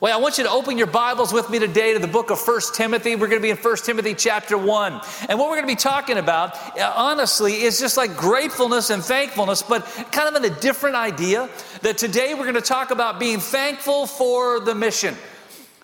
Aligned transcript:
Well, 0.00 0.12
I 0.12 0.20
want 0.20 0.38
you 0.38 0.44
to 0.44 0.50
open 0.50 0.76
your 0.76 0.88
Bibles 0.88 1.32
with 1.32 1.48
me 1.50 1.60
today 1.60 1.92
to 1.92 2.00
the 2.00 2.08
book 2.08 2.30
of 2.30 2.40
First 2.40 2.74
Timothy. 2.74 3.14
We're 3.14 3.28
going 3.28 3.40
to 3.40 3.42
be 3.42 3.50
in 3.50 3.56
First 3.56 3.86
Timothy 3.86 4.12
chapter 4.14 4.58
1. 4.58 5.00
And 5.28 5.38
what 5.38 5.48
we're 5.48 5.54
going 5.54 5.68
to 5.68 5.72
be 5.72 5.76
talking 5.76 6.18
about, 6.18 6.56
uh, 6.76 6.92
honestly, 6.96 7.62
is 7.62 7.78
just 7.78 7.96
like 7.96 8.16
gratefulness 8.16 8.90
and 8.90 9.04
thankfulness, 9.04 9.62
but 9.62 9.84
kind 10.10 10.28
of 10.28 10.42
in 10.42 10.50
a 10.50 10.60
different 10.60 10.96
idea. 10.96 11.48
That 11.82 11.96
today 11.96 12.34
we're 12.34 12.42
going 12.42 12.54
to 12.56 12.60
talk 12.60 12.90
about 12.90 13.20
being 13.20 13.38
thankful 13.38 14.08
for 14.08 14.58
the 14.58 14.74
mission, 14.74 15.14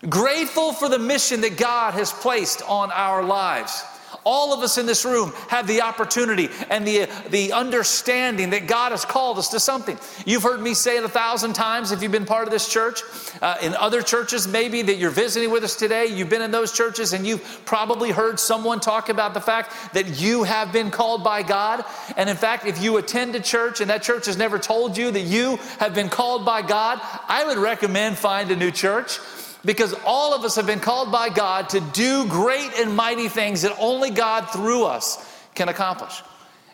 grateful 0.09 0.73
for 0.73 0.89
the 0.89 0.99
mission 0.99 1.43
that 1.43 1.57
God 1.57 1.95
has 1.95 2.11
placed 2.11 2.63
on 2.63 2.91
our 2.91 3.23
lives. 3.23 3.85
All 4.25 4.53
of 4.53 4.61
us 4.61 4.79
in 4.79 4.87
this 4.87 5.05
room 5.05 5.33
have 5.49 5.67
the 5.67 5.83
opportunity 5.83 6.49
and 6.69 6.87
the, 6.87 7.09
the 7.31 7.53
understanding 7.53 8.51
that 8.51 8.67
God 8.67 8.93
has 8.93 9.05
called 9.05 9.39
us 9.39 9.49
to 9.49 9.61
something. 9.61 9.99
You've 10.27 10.43
heard 10.43 10.61
me 10.61 10.75
say 10.75 10.97
it 10.97 11.05
a 11.05 11.09
thousand 11.09 11.55
times 11.55 11.93
if 11.93 12.03
you've 12.03 12.13
been 12.13 12.27
part 12.27 12.47
of 12.47 12.53
this 12.53 12.69
church. 12.71 13.03
Uh, 13.41 13.57
in 13.63 13.75
other 13.75 14.03
churches, 14.03 14.47
maybe 14.47 14.83
that 14.83 14.97
you're 14.97 15.11
visiting 15.11 15.51
with 15.51 15.65
us 15.65 15.77
today, 15.77 16.07
you've 16.07 16.29
been 16.29 16.43
in 16.43 16.51
those 16.51 16.73
churches 16.73 17.13
and 17.13 17.27
you've 17.27 17.63
probably 17.65 18.11
heard 18.11 18.39
someone 18.39 18.81
talk 18.81 19.09
about 19.09 19.35
the 19.35 19.41
fact 19.41 19.95
that 19.95 20.21
you 20.21 20.43
have 20.43 20.73
been 20.73 20.91
called 20.91 21.25
by 21.25 21.43
God. 21.43 21.85
And 22.17 22.29
in 22.29 22.37
fact, 22.37 22.67
if 22.67 22.83
you 22.83 22.97
attend 22.99 23.35
a 23.35 23.41
church 23.41 23.81
and 23.81 23.91
that 23.91 24.03
church 24.03 24.27
has 24.27 24.37
never 24.37 24.59
told 24.59 24.97
you 24.97 25.11
that 25.11 25.21
you 25.21 25.57
have 25.79 25.95
been 25.95 26.09
called 26.09 26.45
by 26.45 26.63
God, 26.63 27.01
I 27.29 27.45
would 27.45 27.59
recommend 27.59 28.19
find 28.19 28.51
a 28.51 28.57
new 28.57 28.71
church 28.71 29.19
because 29.65 29.95
all 30.05 30.35
of 30.35 30.45
us 30.45 30.57
have 30.57 30.67
been 30.67 30.81
called 30.81 31.13
by 31.13 31.29
God 31.29 31.69
to 31.71 31.81
do 31.93 32.27
great 32.27 32.71
and 32.79 32.95
mighty 32.95 33.29
things 33.29 33.63
that 33.63 33.77
only 33.79 34.11
God 34.11 34.51
through 34.51 34.85
us 34.85 35.27
can 35.55 35.69
accomplish. 35.69 36.23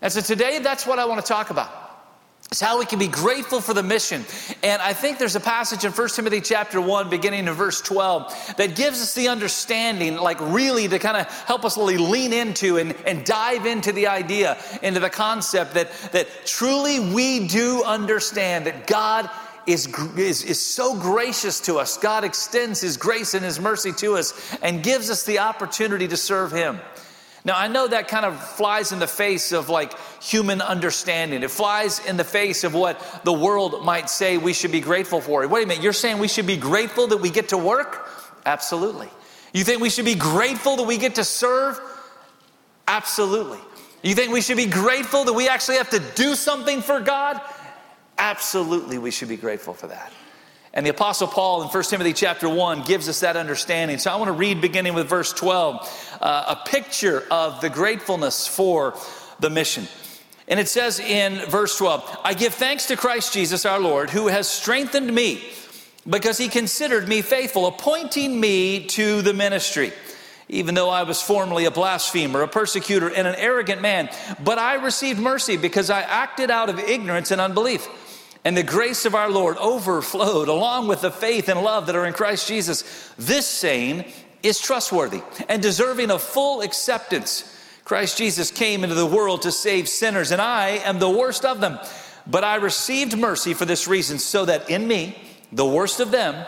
And 0.03 0.13
so 0.13 0.21
today, 0.21 0.61
that's 0.61 0.87
what 0.87 0.99
I 0.99 1.07
want 1.07 1.25
to 1.25 1.27
talk 1.27 1.51
about. 1.51 1.87
It's 2.53 2.61
how 2.61 2.79
we 2.79 2.87
can 2.87 3.01
be 3.01 3.09
grateful 3.09 3.61
for 3.61 3.75
the 3.75 3.83
mission. 3.83 4.25
And 4.63 4.81
I 4.81 4.93
think 4.93 5.19
there's 5.19 5.35
a 5.35 5.41
passage 5.41 5.85
in 5.85 5.91
1 5.91 6.09
Timothy 6.11 6.41
chapter 6.41 6.81
1, 6.81 7.11
beginning 7.11 7.49
in 7.49 7.55
verse 7.55 7.81
12, 7.81 8.55
that 8.57 8.77
gives 8.77 9.03
us 9.03 9.15
the 9.15 9.29
understanding, 9.29 10.17
like 10.17 10.41
really 10.41 10.87
to 10.87 11.01
kind 11.01 11.17
of 11.17 11.27
help 11.47 11.65
us 11.65 11.77
really 11.77 11.97
lean 11.97 12.33
into 12.33 12.77
and, 12.77 12.95
and 13.05 13.25
dive 13.25 13.67
into 13.67 13.91
the 13.91 14.07
idea, 14.07 14.57
into 14.83 15.01
the 15.01 15.11
concept 15.11 15.75
that, 15.75 15.91
that 16.13 16.29
truly 16.45 17.01
we 17.01 17.49
do 17.49 17.83
understand 17.83 18.67
that 18.67 18.87
God 18.87 19.29
is, 19.67 19.87
is, 20.17 20.45
is 20.45 20.61
so 20.61 20.99
gracious 20.99 21.61
to 21.61 21.77
us. 21.77 21.99
God 21.99 22.25
extends 22.25 22.81
His 22.81 22.97
grace 22.97 23.35
and 23.35 23.45
His 23.45 23.59
mercy 23.61 23.93
to 23.93 24.17
us 24.17 24.57
and 24.63 24.83
gives 24.83 25.11
us 25.11 25.25
the 25.25 25.41
opportunity 25.41 26.09
to 26.09 26.17
serve 26.17 26.53
Him. 26.53 26.79
Now, 27.45 27.57
I 27.57 27.69
know 27.69 27.87
that 27.87 28.09
kind 28.09 28.27
of 28.27 28.43
flies 28.45 28.91
in 28.91 28.99
the 28.99 29.07
face 29.07 29.53
of 29.53 29.69
like 29.69 29.93
human 30.21 30.61
understanding. 30.61 31.45
It 31.45 31.51
flies 31.53 32.05
in 32.05 32.17
the 32.17 32.25
face 32.25 32.65
of 32.65 32.75
what 32.75 33.01
the 33.25 33.33
world 33.33 33.85
might 33.85 34.11
say 34.11 34.37
we 34.37 34.53
should 34.53 34.73
be 34.73 34.81
grateful 34.81 35.21
for. 35.21 35.47
Wait 35.47 35.63
a 35.63 35.67
minute, 35.67 35.83
you're 35.83 35.93
saying 35.93 36.19
we 36.19 36.27
should 36.27 36.49
be 36.49 36.57
grateful 36.57 37.07
that 37.07 37.19
we 37.19 37.31
get 37.31 37.51
to 37.51 37.59
work? 37.59 38.09
Absolutely. 38.45 39.09
You 39.53 39.63
think 39.63 39.81
we 39.81 39.91
should 39.91 40.05
be 40.05 40.17
grateful 40.17 40.77
that 40.77 40.87
we 40.89 40.99
get 40.99 41.15
to 41.15 41.25
serve? 41.25 41.79
Absolutely. 42.89 43.59
You 44.03 44.15
think 44.17 44.33
we 44.33 44.41
should 44.41 44.57
be 44.57 44.67
grateful 44.67 45.25
that 45.25 45.33
we 45.33 45.49
actually 45.49 45.77
have 45.77 45.91
to 45.91 46.01
do 46.17 46.35
something 46.35 46.83
for 46.83 47.01
God? 47.01 47.41
Absolutely, 48.19 48.99
we 48.99 49.11
should 49.11 49.29
be 49.29 49.37
grateful 49.37 49.75
for 49.75 49.89
that. 49.89 50.13
And 50.77 50.85
the 50.85 50.91
Apostle 50.91 51.27
Paul 51.27 51.63
in 51.63 51.69
1 51.69 51.83
Timothy 51.85 52.13
chapter 52.13 52.51
1 52.51 52.83
gives 52.83 53.09
us 53.09 53.21
that 53.21 53.37
understanding. 53.37 53.97
So 53.97 54.11
I 54.11 54.17
want 54.17 54.29
to 54.29 54.33
read 54.33 54.61
beginning 54.61 54.93
with 54.93 55.09
verse 55.09 55.33
12 55.33 56.19
uh, 56.21 56.57
a 56.57 56.69
picture 56.69 57.25
of 57.31 57.63
the 57.63 57.71
gratefulness 57.71 58.47
for 58.47 58.95
the 59.41 59.49
mission. 59.49 59.89
And 60.49 60.61
it 60.61 60.69
says 60.69 61.01
in 61.01 61.39
verse 61.49 61.79
12, 61.79 62.19
I 62.23 62.35
give 62.35 62.53
thanks 62.53 62.87
to 62.87 62.97
Christ 62.97 63.33
Jesus 63.33 63.65
our 63.65 63.81
Lord, 63.81 64.11
who 64.11 64.29
has 64.29 64.49
strengthened 64.49 65.13
me 65.13 65.43
because 66.09 66.39
he 66.39 66.49
considered 66.49 67.09
me 67.09 67.23
faithful, 67.23 67.67
appointing 67.67 68.39
me 68.39 68.87
to 68.89 69.23
the 69.23 69.33
ministry. 69.33 69.93
Even 70.49 70.75
though 70.75 70.91
I 70.91 71.03
was 71.03 71.21
formerly 71.21 71.65
a 71.65 71.73
blasphemer, 71.73 72.43
a 72.43 72.49
persecutor, 72.49 73.09
and 73.09 73.27
an 73.27 73.35
arrogant 73.37 73.81
man, 73.81 74.09
but 74.45 74.59
I 74.59 74.75
received 74.75 75.19
mercy 75.19 75.57
because 75.57 75.91
I 75.91 76.03
acted 76.03 76.51
out 76.51 76.69
of 76.69 76.79
ignorance 76.79 77.33
and 77.33 77.41
unbelief. 77.41 77.89
And 78.47 78.57
the 78.57 78.63
grace 78.63 79.05
of 79.07 79.17
our 79.17 79.29
Lord 79.29 79.57
overflowed 79.57 80.47
along 80.47 80.87
with 80.87 81.01
the 81.01 81.11
faith 81.11 81.49
and 81.49 81.63
love 81.63 81.87
that 81.87 81.97
are 81.97 82.07
in 82.07 82.13
Christ 82.13 82.47
Jesus. 82.47 82.85
This 83.19 83.45
saying 83.45 84.05
is 84.41 84.61
trustworthy 84.61 85.21
and 85.49 85.61
deserving 85.61 86.13
of 86.13 86.23
full 86.23 86.61
acceptance. 86.61 87.43
Christ 87.85 88.19
Jesus 88.19 88.53
came 88.53 88.85
into 88.85 88.95
the 88.95 89.05
world 89.05 89.43
to 89.43 89.51
save 89.51 89.89
sinners, 89.89 90.31
and 90.31 90.41
I 90.41 90.79
am 90.85 91.01
the 91.01 91.11
worst 91.11 91.45
of 91.45 91.61
them. 91.61 91.81
But 92.25 92.45
I 92.45 92.55
received 92.55 93.19
mercy 93.19 93.53
for 93.53 93.65
this 93.65 93.89
reason, 93.89 94.21
so 94.21 94.45
that 94.45 94.71
in 94.71 94.87
me, 94.87 95.21
the 95.51 95.67
worst 95.67 95.99
of 95.99 96.13
them, 96.13 96.47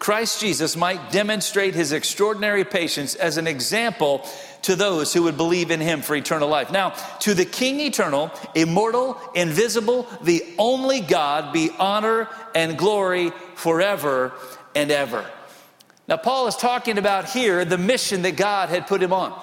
Christ 0.00 0.40
Jesus 0.40 0.76
might 0.76 1.12
demonstrate 1.12 1.76
his 1.76 1.92
extraordinary 1.92 2.64
patience 2.64 3.14
as 3.14 3.36
an 3.36 3.46
example 3.46 4.28
to 4.66 4.74
those 4.74 5.12
who 5.12 5.22
would 5.22 5.36
believe 5.36 5.70
in 5.70 5.80
him 5.80 6.02
for 6.02 6.16
eternal 6.16 6.48
life. 6.48 6.72
Now, 6.72 6.90
to 7.20 7.34
the 7.34 7.44
King 7.44 7.78
eternal, 7.78 8.32
immortal, 8.56 9.16
invisible, 9.32 10.08
the 10.22 10.44
only 10.58 11.00
God 11.00 11.52
be 11.52 11.70
honor 11.78 12.28
and 12.52 12.76
glory 12.76 13.30
forever 13.54 14.32
and 14.74 14.90
ever. 14.90 15.24
Now, 16.08 16.16
Paul 16.16 16.48
is 16.48 16.56
talking 16.56 16.98
about 16.98 17.30
here 17.30 17.64
the 17.64 17.78
mission 17.78 18.22
that 18.22 18.36
God 18.36 18.68
had 18.68 18.88
put 18.88 19.00
him 19.00 19.12
on. 19.12 19.40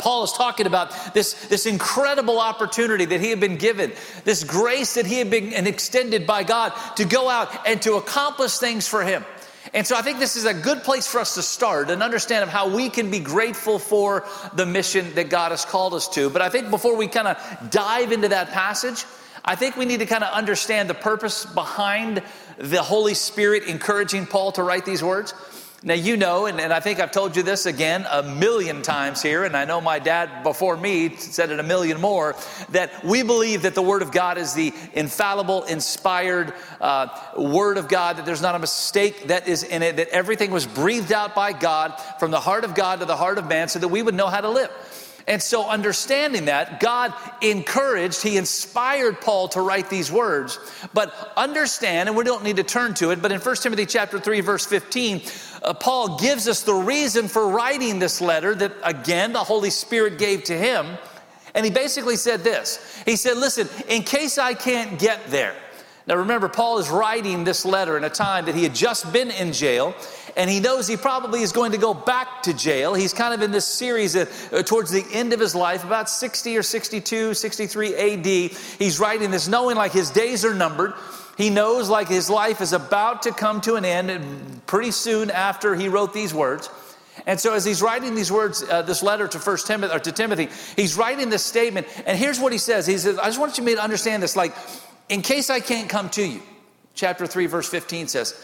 Paul 0.00 0.24
is 0.24 0.32
talking 0.32 0.66
about 0.66 1.14
this, 1.14 1.34
this 1.46 1.66
incredible 1.66 2.40
opportunity 2.40 3.04
that 3.04 3.20
he 3.20 3.30
had 3.30 3.38
been 3.38 3.56
given, 3.56 3.92
this 4.24 4.42
grace 4.42 4.94
that 4.94 5.06
he 5.06 5.18
had 5.18 5.30
been 5.30 5.66
extended 5.68 6.26
by 6.26 6.42
God 6.42 6.72
to 6.96 7.04
go 7.04 7.28
out 7.28 7.68
and 7.68 7.80
to 7.82 7.94
accomplish 7.94 8.58
things 8.58 8.88
for 8.88 9.04
him. 9.04 9.24
And 9.74 9.86
so 9.86 9.96
I 9.96 10.02
think 10.02 10.18
this 10.18 10.36
is 10.36 10.44
a 10.44 10.54
good 10.54 10.82
place 10.82 11.06
for 11.06 11.18
us 11.20 11.34
to 11.34 11.42
start 11.42 11.90
and 11.90 12.02
understand 12.02 12.42
of 12.42 12.48
how 12.48 12.74
we 12.74 12.88
can 12.88 13.10
be 13.10 13.20
grateful 13.20 13.78
for 13.78 14.26
the 14.54 14.64
mission 14.64 15.14
that 15.14 15.28
God 15.28 15.50
has 15.50 15.64
called 15.64 15.94
us 15.94 16.08
to. 16.10 16.30
But 16.30 16.42
I 16.42 16.48
think 16.48 16.70
before 16.70 16.96
we 16.96 17.06
kind 17.06 17.28
of 17.28 17.70
dive 17.70 18.12
into 18.12 18.28
that 18.28 18.50
passage, 18.50 19.04
I 19.44 19.54
think 19.54 19.76
we 19.76 19.84
need 19.84 20.00
to 20.00 20.06
kind 20.06 20.24
of 20.24 20.32
understand 20.32 20.90
the 20.90 20.94
purpose 20.94 21.46
behind 21.46 22.22
the 22.58 22.82
Holy 22.82 23.14
Spirit 23.14 23.64
encouraging 23.64 24.26
Paul 24.26 24.52
to 24.52 24.62
write 24.62 24.84
these 24.84 25.02
words. 25.02 25.34
Now, 25.84 25.94
you 25.94 26.16
know, 26.16 26.46
and, 26.46 26.60
and, 26.60 26.72
I 26.72 26.80
think 26.80 26.98
I've 26.98 27.12
told 27.12 27.36
you 27.36 27.44
this 27.44 27.64
again 27.64 28.04
a 28.10 28.24
million 28.24 28.82
times 28.82 29.22
here, 29.22 29.44
and 29.44 29.56
I 29.56 29.64
know 29.64 29.80
my 29.80 30.00
dad 30.00 30.42
before 30.42 30.76
me 30.76 31.14
said 31.14 31.52
it 31.52 31.60
a 31.60 31.62
million 31.62 32.00
more, 32.00 32.34
that 32.70 33.04
we 33.04 33.22
believe 33.22 33.62
that 33.62 33.76
the 33.76 33.82
Word 33.82 34.02
of 34.02 34.10
God 34.10 34.38
is 34.38 34.54
the 34.54 34.72
infallible, 34.92 35.62
inspired 35.64 36.52
uh, 36.80 37.06
Word 37.36 37.78
of 37.78 37.86
God, 37.86 38.16
that 38.16 38.26
there's 38.26 38.42
not 38.42 38.56
a 38.56 38.58
mistake 38.58 39.28
that 39.28 39.46
is 39.46 39.62
in 39.62 39.84
it, 39.84 39.98
that 39.98 40.08
everything 40.08 40.50
was 40.50 40.66
breathed 40.66 41.12
out 41.12 41.36
by 41.36 41.52
God 41.52 41.94
from 42.18 42.32
the 42.32 42.40
heart 42.40 42.64
of 42.64 42.74
God 42.74 42.98
to 42.98 43.04
the 43.06 43.16
heart 43.16 43.38
of 43.38 43.46
man 43.46 43.68
so 43.68 43.78
that 43.78 43.86
we 43.86 44.02
would 44.02 44.16
know 44.16 44.26
how 44.26 44.40
to 44.40 44.50
live. 44.50 44.72
And 45.28 45.42
so, 45.42 45.68
understanding 45.68 46.46
that, 46.46 46.80
God 46.80 47.12
encouraged, 47.42 48.22
He 48.22 48.38
inspired 48.38 49.20
Paul 49.20 49.48
to 49.48 49.60
write 49.60 49.90
these 49.90 50.10
words. 50.10 50.58
But 50.94 51.14
understand, 51.36 52.08
and 52.08 52.16
we 52.16 52.24
don't 52.24 52.42
need 52.42 52.56
to 52.56 52.62
turn 52.62 52.94
to 52.94 53.10
it, 53.10 53.20
but 53.20 53.30
in 53.30 53.38
1 53.38 53.56
Timothy 53.56 53.84
chapter 53.84 54.18
3, 54.18 54.40
verse 54.40 54.64
15, 54.64 55.20
uh, 55.62 55.74
Paul 55.74 56.18
gives 56.18 56.48
us 56.48 56.62
the 56.62 56.72
reason 56.72 57.28
for 57.28 57.50
writing 57.50 57.98
this 57.98 58.22
letter 58.22 58.54
that, 58.54 58.72
again, 58.82 59.34
the 59.34 59.44
Holy 59.44 59.68
Spirit 59.68 60.18
gave 60.18 60.44
to 60.44 60.56
him. 60.56 60.96
And 61.54 61.62
he 61.64 61.70
basically 61.70 62.16
said 62.16 62.40
this 62.40 63.02
He 63.04 63.16
said, 63.16 63.36
Listen, 63.36 63.68
in 63.86 64.04
case 64.04 64.38
I 64.38 64.54
can't 64.54 64.98
get 64.98 65.26
there. 65.26 65.54
Now 66.06 66.16
remember, 66.16 66.48
Paul 66.48 66.78
is 66.78 66.88
writing 66.88 67.44
this 67.44 67.66
letter 67.66 67.98
in 67.98 68.04
a 68.04 68.08
time 68.08 68.46
that 68.46 68.54
he 68.54 68.62
had 68.62 68.74
just 68.74 69.12
been 69.12 69.30
in 69.30 69.52
jail 69.52 69.94
and 70.36 70.50
he 70.50 70.60
knows 70.60 70.86
he 70.86 70.96
probably 70.96 71.42
is 71.42 71.52
going 71.52 71.72
to 71.72 71.78
go 71.78 71.94
back 71.94 72.42
to 72.42 72.54
jail. 72.54 72.94
He's 72.94 73.12
kind 73.12 73.34
of 73.34 73.42
in 73.42 73.50
this 73.50 73.66
series 73.66 74.16
uh, 74.16 74.26
towards 74.64 74.90
the 74.90 75.04
end 75.12 75.32
of 75.32 75.40
his 75.40 75.54
life, 75.54 75.84
about 75.84 76.08
60 76.08 76.56
or 76.56 76.62
62, 76.62 77.34
63 77.34 77.94
AD. 77.94 78.26
He's 78.26 79.00
writing 79.00 79.30
this 79.30 79.48
knowing 79.48 79.76
like 79.76 79.92
his 79.92 80.10
days 80.10 80.44
are 80.44 80.54
numbered. 80.54 80.94
He 81.36 81.50
knows 81.50 81.88
like 81.88 82.08
his 82.08 82.28
life 82.28 82.60
is 82.60 82.72
about 82.72 83.22
to 83.22 83.32
come 83.32 83.60
to 83.62 83.76
an 83.76 83.84
end 83.84 84.66
pretty 84.66 84.90
soon 84.90 85.30
after 85.30 85.74
he 85.76 85.88
wrote 85.88 86.12
these 86.12 86.34
words. 86.34 86.68
And 87.26 87.38
so, 87.38 87.54
as 87.54 87.64
he's 87.64 87.82
writing 87.82 88.14
these 88.14 88.30
words, 88.30 88.62
uh, 88.62 88.82
this 88.82 89.02
letter 89.02 89.26
to 89.28 89.38
First 89.38 89.66
Timothy 89.66 89.94
or 89.94 89.98
to 89.98 90.12
Timothy, 90.12 90.48
he's 90.76 90.96
writing 90.96 91.30
this 91.30 91.44
statement. 91.44 91.86
And 92.06 92.16
here's 92.16 92.38
what 92.38 92.52
he 92.52 92.58
says: 92.58 92.86
He 92.86 92.96
says, 92.96 93.18
"I 93.18 93.26
just 93.26 93.40
want 93.40 93.58
you 93.58 93.64
to 93.64 93.82
understand 93.82 94.22
this. 94.22 94.36
Like, 94.36 94.54
in 95.08 95.22
case 95.22 95.50
I 95.50 95.60
can't 95.60 95.88
come 95.88 96.10
to 96.10 96.24
you, 96.24 96.40
chapter 96.94 97.26
three, 97.26 97.46
verse 97.46 97.68
fifteen 97.68 98.06
says, 98.06 98.34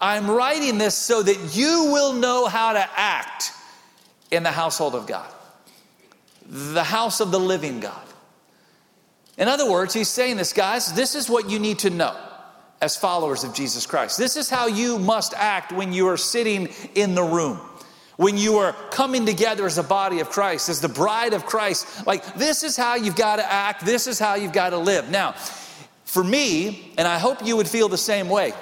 I'm 0.00 0.30
writing 0.30 0.78
this 0.78 0.94
so 0.94 1.22
that 1.22 1.56
you 1.56 1.90
will 1.92 2.12
know 2.12 2.46
how 2.46 2.72
to 2.72 2.88
act 2.96 3.52
in 4.30 4.42
the 4.42 4.50
household 4.50 4.94
of 4.94 5.06
God, 5.06 5.30
the 6.48 6.84
house 6.84 7.20
of 7.20 7.30
the 7.30 7.40
living 7.40 7.80
God. 7.80 8.06
In 9.36 9.48
other 9.48 9.70
words, 9.70 9.94
he's 9.94 10.08
saying 10.08 10.36
this, 10.36 10.52
guys, 10.52 10.92
this 10.94 11.14
is 11.14 11.28
what 11.28 11.50
you 11.50 11.58
need 11.58 11.80
to 11.80 11.90
know 11.90 12.16
as 12.80 12.96
followers 12.96 13.44
of 13.44 13.54
Jesus 13.54 13.86
Christ. 13.86 14.18
This 14.18 14.36
is 14.36 14.50
how 14.50 14.66
you 14.66 14.98
must 14.98 15.34
act 15.34 15.72
when 15.72 15.92
you 15.92 16.08
are 16.08 16.16
sitting 16.16 16.68
in 16.94 17.14
the 17.14 17.22
room. 17.22 17.60
When 18.16 18.36
you 18.36 18.58
are 18.58 18.74
coming 18.90 19.26
together 19.26 19.66
as 19.66 19.76
a 19.76 19.82
body 19.82 20.20
of 20.20 20.30
Christ, 20.30 20.68
as 20.68 20.80
the 20.80 20.88
bride 20.88 21.32
of 21.32 21.46
Christ, 21.46 22.06
like 22.06 22.34
this 22.34 22.62
is 22.62 22.76
how 22.76 22.94
you've 22.94 23.16
got 23.16 23.36
to 23.36 23.52
act, 23.52 23.84
this 23.84 24.06
is 24.06 24.20
how 24.20 24.34
you've 24.34 24.52
got 24.52 24.70
to 24.70 24.78
live. 24.78 25.10
Now, 25.10 25.32
for 26.04 26.22
me, 26.22 26.92
and 26.96 27.08
I 27.08 27.18
hope 27.18 27.44
you 27.44 27.56
would 27.56 27.66
feel 27.66 27.88
the 27.88 27.98
same 27.98 28.28
way, 28.28 28.52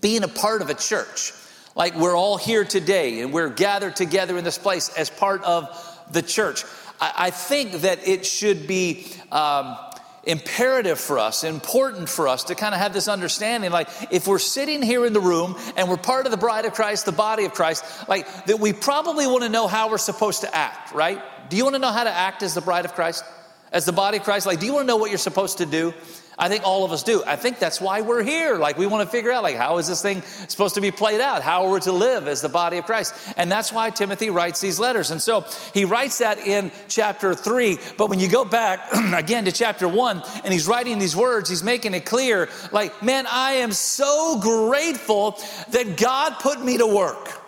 being 0.00 0.22
a 0.22 0.28
part 0.28 0.62
of 0.62 0.70
a 0.70 0.74
church, 0.74 1.32
Like 1.74 1.96
we're 1.96 2.16
all 2.16 2.36
here 2.36 2.64
today 2.64 3.20
and 3.20 3.32
we're 3.32 3.48
gathered 3.48 3.96
together 3.96 4.36
in 4.36 4.44
this 4.44 4.58
place 4.58 4.88
as 4.90 5.10
part 5.10 5.42
of 5.44 5.68
the 6.12 6.22
church. 6.22 6.64
I, 7.00 7.12
I 7.16 7.30
think 7.30 7.72
that 7.82 8.06
it 8.06 8.26
should 8.26 8.66
be 8.66 9.06
um, 9.30 9.76
imperative 10.24 11.00
for 11.00 11.18
us, 11.18 11.44
important 11.44 12.08
for 12.08 12.28
us 12.28 12.44
to 12.44 12.54
kind 12.54 12.74
of 12.74 12.80
have 12.80 12.92
this 12.92 13.08
understanding. 13.08 13.70
Like 13.70 13.88
if 14.10 14.26
we're 14.26 14.38
sitting 14.38 14.82
here 14.82 15.06
in 15.06 15.12
the 15.12 15.20
room 15.20 15.56
and 15.76 15.88
we're 15.88 15.96
part 15.96 16.26
of 16.26 16.30
the 16.30 16.38
bride 16.38 16.64
of 16.64 16.74
Christ, 16.74 17.06
the 17.06 17.12
body 17.12 17.44
of 17.44 17.54
Christ, 17.54 17.84
like 18.08 18.46
that 18.46 18.60
we 18.60 18.72
probably 18.72 19.26
want 19.26 19.42
to 19.42 19.48
know 19.48 19.66
how 19.66 19.90
we're 19.90 19.98
supposed 19.98 20.42
to 20.42 20.54
act, 20.54 20.92
right? 20.92 21.20
Do 21.48 21.56
you 21.56 21.64
want 21.64 21.74
to 21.74 21.80
know 21.80 21.92
how 21.92 22.04
to 22.04 22.12
act 22.12 22.42
as 22.42 22.54
the 22.54 22.60
bride 22.60 22.84
of 22.84 22.94
Christ? 22.94 23.24
As 23.72 23.86
the 23.86 23.92
body 23.92 24.18
of 24.18 24.24
Christ? 24.24 24.46
Like, 24.46 24.60
do 24.60 24.66
you 24.66 24.74
want 24.74 24.82
to 24.84 24.86
know 24.86 24.98
what 24.98 25.10
you're 25.10 25.18
supposed 25.18 25.58
to 25.58 25.66
do? 25.66 25.94
I 26.38 26.48
think 26.48 26.64
all 26.64 26.84
of 26.84 26.92
us 26.92 27.02
do. 27.02 27.22
I 27.26 27.36
think 27.36 27.58
that's 27.58 27.80
why 27.80 28.00
we're 28.00 28.22
here. 28.22 28.56
Like 28.56 28.78
we 28.78 28.86
want 28.86 29.06
to 29.06 29.10
figure 29.10 29.30
out 29.30 29.42
like 29.42 29.56
how 29.56 29.78
is 29.78 29.86
this 29.86 30.00
thing 30.00 30.22
supposed 30.48 30.74
to 30.76 30.80
be 30.80 30.90
played 30.90 31.20
out? 31.20 31.42
How 31.42 31.66
are 31.66 31.72
we 31.72 31.80
to 31.80 31.92
live 31.92 32.26
as 32.26 32.40
the 32.40 32.48
body 32.48 32.78
of 32.78 32.86
Christ? 32.86 33.14
And 33.36 33.52
that's 33.52 33.72
why 33.72 33.90
Timothy 33.90 34.30
writes 34.30 34.60
these 34.60 34.78
letters. 34.78 35.10
And 35.10 35.20
so 35.20 35.44
he 35.74 35.84
writes 35.84 36.18
that 36.18 36.38
in 36.38 36.70
chapter 36.88 37.34
3, 37.34 37.78
but 37.98 38.08
when 38.08 38.18
you 38.18 38.28
go 38.28 38.44
back 38.44 38.80
again 39.14 39.44
to 39.44 39.52
chapter 39.52 39.86
1 39.86 40.22
and 40.44 40.52
he's 40.52 40.66
writing 40.66 40.98
these 40.98 41.16
words, 41.16 41.50
he's 41.50 41.62
making 41.62 41.94
it 41.94 42.06
clear 42.06 42.48
like, 42.70 43.02
man, 43.02 43.26
I 43.30 43.52
am 43.54 43.72
so 43.72 44.38
grateful 44.40 45.38
that 45.70 45.96
God 45.96 46.38
put 46.40 46.64
me 46.64 46.78
to 46.78 46.86
work. 46.86 47.41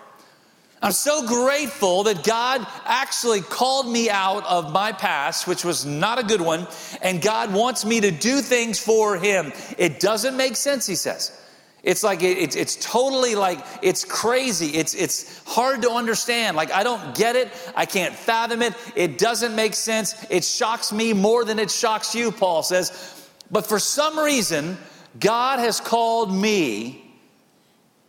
I'm 0.85 0.93
so 0.93 1.27
grateful 1.27 2.03
that 2.03 2.25
God 2.25 2.67
actually 2.85 3.41
called 3.41 3.91
me 3.91 4.11
out 4.11 4.45
of 4.45 4.71
my 4.71 4.93
past, 4.93 5.47
which 5.47 5.65
was 5.65 5.87
not 5.87 6.19
a 6.19 6.23
good 6.23 6.43
one, 6.43 6.67
and 7.01 7.23
God 7.23 7.55
wants 7.55 7.87
me 7.87 8.03
to 8.03 8.11
do 8.11 8.43
things 8.43 8.79
for 8.79 9.17
Him. 9.17 9.55
It 9.79 9.99
doesn't 9.99 10.37
make 10.37 10.57
sense, 10.57 10.87
he 10.87 10.95
says. 10.95 11.41
It's 11.83 12.05
like 12.05 12.23
it, 12.23 12.37
it's, 12.37 12.55
it's 12.55 12.77
totally 12.77 13.35
like 13.35 13.65
it's 13.81 14.05
crazy. 14.05 14.77
It's 14.77 14.93
it's 14.93 15.43
hard 15.47 15.81
to 15.83 15.91
understand. 15.91 16.55
Like 16.55 16.71
I 16.71 16.83
don't 16.83 17.17
get 17.17 17.35
it. 17.35 17.49
I 17.75 17.87
can't 17.87 18.15
fathom 18.15 18.61
it. 18.61 18.75
It 18.95 19.17
doesn't 19.17 19.57
make 19.57 19.73
sense. 19.73 20.27
It 20.29 20.45
shocks 20.45 20.93
me 20.93 21.15
more 21.15 21.47
than 21.47 21.59
it 21.59 21.71
shocks 21.71 22.15
you, 22.15 22.31
Paul 22.31 22.63
says. 22.63 23.27
But 23.51 23.65
for 23.65 23.79
some 23.79 24.19
reason, 24.19 24.77
God 25.19 25.61
has 25.61 25.81
called 25.81 26.31
me 26.31 27.11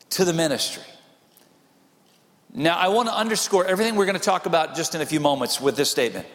to 0.09 0.25
the 0.25 0.33
ministry. 0.33 0.83
Now, 2.57 2.77
I 2.77 2.87
want 2.87 3.09
to 3.09 3.13
underscore 3.13 3.65
everything 3.65 3.95
we're 3.95 4.05
going 4.05 4.17
to 4.17 4.23
talk 4.23 4.45
about 4.45 4.75
just 4.75 4.95
in 4.95 5.01
a 5.01 5.05
few 5.05 5.19
moments 5.19 5.59
with 5.59 5.75
this 5.75 5.91
statement. 5.91 6.25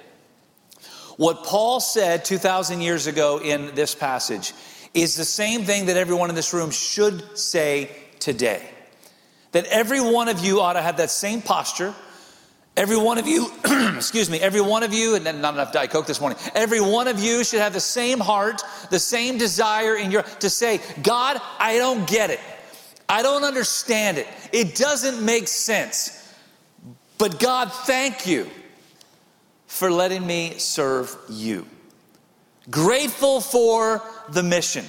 What 1.17 1.45
Paul 1.45 1.81
said 1.81 2.27
2,000 2.27 2.83
years 2.83 3.07
ago 3.07 3.41
in 3.41 3.75
this 3.75 3.95
passage 3.95 4.53
is 4.93 5.17
the 5.17 5.25
same 5.25 5.65
thing 5.65 5.87
that 5.87 5.97
everyone 5.97 6.29
in 6.29 6.37
this 6.37 6.53
room 6.53 6.71
should 6.71 7.39
say 7.39 7.91
today. 8.19 8.69
That 9.53 9.65
every 9.67 10.01
one 10.01 10.29
of 10.29 10.45
you 10.45 10.61
ought 10.61 10.75
to 10.75 10.83
have 10.83 10.99
that 10.99 11.11
same 11.11 11.41
posture. 11.41 11.95
Every 12.77 12.99
one 12.99 13.17
of 13.17 13.27
you, 13.27 13.51
excuse 13.97 14.29
me, 14.29 14.41
every 14.41 14.61
one 14.61 14.83
of 14.83 14.93
you, 14.93 15.15
and 15.15 15.25
not 15.25 15.55
enough 15.55 15.73
Diet 15.73 15.91
Coke 15.91 16.07
this 16.07 16.21
morning, 16.21 16.39
every 16.55 16.83
one 16.83 17.09
of 17.09 17.19
you 17.19 17.45
should 17.45 17.61
have 17.61 17.73
the 17.73 17.81
same 17.81 18.21
heart, 18.21 18.63
the 18.91 18.99
same 18.99 19.39
desire 19.39 19.97
in 19.97 20.11
your, 20.11 20.23
to 20.23 20.51
say, 20.51 20.81
God, 21.03 21.41
I 21.59 21.79
don't 21.79 22.07
get 22.07 22.29
it. 22.29 22.41
I 23.11 23.23
don't 23.23 23.43
understand 23.43 24.19
it. 24.19 24.29
It 24.53 24.77
doesn't 24.77 25.25
make 25.25 25.49
sense. 25.49 26.33
But 27.19 27.41
God, 27.41 27.73
thank 27.73 28.25
you 28.25 28.49
for 29.67 29.91
letting 29.91 30.25
me 30.25 30.55
serve 30.59 31.17
you. 31.29 31.67
Grateful 32.71 33.41
for 33.41 34.01
the 34.31 34.45
mission. 34.45 34.85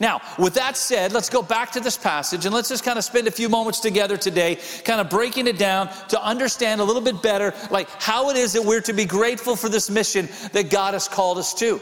Now, 0.00 0.20
with 0.36 0.54
that 0.54 0.76
said, 0.76 1.12
let's 1.12 1.30
go 1.30 1.42
back 1.42 1.70
to 1.72 1.80
this 1.80 1.96
passage 1.96 2.44
and 2.44 2.52
let's 2.52 2.68
just 2.68 2.82
kind 2.82 2.98
of 2.98 3.04
spend 3.04 3.28
a 3.28 3.30
few 3.30 3.48
moments 3.48 3.78
together 3.78 4.16
today, 4.16 4.58
kind 4.84 5.00
of 5.00 5.08
breaking 5.08 5.46
it 5.46 5.56
down 5.56 5.88
to 6.08 6.20
understand 6.20 6.80
a 6.80 6.84
little 6.84 7.00
bit 7.00 7.22
better, 7.22 7.54
like 7.70 7.88
how 8.02 8.30
it 8.30 8.36
is 8.36 8.52
that 8.54 8.64
we're 8.64 8.80
to 8.80 8.92
be 8.92 9.04
grateful 9.04 9.54
for 9.54 9.68
this 9.68 9.88
mission 9.88 10.28
that 10.52 10.70
God 10.70 10.94
has 10.94 11.06
called 11.06 11.38
us 11.38 11.54
to. 11.54 11.80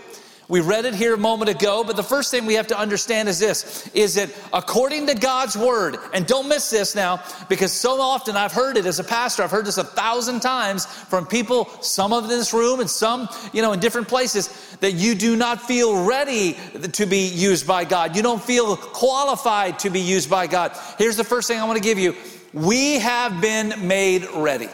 We 0.53 0.61
read 0.61 0.85
it 0.85 0.95
here 0.95 1.15
a 1.15 1.17
moment 1.17 1.49
ago, 1.49 1.83
but 1.83 1.97
the 1.97 2.03
first 2.03 2.31
thing 2.31 2.45
we 2.45 2.57
have 2.57 2.67
to 2.67 2.79
understand 2.79 3.27
is 3.27 3.39
this 3.39 3.89
is 3.95 4.17
that 4.17 4.29
according 4.53 5.07
to 5.07 5.15
God's 5.15 5.57
word, 5.57 5.97
and 6.13 6.27
don't 6.27 6.47
miss 6.47 6.69
this 6.69 6.95
now, 6.95 7.25
because 7.49 7.73
so 7.73 8.03
often 8.03 8.37
I've 8.37 8.53
heard 8.53 8.77
it 8.77 8.85
as 8.85 8.99
a 8.99 9.05
pastor, 9.05 9.43
I've 9.43 9.51
heard 9.51 9.65
this 9.65 9.79
a 9.79 9.85
thousand 9.85 10.41
times 10.41 10.85
from 10.85 11.25
people, 11.25 11.71
some 11.81 12.13
of 12.13 12.29
this 12.29 12.53
room 12.53 12.81
and 12.81 12.91
some, 12.91 13.31
you 13.55 13.63
know, 13.63 13.73
in 13.73 13.81
different 13.81 14.09
places, 14.09 14.77
that 14.81 14.93
you 14.93 15.15
do 15.15 15.37
not 15.37 15.63
feel 15.63 16.05
ready 16.05 16.59
to 16.93 17.07
be 17.07 17.29
used 17.29 17.67
by 17.67 17.87
God. 17.87 18.15
You 18.15 18.23
don't 18.23 18.43
feel 18.43 18.77
qualified 18.77 19.79
to 19.79 19.89
be 19.89 20.01
used 20.01 20.29
by 20.29 20.49
God. 20.49 20.77
Here's 20.99 21.17
the 21.17 21.25
first 21.25 21.49
thing 21.49 21.61
I 21.61 21.65
want 21.65 21.79
to 21.79 21.83
give 21.83 21.99
you 21.99 22.15
we 22.53 22.99
have 22.99 23.41
been 23.41 23.89
made 23.89 24.27
ready. 24.35 24.69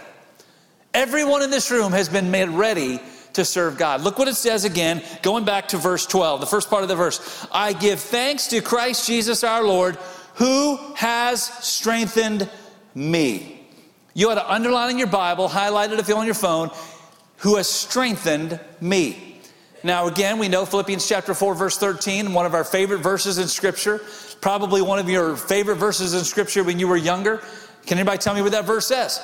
Everyone 0.93 1.43
in 1.43 1.51
this 1.51 1.71
room 1.71 1.93
has 1.93 2.09
been 2.09 2.33
made 2.33 2.49
ready 2.49 2.99
to 3.39 3.45
serve 3.45 3.79
God. 3.79 4.03
Look 4.03 4.19
what 4.19 4.29
it 4.29 4.35
says 4.35 4.65
again, 4.65 5.03
going 5.23 5.45
back 5.45 5.69
to 5.69 5.79
verse 5.79 6.07
12, 6.07 6.41
the 6.41 6.47
first 6.47 6.69
part 6.69 6.83
of 6.83 6.89
the 6.89 6.97
verse. 6.97 7.47
I 7.51 7.73
give 7.73 8.01
thanks 8.01 8.49
to 8.49 8.61
Christ 8.61 9.07
Jesus 9.07 9.45
our 9.45 9.65
Lord, 9.65 9.97
who 10.35 10.77
has 10.95 11.45
strengthened 11.65 12.51
me. 12.95 13.67
You 14.15 14.31
ought 14.31 14.35
to 14.35 14.53
underline 14.53 14.91
in 14.91 14.99
your 14.99 15.07
Bible, 15.07 15.47
highlight 15.47 15.93
it 15.93 16.01
if 16.01 16.09
you're 16.09 16.19
on 16.19 16.27
your 16.27 16.35
phone, 16.35 16.71
who 17.39 17.57
has 17.57 17.69
strengthened 17.69 18.59
me. 18.81 19.41
Now, 19.85 20.09
again, 20.09 20.39
we 20.41 20.49
know 20.49 20.67
Philippians 20.67 21.09
chapter 21.09 21.33
4, 21.33 21.55
verse 21.55 21.79
13, 21.79 22.35
one 22.35 22.45
of 22.45 22.55
our 22.55 22.65
favorite 22.65 22.99
verses 22.99 23.39
in 23.39 23.47
Scripture, 23.47 24.01
probably 24.41 24.83
one 24.83 24.99
of 24.99 25.09
your 25.09 25.37
favorite 25.37 25.77
verses 25.77 26.15
in 26.15 26.25
Scripture 26.25 26.65
when 26.65 26.81
you 26.81 26.89
were 26.89 26.97
younger. 26.97 27.41
Can 27.87 27.99
anybody 27.99 28.19
tell 28.19 28.35
me 28.35 28.43
what 28.43 28.51
that 28.51 28.65
verse 28.65 28.89
says? 28.89 29.21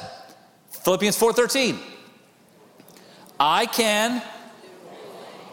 Philippians 0.70 1.18
4 1.18 1.32
13. 1.32 1.78
I 3.46 3.66
can 3.66 4.22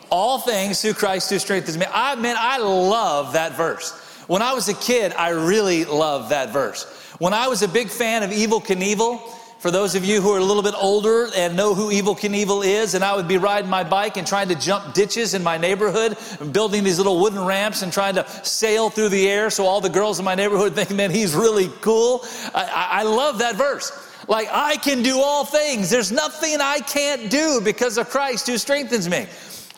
all 0.10 0.40
things 0.40 0.82
through 0.82 0.94
Christ 0.94 1.30
who 1.30 1.40
strengthens 1.40 1.78
me. 1.78 1.86
I 1.92 2.16
mean, 2.16 2.38
I 2.40 2.58
love 2.58 3.34
that 3.34 3.58
verse. 3.58 3.92
When 4.28 4.42
I 4.42 4.54
was 4.54 4.70
a 4.70 4.74
kid, 4.74 5.12
I 5.12 5.32
really 5.32 5.84
loved 5.84 6.30
that 6.30 6.54
verse. 6.54 6.86
When 7.20 7.34
I 7.34 7.50
was 7.50 7.64
a 7.64 7.68
big 7.68 7.90
fan 7.90 8.24
of 8.24 8.30
Evel 8.30 8.64
Knievel, 8.64 9.20
for 9.60 9.72
those 9.72 9.94
of 9.96 10.06
you 10.06 10.22
who 10.22 10.32
are 10.32 10.40
a 10.40 10.44
little 10.44 10.64
bit 10.64 10.74
older 10.78 11.28
and 11.36 11.58
know 11.58 11.76
who 11.76 11.90
Evel 11.92 12.18
Knievel 12.18 12.66
is, 12.66 12.94
and 12.94 13.04
I 13.04 13.14
would 13.14 13.28
be 13.28 13.38
riding 13.38 13.70
my 13.70 13.84
bike 13.84 14.16
and 14.16 14.26
trying 14.26 14.48
to 14.48 14.56
jump 14.56 14.94
ditches 14.94 15.34
in 15.34 15.44
my 15.44 15.58
neighborhood, 15.58 16.18
and 16.40 16.54
building 16.54 16.86
these 16.86 16.98
little 16.98 17.20
wooden 17.20 17.44
ramps 17.44 17.82
and 17.82 17.92
trying 17.92 18.16
to 18.16 18.26
sail 18.46 18.90
through 18.90 19.10
the 19.10 19.28
air 19.28 19.50
so 19.50 19.66
all 19.66 19.82
the 19.82 19.90
girls 19.90 20.18
in 20.18 20.24
my 20.24 20.36
neighborhood 20.36 20.76
think, 20.76 20.92
man, 20.92 21.12
he's 21.12 21.36
really 21.36 21.70
cool. 21.82 22.24
I, 22.56 23.02
I 23.02 23.04
love 23.04 23.40
that 23.40 23.58
verse. 23.58 23.92
Like, 24.32 24.48
I 24.50 24.78
can 24.78 25.04
do 25.04 25.20
all 25.20 25.44
things. 25.44 25.90
There's 25.90 26.10
nothing 26.10 26.62
I 26.62 26.80
can't 26.80 27.30
do 27.30 27.60
because 27.62 27.98
of 27.98 28.10
Christ 28.10 28.48
who 28.48 28.58
strengthens 28.58 29.10
me. 29.10 29.28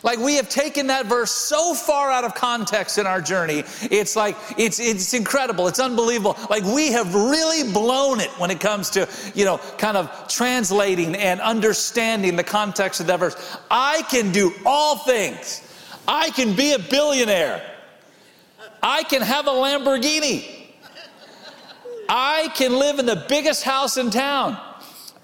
Like 0.04 0.20
we 0.20 0.34
have 0.36 0.48
taken 0.48 0.86
that 0.88 1.06
verse 1.06 1.32
so 1.32 1.74
far 1.74 2.12
out 2.12 2.22
of 2.22 2.34
context 2.34 2.98
in 2.98 3.06
our 3.06 3.20
journey. 3.20 3.64
It's 3.90 4.14
like 4.14 4.36
it's 4.56 4.78
it's 4.78 5.14
incredible. 5.14 5.66
It's 5.66 5.80
unbelievable. 5.80 6.36
Like 6.50 6.62
we 6.62 6.92
have 6.92 7.14
really 7.14 7.72
blown 7.72 8.20
it 8.20 8.28
when 8.38 8.50
it 8.50 8.60
comes 8.60 8.90
to, 8.90 9.08
you 9.34 9.46
know, 9.46 9.56
kind 9.78 9.96
of 9.96 10.28
translating 10.28 11.16
and 11.16 11.40
understanding 11.40 12.36
the 12.36 12.44
context 12.44 13.00
of 13.00 13.06
that 13.06 13.18
verse. 13.18 13.56
I 13.70 14.02
can 14.10 14.30
do 14.30 14.52
all 14.66 14.98
things. 14.98 15.62
I 16.06 16.28
can 16.30 16.54
be 16.54 16.74
a 16.74 16.78
billionaire. 16.78 17.62
I 18.82 19.04
can 19.04 19.22
have 19.22 19.46
a 19.46 19.52
Lamborghini. 19.52 20.63
I 22.08 22.48
can 22.54 22.78
live 22.78 22.98
in 22.98 23.06
the 23.06 23.24
biggest 23.28 23.62
house 23.62 23.96
in 23.96 24.10
town. 24.10 24.58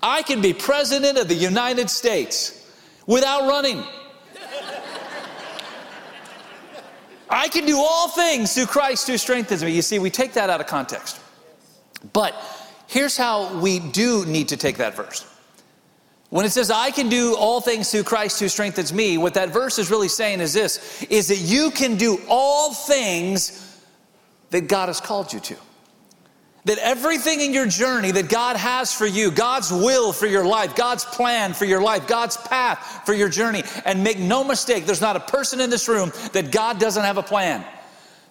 I 0.03 0.23
can 0.23 0.41
be 0.41 0.53
president 0.53 1.19
of 1.19 1.29
the 1.29 1.35
United 1.35 1.91
States 1.91 2.57
without 3.07 3.49
running. 3.49 3.85
I 7.29 7.49
can 7.49 7.65
do 7.65 7.79
all 7.79 8.09
things 8.09 8.55
through 8.55 8.67
Christ 8.67 9.07
who 9.07 9.17
strengthens 9.17 9.63
me. 9.63 9.71
You 9.71 9.83
see, 9.83 9.99
we 9.99 10.11
take 10.11 10.33
that 10.33 10.51
out 10.51 10.61
of 10.61 10.67
context. 10.67 11.21
But 12.13 12.35
here's 12.89 13.17
how 13.17 13.61
we 13.61 13.79
do 13.79 14.25
need 14.27 14.49
to 14.49 14.57
take 14.57 14.79
that 14.79 14.97
verse. 14.97 15.27
When 16.31 16.47
it 16.47 16.51
says, 16.51 16.71
I 16.71 16.91
can 16.91 17.09
do 17.09 17.37
all 17.37 17.61
things 17.61 17.91
through 17.91 18.05
Christ 18.05 18.41
who 18.41 18.49
strengthens 18.49 18.93
me, 18.93 19.19
what 19.19 19.35
that 19.35 19.51
verse 19.51 19.79
is 19.79 19.91
really 19.91 20.09
saying 20.09 20.41
is 20.41 20.53
this 20.53 21.03
is 21.05 21.29
that 21.29 21.39
you 21.39 21.71
can 21.71 21.97
do 21.97 22.21
all 22.29 22.73
things 22.73 23.81
that 24.51 24.63
God 24.63 24.89
has 24.89 25.01
called 25.01 25.33
you 25.33 25.41
to. 25.41 25.57
That 26.67 26.79
everything 26.79 27.41
in 27.41 27.55
your 27.55 27.67
journey 27.67 28.11
that 28.11 28.29
God 28.29 28.57
has 28.57 28.93
for 28.93 29.07
you, 29.07 29.31
God's 29.31 29.71
will 29.71 30.13
for 30.13 30.27
your 30.27 30.45
life, 30.45 30.77
God's 30.77 31.05
plan 31.05 31.55
for 31.55 31.65
your 31.65 31.81
life, 31.81 32.07
God's 32.07 32.37
path 32.37 33.03
for 33.07 33.15
your 33.15 33.31
journey, 33.31 33.63
and 33.87 34.05
make 34.05 34.19
no 34.19 34.45
mistake, 34.45 34.85
there's 34.85 35.01
not 35.01 35.17
a 35.17 35.21
person 35.21 35.61
in 35.61 35.71
this 35.71 35.89
room 35.89 36.13
that 36.33 36.53
God 36.53 36.79
doesn't 36.79 37.03
have 37.03 37.17
a 37.17 37.23
plan. 37.23 37.65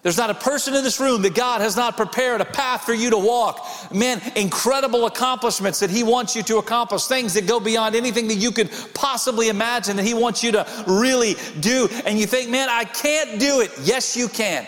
There's 0.02 0.16
not 0.16 0.30
a 0.30 0.34
person 0.34 0.74
in 0.74 0.82
this 0.82 0.98
room 0.98 1.20
that 1.22 1.34
God 1.34 1.60
has 1.60 1.76
not 1.76 1.96
prepared 1.96 2.40
a 2.40 2.46
path 2.46 2.84
for 2.84 2.94
you 2.94 3.10
to 3.10 3.18
walk. 3.18 3.66
Man, 3.92 4.22
incredible 4.34 5.04
accomplishments 5.04 5.80
that 5.80 5.90
He 5.90 6.02
wants 6.02 6.34
you 6.34 6.42
to 6.44 6.56
accomplish, 6.56 7.04
things 7.04 7.34
that 7.34 7.46
go 7.46 7.60
beyond 7.60 7.94
anything 7.94 8.28
that 8.28 8.36
you 8.36 8.50
could 8.50 8.70
possibly 8.94 9.50
imagine 9.50 9.96
that 9.96 10.06
He 10.06 10.14
wants 10.14 10.42
you 10.42 10.52
to 10.52 10.66
really 10.86 11.34
do. 11.60 11.88
And 12.06 12.18
you 12.18 12.26
think, 12.26 12.48
man, 12.48 12.70
I 12.70 12.84
can't 12.84 13.38
do 13.38 13.60
it. 13.60 13.72
Yes, 13.82 14.16
you 14.16 14.28
can. 14.28 14.66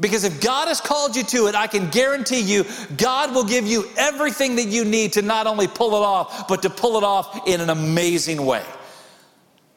Because 0.00 0.24
if 0.24 0.40
God 0.40 0.68
has 0.68 0.80
called 0.80 1.14
you 1.14 1.22
to 1.24 1.46
it, 1.46 1.54
I 1.54 1.66
can 1.66 1.90
guarantee 1.90 2.40
you, 2.40 2.64
God 2.96 3.34
will 3.34 3.44
give 3.44 3.66
you 3.66 3.84
everything 3.98 4.56
that 4.56 4.66
you 4.66 4.84
need 4.84 5.12
to 5.12 5.22
not 5.22 5.46
only 5.46 5.68
pull 5.68 5.94
it 5.94 6.02
off, 6.02 6.48
but 6.48 6.62
to 6.62 6.70
pull 6.70 6.96
it 6.96 7.04
off 7.04 7.46
in 7.46 7.60
an 7.60 7.68
amazing 7.68 8.44
way. 8.46 8.64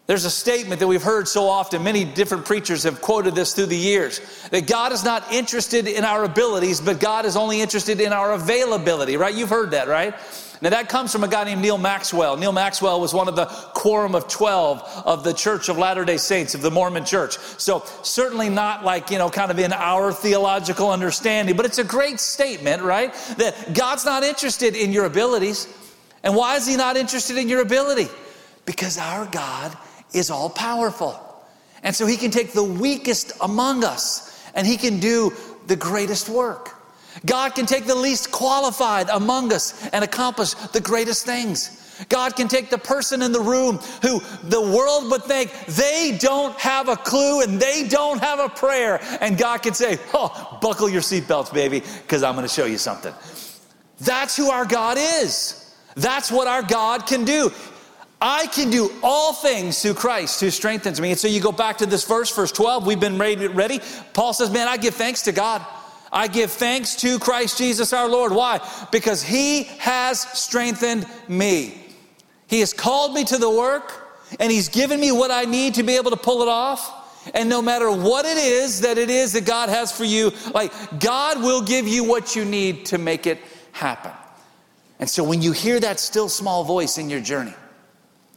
There's 0.05 0.25
a 0.25 0.29
statement 0.29 0.79
that 0.79 0.87
we've 0.87 1.03
heard 1.03 1.27
so 1.27 1.47
often, 1.47 1.83
many 1.83 2.03
different 2.03 2.45
preachers 2.45 2.83
have 2.83 3.01
quoted 3.01 3.35
this 3.35 3.53
through 3.53 3.67
the 3.67 3.77
years 3.77 4.19
that 4.51 4.67
God 4.67 4.91
is 4.91 5.03
not 5.03 5.31
interested 5.31 5.87
in 5.87 6.03
our 6.03 6.25
abilities, 6.25 6.81
but 6.81 6.99
God 6.99 7.25
is 7.25 7.37
only 7.37 7.61
interested 7.61 8.01
in 8.01 8.11
our 8.11 8.33
availability, 8.33 9.15
right? 9.15 9.33
You've 9.33 9.49
heard 9.49 9.71
that, 9.71 9.87
right? 9.87 10.13
Now, 10.63 10.69
that 10.69 10.87
comes 10.87 11.11
from 11.11 11.25
a 11.25 11.27
guy 11.27 11.43
named 11.43 11.61
Neal 11.61 11.77
Maxwell. 11.77 12.37
Neal 12.37 12.53
Maxwell 12.53 13.01
was 13.01 13.13
one 13.13 13.27
of 13.27 13.35
the 13.35 13.47
quorum 13.73 14.15
of 14.15 14.29
12 14.29 15.03
of 15.05 15.25
the 15.25 15.33
Church 15.33 15.67
of 15.67 15.77
Latter 15.77 16.05
day 16.05 16.15
Saints, 16.15 16.55
of 16.55 16.61
the 16.61 16.71
Mormon 16.71 17.03
Church. 17.03 17.37
So, 17.57 17.83
certainly 18.01 18.47
not 18.47 18.85
like, 18.85 19.11
you 19.11 19.17
know, 19.17 19.29
kind 19.29 19.51
of 19.51 19.59
in 19.59 19.73
our 19.73 20.13
theological 20.13 20.89
understanding, 20.89 21.57
but 21.57 21.65
it's 21.65 21.79
a 21.79 21.83
great 21.83 22.17
statement, 22.21 22.81
right? 22.81 23.13
That 23.39 23.73
God's 23.73 24.05
not 24.05 24.23
interested 24.23 24.73
in 24.73 24.93
your 24.93 25.03
abilities. 25.03 25.67
And 26.23 26.33
why 26.33 26.55
is 26.55 26.65
He 26.65 26.77
not 26.77 26.95
interested 26.95 27.35
in 27.35 27.49
your 27.49 27.61
ability? 27.61 28.07
Because 28.65 28.97
our 28.97 29.25
God 29.25 29.77
is 30.13 30.31
all 30.31 30.49
powerful. 30.49 31.19
And 31.83 31.93
so 31.93 32.05
he 32.05 32.15
can 32.15 32.31
take 32.31 32.53
the 32.53 32.63
weakest 32.63 33.33
among 33.41 33.83
us 33.83 34.41
and 34.55 34.65
he 34.65 34.77
can 34.77 35.01
do 35.01 35.33
the 35.67 35.75
greatest 35.75 36.29
work. 36.29 36.72
God 37.25 37.55
can 37.55 37.65
take 37.65 37.85
the 37.85 37.95
least 37.95 38.31
qualified 38.31 39.09
among 39.09 39.53
us 39.53 39.87
and 39.89 40.03
accomplish 40.03 40.53
the 40.53 40.81
greatest 40.81 41.25
things. 41.25 41.79
God 42.09 42.35
can 42.35 42.47
take 42.47 42.69
the 42.69 42.77
person 42.77 43.21
in 43.21 43.31
the 43.31 43.39
room 43.39 43.77
who 44.01 44.19
the 44.43 44.61
world 44.61 45.11
would 45.11 45.23
think 45.23 45.51
they 45.67 46.17
don't 46.19 46.57
have 46.59 46.89
a 46.89 46.95
clue 46.95 47.41
and 47.41 47.59
they 47.59 47.87
don't 47.87 48.19
have 48.19 48.39
a 48.39 48.49
prayer. 48.49 48.99
And 49.21 49.37
God 49.37 49.61
can 49.61 49.73
say, 49.73 49.97
Oh, 50.13 50.57
buckle 50.61 50.89
your 50.89 51.01
seatbelts, 51.01 51.53
baby, 51.53 51.81
because 52.01 52.23
I'm 52.23 52.35
going 52.35 52.47
to 52.47 52.53
show 52.53 52.65
you 52.65 52.77
something. 52.77 53.13
That's 53.99 54.35
who 54.35 54.49
our 54.49 54.65
God 54.65 54.97
is. 54.99 55.59
That's 55.95 56.31
what 56.31 56.47
our 56.47 56.63
God 56.63 57.05
can 57.05 57.25
do. 57.25 57.51
I 58.19 58.47
can 58.47 58.69
do 58.69 58.89
all 59.03 59.33
things 59.33 59.81
through 59.81 59.95
Christ 59.95 60.39
who 60.39 60.49
strengthens 60.49 60.99
me. 60.99 61.11
And 61.11 61.19
so 61.19 61.27
you 61.27 61.41
go 61.41 61.51
back 61.51 61.77
to 61.79 61.85
this 61.85 62.05
verse, 62.07 62.33
verse 62.33 62.53
12. 62.53 62.87
We've 62.87 62.99
been 62.99 63.17
ready. 63.17 63.81
Paul 64.13 64.33
says, 64.33 64.49
Man, 64.49 64.67
I 64.67 64.77
give 64.77 64.95
thanks 64.95 65.23
to 65.23 65.31
God. 65.31 65.65
I 66.13 66.27
give 66.27 66.51
thanks 66.51 66.95
to 66.97 67.17
Christ 67.17 67.57
Jesus 67.57 67.91
our 67.91 68.07
Lord. 68.07 68.31
Why? 68.31 68.61
Because 68.91 69.23
he 69.23 69.63
has 69.79 70.21
strengthened 70.21 71.07
me. 71.27 71.75
He 72.47 72.59
has 72.59 72.71
called 72.71 73.15
me 73.15 73.23
to 73.25 73.37
the 73.39 73.49
work 73.49 73.91
and 74.39 74.51
he's 74.51 74.69
given 74.69 74.99
me 74.99 75.11
what 75.11 75.31
I 75.31 75.45
need 75.45 75.73
to 75.75 75.83
be 75.83 75.97
able 75.97 76.11
to 76.11 76.17
pull 76.17 76.43
it 76.43 76.47
off. 76.47 77.31
And 77.33 77.49
no 77.49 77.61
matter 77.61 77.89
what 77.89 78.25
it 78.25 78.37
is 78.37 78.81
that 78.81 78.99
it 78.99 79.09
is 79.09 79.33
that 79.33 79.45
God 79.45 79.69
has 79.69 79.91
for 79.91 80.03
you, 80.03 80.31
like 80.53 80.71
God 80.99 81.41
will 81.41 81.63
give 81.63 81.87
you 81.87 82.03
what 82.03 82.35
you 82.35 82.45
need 82.45 82.85
to 82.87 82.99
make 82.99 83.25
it 83.25 83.39
happen. 83.71 84.11
And 84.99 85.09
so 85.09 85.23
when 85.23 85.41
you 85.41 85.51
hear 85.51 85.79
that 85.79 85.99
still 85.99 86.29
small 86.29 86.63
voice 86.63 86.99
in 86.99 87.09
your 87.09 87.21
journey, 87.21 87.55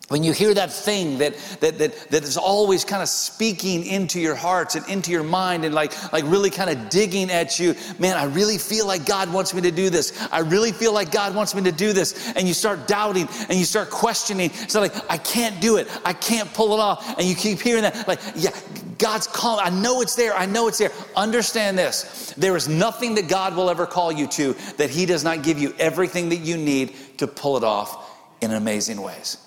when 0.08 0.22
you 0.22 0.32
hear 0.32 0.54
that 0.54 0.72
thing 0.72 1.18
that, 1.18 1.34
that, 1.60 1.78
that, 1.78 2.10
that 2.10 2.22
is 2.22 2.36
always 2.36 2.84
kind 2.84 3.02
of 3.02 3.08
speaking 3.08 3.84
into 3.84 4.20
your 4.20 4.36
hearts 4.36 4.76
and 4.76 4.88
into 4.88 5.10
your 5.10 5.24
mind 5.24 5.64
and 5.64 5.74
like, 5.74 6.12
like 6.12 6.22
really 6.26 6.50
kind 6.50 6.70
of 6.70 6.88
digging 6.90 7.28
at 7.28 7.58
you, 7.58 7.74
man, 7.98 8.16
I 8.16 8.24
really 8.24 8.56
feel 8.56 8.86
like 8.86 9.04
God 9.04 9.32
wants 9.32 9.52
me 9.52 9.62
to 9.62 9.72
do 9.72 9.90
this. 9.90 10.16
I 10.30 10.40
really 10.40 10.70
feel 10.70 10.92
like 10.92 11.10
God 11.10 11.34
wants 11.34 11.56
me 11.56 11.62
to 11.62 11.72
do 11.72 11.92
this. 11.92 12.32
And 12.36 12.46
you 12.46 12.54
start 12.54 12.86
doubting 12.86 13.28
and 13.48 13.58
you 13.58 13.64
start 13.64 13.90
questioning. 13.90 14.50
So 14.50 14.80
like, 14.80 14.94
I 15.10 15.18
can't 15.18 15.60
do 15.60 15.76
it. 15.76 15.88
I 16.04 16.12
can't 16.12 16.52
pull 16.54 16.74
it 16.74 16.78
off. 16.78 17.18
And 17.18 17.26
you 17.26 17.34
keep 17.34 17.60
hearing 17.60 17.82
that, 17.82 18.06
like, 18.06 18.20
yeah, 18.36 18.50
God's 18.98 19.26
calling. 19.26 19.66
I 19.66 19.70
know 19.70 20.02
it's 20.02 20.14
there. 20.14 20.34
I 20.34 20.46
know 20.46 20.68
it's 20.68 20.78
there. 20.78 20.92
Understand 21.16 21.76
this. 21.76 22.32
There 22.36 22.54
is 22.54 22.68
nothing 22.68 23.16
that 23.16 23.28
God 23.28 23.56
will 23.56 23.70
ever 23.70 23.86
call 23.86 24.12
you 24.12 24.28
to 24.28 24.52
that 24.76 24.88
He 24.88 25.04
does 25.04 25.24
not 25.24 25.42
give 25.42 25.58
you 25.58 25.74
everything 25.80 26.28
that 26.28 26.36
you 26.36 26.56
need 26.56 26.94
to 27.18 27.26
pull 27.26 27.56
it 27.56 27.64
off 27.64 28.08
in 28.40 28.52
amazing 28.52 29.02
ways. 29.02 29.38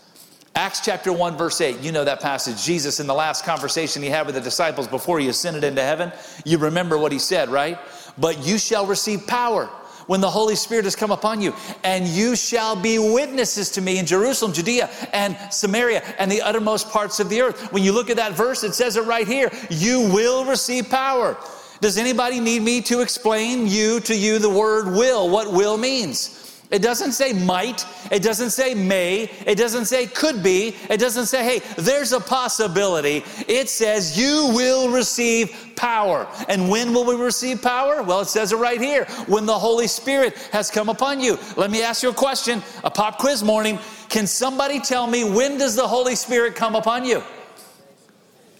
Acts 0.55 0.81
chapter 0.81 1.13
1, 1.13 1.37
verse 1.37 1.61
8, 1.61 1.79
you 1.79 1.91
know 1.91 2.03
that 2.03 2.21
passage. 2.21 2.63
Jesus, 2.63 2.99
in 2.99 3.07
the 3.07 3.13
last 3.13 3.45
conversation 3.45 4.01
he 4.01 4.09
had 4.09 4.25
with 4.25 4.35
the 4.35 4.41
disciples 4.41 4.87
before 4.87 5.19
he 5.19 5.27
ascended 5.27 5.63
into 5.63 5.81
heaven, 5.81 6.11
you 6.43 6.57
remember 6.57 6.97
what 6.97 7.11
he 7.11 7.19
said, 7.19 7.49
right? 7.49 7.77
But 8.17 8.45
you 8.45 8.57
shall 8.57 8.85
receive 8.85 9.27
power 9.27 9.69
when 10.07 10.21
the 10.21 10.29
Holy 10.29 10.55
Spirit 10.55 10.85
has 10.85 10.95
come 10.95 11.11
upon 11.11 11.39
you, 11.39 11.53
and 11.83 12.07
you 12.07 12.35
shall 12.35 12.75
be 12.75 12.97
witnesses 12.97 13.69
to 13.69 13.81
me 13.81 13.99
in 13.99 14.07
Jerusalem, 14.07 14.53
Judea, 14.53 14.89
and 15.13 15.37
Samaria, 15.53 16.01
and 16.17 16.31
the 16.31 16.41
uttermost 16.41 16.89
parts 16.89 17.19
of 17.19 17.29
the 17.29 17.41
earth. 17.41 17.71
When 17.71 17.83
you 17.83 17.91
look 17.91 18.09
at 18.09 18.17
that 18.17 18.31
verse, 18.31 18.63
it 18.63 18.73
says 18.73 18.97
it 18.97 19.05
right 19.05 19.27
here 19.27 19.51
you 19.69 20.11
will 20.11 20.45
receive 20.45 20.89
power. 20.89 21.37
Does 21.79 21.99
anybody 21.99 22.39
need 22.39 22.63
me 22.63 22.81
to 22.81 23.01
explain 23.01 23.67
you 23.67 23.99
to 24.01 24.15
you 24.15 24.39
the 24.39 24.49
word 24.49 24.87
will, 24.87 25.29
what 25.29 25.53
will 25.53 25.77
means? 25.77 26.48
It 26.71 26.83
doesn't 26.83 27.13
say 27.13 27.33
might. 27.33 27.83
It 28.11 28.21
doesn't 28.21 28.51
say 28.51 28.75
may. 28.75 29.23
It 29.47 29.55
doesn't 29.57 29.85
say 29.85 30.05
could 30.05 30.43
be. 30.43 30.75
It 30.87 30.99
doesn't 30.99 31.25
say, 31.25 31.43
hey, 31.43 31.61
there's 31.81 32.13
a 32.13 32.19
possibility. 32.19 33.23
It 33.47 33.69
says 33.69 34.15
you 34.15 34.51
will 34.53 34.91
receive 34.91 35.73
power. 35.75 36.27
And 36.47 36.69
when 36.69 36.93
will 36.93 37.05
we 37.05 37.15
receive 37.15 37.63
power? 37.63 38.03
Well, 38.03 38.21
it 38.21 38.27
says 38.27 38.51
it 38.51 38.57
right 38.57 38.79
here 38.79 39.05
when 39.25 39.47
the 39.47 39.57
Holy 39.57 39.87
Spirit 39.87 40.37
has 40.51 40.69
come 40.69 40.89
upon 40.89 41.19
you. 41.19 41.39
Let 41.57 41.71
me 41.71 41.81
ask 41.81 42.03
you 42.03 42.09
a 42.09 42.13
question, 42.13 42.61
a 42.83 42.91
pop 42.91 43.17
quiz 43.17 43.43
morning. 43.43 43.79
Can 44.07 44.27
somebody 44.27 44.79
tell 44.79 45.07
me 45.07 45.23
when 45.23 45.57
does 45.57 45.75
the 45.75 45.87
Holy 45.87 46.15
Spirit 46.15 46.55
come 46.55 46.75
upon 46.75 47.03
you? 47.03 47.23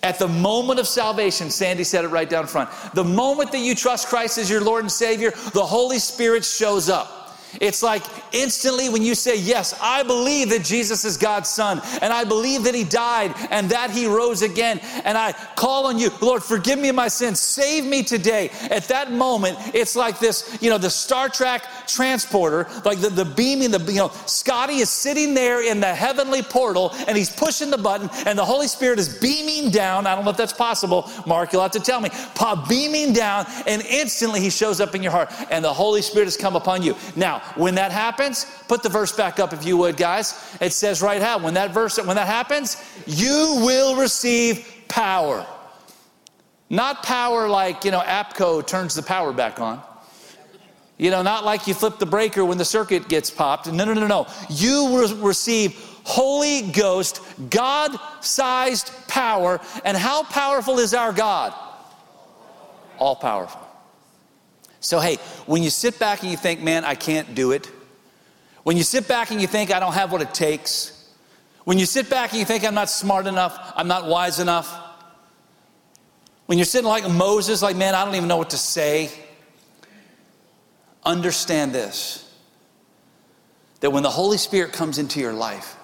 At 0.02 0.18
the 0.18 0.30
moment 0.30 0.80
of 0.80 0.88
salvation, 0.88 1.50
Sandy 1.52 1.84
said 1.84 2.06
it 2.06 2.08
right 2.08 2.30
down 2.30 2.48
front. 2.48 2.70
The 2.94 3.04
moment 3.04 3.52
that 3.52 3.60
you 3.60 3.76
trust 3.76 4.08
Christ 4.08 4.38
as 4.38 4.50
your 4.50 4.62
Lord 4.62 4.84
and 4.84 4.92
Savior, 4.92 5.32
the 5.54 5.66
Holy 5.66 6.00
Spirit 6.00 6.46
shows 6.46 6.90
up. 6.90 7.19
It's 7.60 7.82
like 7.82 8.04
instantly 8.32 8.90
when 8.90 9.02
you 9.02 9.16
say, 9.16 9.38
Yes, 9.38 9.78
I 9.82 10.04
believe 10.04 10.50
that 10.50 10.64
Jesus 10.64 11.06
is 11.06 11.18
God's 11.18 11.50
Son, 11.50 11.82
and 12.02 12.14
I 12.14 12.24
believe 12.24 12.64
that 12.64 12.76
He 12.76 12.84
died 12.84 13.34
and 13.50 13.70
that 13.70 13.92
He 13.92 14.06
rose 14.06 14.42
again, 14.42 14.80
and 15.04 15.18
I 15.18 15.34
call 15.56 15.88
on 15.88 15.98
you, 15.98 16.10
Lord, 16.22 16.44
forgive 16.44 16.80
me 16.80 16.92
my 16.92 17.08
sins, 17.08 17.40
save 17.40 17.86
me 17.86 18.04
today. 18.04 18.50
At 18.70 18.86
that 18.86 19.12
moment, 19.12 19.58
it's 19.74 19.96
like 19.96 20.20
this, 20.20 20.58
you 20.62 20.70
know, 20.70 20.78
the 20.78 20.90
Star 20.90 21.30
Trek 21.30 21.64
transporter, 21.88 22.68
like 22.86 23.00
the, 23.00 23.10
the 23.10 23.26
beaming, 23.26 23.72
the, 23.72 23.80
you 23.80 24.00
know, 24.00 24.12
Scotty 24.26 24.78
is 24.78 24.90
sitting 24.90 25.34
there 25.34 25.66
in 25.66 25.80
the 25.80 25.94
heavenly 25.94 26.42
portal 26.42 26.94
and 27.08 27.18
he's 27.18 27.30
pushing 27.30 27.70
the 27.70 27.78
button, 27.78 28.10
and 28.26 28.38
the 28.38 28.46
Holy 28.46 28.68
Spirit 28.68 29.00
is 29.00 29.18
beaming 29.20 29.72
down. 29.72 30.08
I 30.08 30.16
don't 30.16 30.26
know 30.26 30.32
if 30.32 30.38
that's 30.38 30.54
possible, 30.54 31.10
Mark, 31.26 31.54
you'll 31.54 31.62
have 31.62 31.72
to 31.72 31.80
tell 31.80 32.02
me. 32.02 32.10
Pa, 32.36 32.66
beaming 32.68 33.14
down, 33.14 33.46
and 33.68 33.82
instantly 33.84 34.40
He 34.40 34.50
shows 34.50 34.80
up 34.80 34.96
in 34.96 35.04
your 35.04 35.12
heart, 35.12 35.32
and 35.50 35.64
the 35.64 35.74
Holy 35.74 36.02
Spirit 36.02 36.26
has 36.26 36.38
come 36.38 36.56
upon 36.56 36.84
you. 36.84 36.96
Now, 37.16 37.39
when 37.56 37.76
that 37.76 37.92
happens, 37.92 38.46
put 38.68 38.84
the 38.84 38.90
verse 38.90 39.12
back 39.12 39.40
up 39.40 39.54
if 39.54 39.66
you 39.66 39.78
would, 39.78 39.98
guys. 39.98 40.58
It 40.62 40.74
says 40.74 41.02
right 41.02 41.22
how 41.22 41.40
when 41.40 41.54
that 41.56 41.72
verse 41.72 41.98
when 41.98 42.16
that 42.16 42.28
happens, 42.28 42.78
you 43.06 43.62
will 43.64 43.96
receive 43.96 44.68
power. 44.88 45.46
Not 46.70 47.04
power 47.04 47.48
like, 47.48 47.84
you 47.84 47.92
know, 47.92 48.02
APCO 48.02 48.66
turns 48.66 48.94
the 48.94 49.02
power 49.02 49.34
back 49.34 49.60
on. 49.60 49.82
You 50.98 51.12
know, 51.12 51.22
not 51.22 51.46
like 51.46 51.66
you 51.66 51.74
flip 51.74 51.98
the 51.98 52.06
breaker 52.06 52.44
when 52.44 52.58
the 52.58 52.66
circuit 52.66 53.08
gets 53.08 53.32
popped. 53.32 53.72
No, 53.72 53.86
no, 53.86 53.94
no, 53.94 54.06
no. 54.06 54.28
You 54.50 54.86
will 54.86 55.16
receive 55.16 55.76
Holy 56.04 56.70
Ghost, 56.72 57.22
God 57.50 57.98
sized 58.20 58.92
power. 59.08 59.62
And 59.86 59.96
how 59.96 60.24
powerful 60.24 60.78
is 60.78 60.94
our 60.94 61.14
God? 61.14 61.54
All 62.98 63.16
powerful. 63.16 63.69
So, 64.80 65.00
hey, 65.00 65.18
when 65.46 65.64
you 65.64 65.70
sit 65.70 66.00
back 66.00 66.22
and 66.22 66.32
you 66.32 66.38
think, 66.38 66.62
man, 66.62 66.86
I 66.86 66.96
can't 66.96 67.36
do 67.36 67.52
it, 67.52 67.70
when 68.64 68.78
you 68.78 68.84
sit 68.84 69.08
back 69.08 69.32
and 69.32 69.42
you 69.42 69.48
think, 69.48 69.72
I 69.72 69.80
don't 69.80 69.94
have 69.94 70.12
what 70.12 70.22
it 70.22 70.34
takes, 70.34 70.96
when 71.66 71.78
you 71.78 71.86
sit 71.86 72.10
back 72.10 72.32
and 72.32 72.40
you 72.40 72.46
think, 72.46 72.66
I'm 72.66 72.76
not 72.76 72.90
smart 72.90 73.28
enough, 73.28 73.74
I'm 73.76 73.88
not 73.88 74.06
wise 74.06 74.40
enough, 74.40 74.74
when 76.46 76.58
you're 76.58 76.66
sitting 76.66 76.88
like 76.88 77.10
Moses, 77.10 77.62
like, 77.62 77.76
man, 77.76 77.94
I 77.94 78.04
don't 78.06 78.16
even 78.16 78.28
know 78.28 78.38
what 78.38 78.52
to 78.52 78.58
say, 78.58 79.12
understand 81.04 81.74
this 81.74 82.26
that 83.80 83.92
when 83.92 84.04
the 84.04 84.10
Holy 84.10 84.38
Spirit 84.38 84.74
comes 84.74 84.98
into 84.98 85.20
your 85.20 85.34
life, 85.34 85.78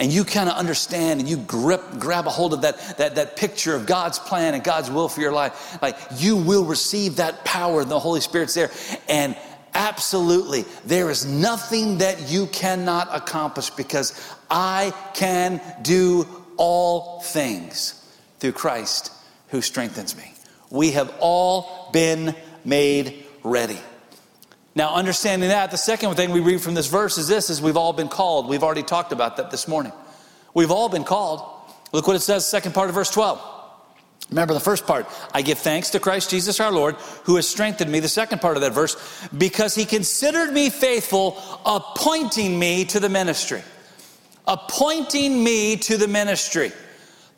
and 0.00 0.10
you 0.10 0.24
kind 0.24 0.48
of 0.48 0.56
understand 0.56 1.20
and 1.20 1.28
you 1.28 1.36
grip, 1.36 1.82
grab 1.98 2.26
a 2.26 2.30
hold 2.30 2.54
of 2.54 2.62
that, 2.62 2.96
that, 2.96 3.14
that 3.16 3.36
picture 3.36 3.76
of 3.76 3.84
God's 3.84 4.18
plan 4.18 4.54
and 4.54 4.64
God's 4.64 4.90
will 4.90 5.10
for 5.10 5.20
your 5.20 5.30
life, 5.30 5.80
like 5.82 5.96
you 6.16 6.36
will 6.36 6.64
receive 6.64 7.16
that 7.16 7.44
power 7.44 7.82
and 7.82 7.90
the 7.90 8.00
Holy 8.00 8.22
Spirit's 8.22 8.54
there. 8.54 8.70
And 9.10 9.36
absolutely, 9.74 10.64
there 10.86 11.10
is 11.10 11.26
nothing 11.26 11.98
that 11.98 12.30
you 12.30 12.46
cannot 12.46 13.14
accomplish 13.14 13.68
because 13.68 14.18
I 14.50 14.94
can 15.12 15.60
do 15.82 16.26
all 16.56 17.20
things 17.20 18.02
through 18.38 18.52
Christ 18.52 19.12
who 19.48 19.60
strengthens 19.60 20.16
me. 20.16 20.32
We 20.70 20.92
have 20.92 21.14
all 21.20 21.90
been 21.92 22.34
made 22.64 23.26
ready. 23.44 23.78
Now, 24.74 24.94
understanding 24.94 25.48
that, 25.48 25.70
the 25.70 25.76
second 25.76 26.14
thing 26.14 26.30
we 26.30 26.40
read 26.40 26.60
from 26.60 26.74
this 26.74 26.86
verse 26.86 27.18
is 27.18 27.26
this 27.26 27.50
is 27.50 27.60
we've 27.60 27.76
all 27.76 27.92
been 27.92 28.08
called. 28.08 28.48
We've 28.48 28.62
already 28.62 28.84
talked 28.84 29.12
about 29.12 29.36
that 29.36 29.50
this 29.50 29.66
morning. 29.66 29.92
We've 30.54 30.70
all 30.70 30.88
been 30.88 31.04
called. 31.04 31.40
Look 31.92 32.06
what 32.06 32.16
it 32.16 32.20
says, 32.20 32.46
second 32.46 32.72
part 32.72 32.88
of 32.88 32.94
verse 32.94 33.10
12. 33.10 33.40
Remember 34.30 34.54
the 34.54 34.60
first 34.60 34.86
part. 34.86 35.06
I 35.34 35.42
give 35.42 35.58
thanks 35.58 35.90
to 35.90 35.98
Christ 36.00 36.30
Jesus 36.30 36.60
our 36.60 36.70
Lord, 36.70 36.94
who 37.24 37.34
has 37.34 37.48
strengthened 37.48 37.90
me. 37.90 37.98
The 37.98 38.08
second 38.08 38.40
part 38.40 38.56
of 38.56 38.60
that 38.62 38.72
verse, 38.72 38.96
because 39.36 39.74
he 39.74 39.84
considered 39.84 40.52
me 40.52 40.70
faithful, 40.70 41.36
appointing 41.66 42.56
me 42.56 42.84
to 42.86 43.00
the 43.00 43.08
ministry. 43.08 43.62
Appointing 44.46 45.42
me 45.42 45.76
to 45.78 45.96
the 45.96 46.06
ministry. 46.06 46.70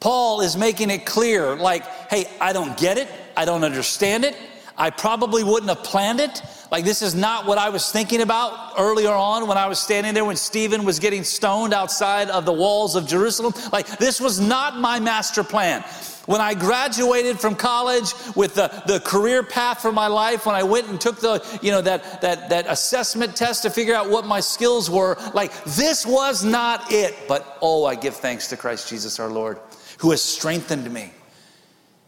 Paul 0.00 0.42
is 0.42 0.56
making 0.56 0.90
it 0.90 1.06
clear 1.06 1.56
like, 1.56 1.84
hey, 2.10 2.26
I 2.40 2.52
don't 2.52 2.76
get 2.76 2.98
it. 2.98 3.08
I 3.36 3.46
don't 3.46 3.64
understand 3.64 4.24
it. 4.24 4.36
I 4.76 4.90
probably 4.90 5.44
wouldn't 5.44 5.68
have 5.68 5.84
planned 5.84 6.20
it. 6.20 6.42
Like, 6.70 6.84
this 6.84 7.02
is 7.02 7.14
not 7.14 7.46
what 7.46 7.58
I 7.58 7.68
was 7.68 7.92
thinking 7.92 8.22
about 8.22 8.78
earlier 8.78 9.10
on 9.10 9.46
when 9.46 9.58
I 9.58 9.66
was 9.66 9.78
standing 9.78 10.14
there 10.14 10.24
when 10.24 10.36
Stephen 10.36 10.84
was 10.84 10.98
getting 10.98 11.24
stoned 11.24 11.74
outside 11.74 12.30
of 12.30 12.46
the 12.46 12.52
walls 12.52 12.96
of 12.96 13.06
Jerusalem. 13.06 13.52
Like, 13.72 13.86
this 13.98 14.20
was 14.20 14.40
not 14.40 14.78
my 14.78 14.98
master 14.98 15.44
plan. 15.44 15.84
When 16.26 16.40
I 16.40 16.54
graduated 16.54 17.40
from 17.40 17.56
college 17.56 18.14
with 18.36 18.54
the, 18.54 18.68
the 18.86 19.00
career 19.00 19.42
path 19.42 19.82
for 19.82 19.90
my 19.90 20.06
life, 20.06 20.46
when 20.46 20.54
I 20.54 20.62
went 20.62 20.88
and 20.88 21.00
took 21.00 21.20
the, 21.20 21.44
you 21.60 21.72
know, 21.72 21.82
that, 21.82 22.20
that, 22.20 22.48
that 22.50 22.66
assessment 22.68 23.34
test 23.34 23.62
to 23.62 23.70
figure 23.70 23.94
out 23.94 24.08
what 24.08 24.24
my 24.24 24.38
skills 24.38 24.88
were, 24.88 25.18
like 25.34 25.52
this 25.64 26.06
was 26.06 26.44
not 26.44 26.92
it. 26.92 27.16
But 27.26 27.58
oh, 27.60 27.84
I 27.84 27.96
give 27.96 28.14
thanks 28.14 28.48
to 28.48 28.56
Christ 28.56 28.88
Jesus 28.88 29.18
our 29.18 29.28
Lord, 29.28 29.58
who 29.98 30.12
has 30.12 30.22
strengthened 30.22 30.90
me 30.92 31.12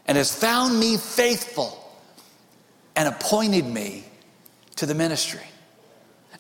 and 0.07 0.17
has 0.17 0.33
found 0.33 0.79
me 0.79 0.97
faithful 0.97 1.84
and 2.97 3.09
appointed 3.09 3.67
me 3.67 4.05
to 4.77 4.87
the 4.87 4.95
ministry. 4.95 5.41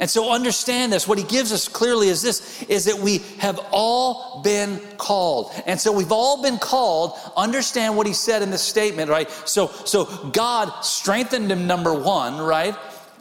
And 0.00 0.10
so 0.10 0.32
understand 0.32 0.92
this. 0.92 1.06
What 1.06 1.18
he 1.18 1.24
gives 1.24 1.52
us 1.52 1.68
clearly 1.68 2.08
is 2.08 2.20
this 2.20 2.62
is 2.64 2.86
that 2.86 2.98
we 2.98 3.18
have 3.38 3.60
all 3.70 4.42
been 4.42 4.80
called. 4.96 5.52
And 5.66 5.80
so 5.80 5.92
we've 5.92 6.10
all 6.10 6.42
been 6.42 6.58
called. 6.58 7.16
Understand 7.36 7.96
what 7.96 8.06
he 8.06 8.12
said 8.12 8.42
in 8.42 8.50
this 8.50 8.62
statement, 8.62 9.08
right? 9.08 9.30
So 9.46 9.68
so 9.84 10.06
God 10.30 10.84
strengthened 10.84 11.50
him 11.50 11.66
number 11.66 11.94
1, 11.94 12.38
right? 12.38 12.74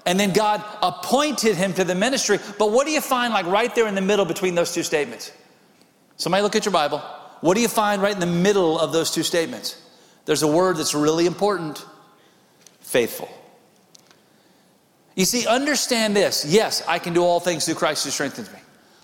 And 0.05 0.19
then 0.19 0.33
God 0.33 0.63
appointed 0.81 1.55
him 1.55 1.73
to 1.75 1.83
the 1.83 1.95
ministry. 1.95 2.39
But 2.57 2.71
what 2.71 2.87
do 2.87 2.91
you 2.91 3.01
find 3.01 3.33
like 3.33 3.45
right 3.45 3.73
there 3.73 3.87
in 3.87 3.95
the 3.95 4.01
middle 4.01 4.25
between 4.25 4.55
those 4.55 4.73
two 4.73 4.83
statements? 4.83 5.31
Somebody 6.17 6.41
look 6.41 6.55
at 6.55 6.65
your 6.65 6.73
Bible. 6.73 6.99
What 7.41 7.55
do 7.55 7.61
you 7.61 7.67
find 7.67 8.01
right 8.01 8.13
in 8.13 8.19
the 8.19 8.25
middle 8.25 8.79
of 8.79 8.91
those 8.91 9.11
two 9.11 9.23
statements? 9.23 9.79
There's 10.25 10.43
a 10.43 10.47
word 10.47 10.77
that's 10.77 10.95
really 10.95 11.25
important. 11.25 11.85
Faithful. 12.93 13.27
You 15.15 15.25
see, 15.25 15.47
understand 15.47 16.15
this. 16.15 16.45
Yes, 16.45 16.83
I 16.87 16.99
can 16.99 17.15
do 17.15 17.23
all 17.23 17.39
things 17.39 17.65
through 17.65 17.73
Christ 17.73 18.05
who 18.05 18.11
strengthens 18.11 18.53
me. 18.53 18.59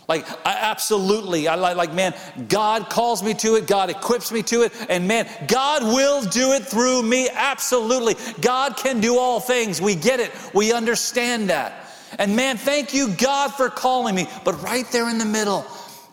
Like, 0.07 0.29
I 0.45 0.57
absolutely, 0.61 1.47
I 1.47 1.55
like, 1.55 1.75
like, 1.75 1.91
man, 1.91 2.13
God 2.47 2.91
calls 2.91 3.23
me 3.23 3.33
to 3.33 3.55
it, 3.55 3.65
God 3.65 3.89
equips 3.89 4.31
me 4.31 4.43
to 4.43 4.61
it, 4.61 4.73
and 4.89 5.07
man, 5.07 5.27
God 5.47 5.81
will 5.81 6.21
do 6.21 6.51
it 6.51 6.65
through 6.65 7.01
me. 7.01 7.29
Absolutely. 7.33 8.13
God 8.41 8.77
can 8.77 9.01
do 9.01 9.17
all 9.17 9.39
things. 9.39 9.81
We 9.81 9.95
get 9.95 10.19
it, 10.19 10.31
we 10.53 10.71
understand 10.71 11.49
that. 11.49 11.87
And 12.19 12.35
man, 12.35 12.57
thank 12.57 12.93
you, 12.93 13.07
God, 13.15 13.55
for 13.55 13.71
calling 13.71 14.13
me. 14.13 14.27
But 14.45 14.61
right 14.61 14.85
there 14.91 15.09
in 15.09 15.17
the 15.17 15.25
middle 15.25 15.65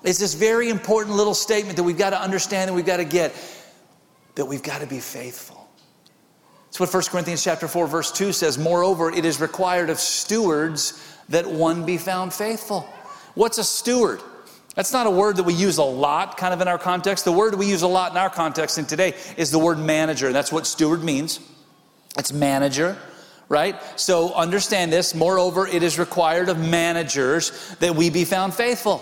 is 0.02 0.18
this 0.18 0.32
very 0.32 0.70
important 0.70 1.14
little 1.14 1.34
statement 1.34 1.76
that 1.76 1.82
we've 1.82 1.98
got 1.98 2.10
to 2.10 2.20
understand 2.22 2.70
and 2.70 2.74
we've 2.74 2.86
got 2.86 2.96
to 2.96 3.04
get 3.04 3.34
that 4.34 4.46
we've 4.46 4.62
got 4.62 4.80
to 4.80 4.86
be 4.86 4.98
faithful. 4.98 5.65
That's 6.76 6.92
what 6.92 7.04
1 7.04 7.10
Corinthians 7.10 7.42
chapter 7.42 7.68
4 7.68 7.86
verse 7.86 8.12
2 8.12 8.32
says. 8.32 8.58
Moreover, 8.58 9.10
it 9.10 9.24
is 9.24 9.40
required 9.40 9.88
of 9.88 9.98
stewards 9.98 11.02
that 11.30 11.46
one 11.46 11.86
be 11.86 11.96
found 11.96 12.34
faithful. 12.34 12.82
What's 13.34 13.56
a 13.56 13.64
steward? 13.64 14.20
That's 14.74 14.92
not 14.92 15.06
a 15.06 15.10
word 15.10 15.36
that 15.36 15.44
we 15.44 15.54
use 15.54 15.78
a 15.78 15.82
lot 15.82 16.36
kind 16.36 16.52
of 16.52 16.60
in 16.60 16.68
our 16.68 16.76
context. 16.76 17.24
The 17.24 17.32
word 17.32 17.54
we 17.54 17.64
use 17.64 17.80
a 17.80 17.86
lot 17.86 18.10
in 18.10 18.18
our 18.18 18.28
context 18.28 18.76
and 18.76 18.86
today 18.86 19.14
is 19.38 19.50
the 19.50 19.58
word 19.58 19.78
manager. 19.78 20.34
That's 20.34 20.52
what 20.52 20.66
steward 20.66 21.02
means. 21.02 21.40
It's 22.18 22.30
manager, 22.30 22.98
right? 23.48 23.80
So 23.98 24.34
understand 24.34 24.92
this. 24.92 25.14
Moreover, 25.14 25.66
it 25.66 25.82
is 25.82 25.98
required 25.98 26.50
of 26.50 26.58
managers 26.58 27.74
that 27.80 27.96
we 27.96 28.10
be 28.10 28.26
found 28.26 28.52
faithful. 28.52 29.00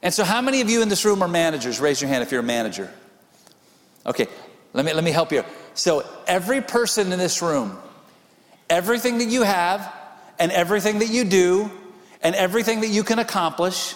And 0.00 0.14
so 0.14 0.24
how 0.24 0.40
many 0.40 0.62
of 0.62 0.70
you 0.70 0.80
in 0.80 0.88
this 0.88 1.04
room 1.04 1.20
are 1.20 1.28
managers? 1.28 1.78
Raise 1.78 2.00
your 2.00 2.08
hand 2.08 2.22
if 2.22 2.32
you're 2.32 2.40
a 2.40 2.42
manager. 2.42 2.90
Okay, 4.06 4.28
let 4.72 4.86
me 4.86 4.94
let 4.94 5.04
me 5.04 5.10
help 5.10 5.30
you. 5.30 5.44
So, 5.74 6.04
every 6.26 6.60
person 6.60 7.12
in 7.12 7.18
this 7.18 7.40
room, 7.42 7.78
everything 8.68 9.18
that 9.18 9.28
you 9.28 9.42
have, 9.42 9.92
and 10.38 10.52
everything 10.52 10.98
that 10.98 11.08
you 11.08 11.24
do, 11.24 11.70
and 12.22 12.34
everything 12.34 12.80
that 12.80 12.88
you 12.88 13.02
can 13.02 13.18
accomplish, 13.18 13.94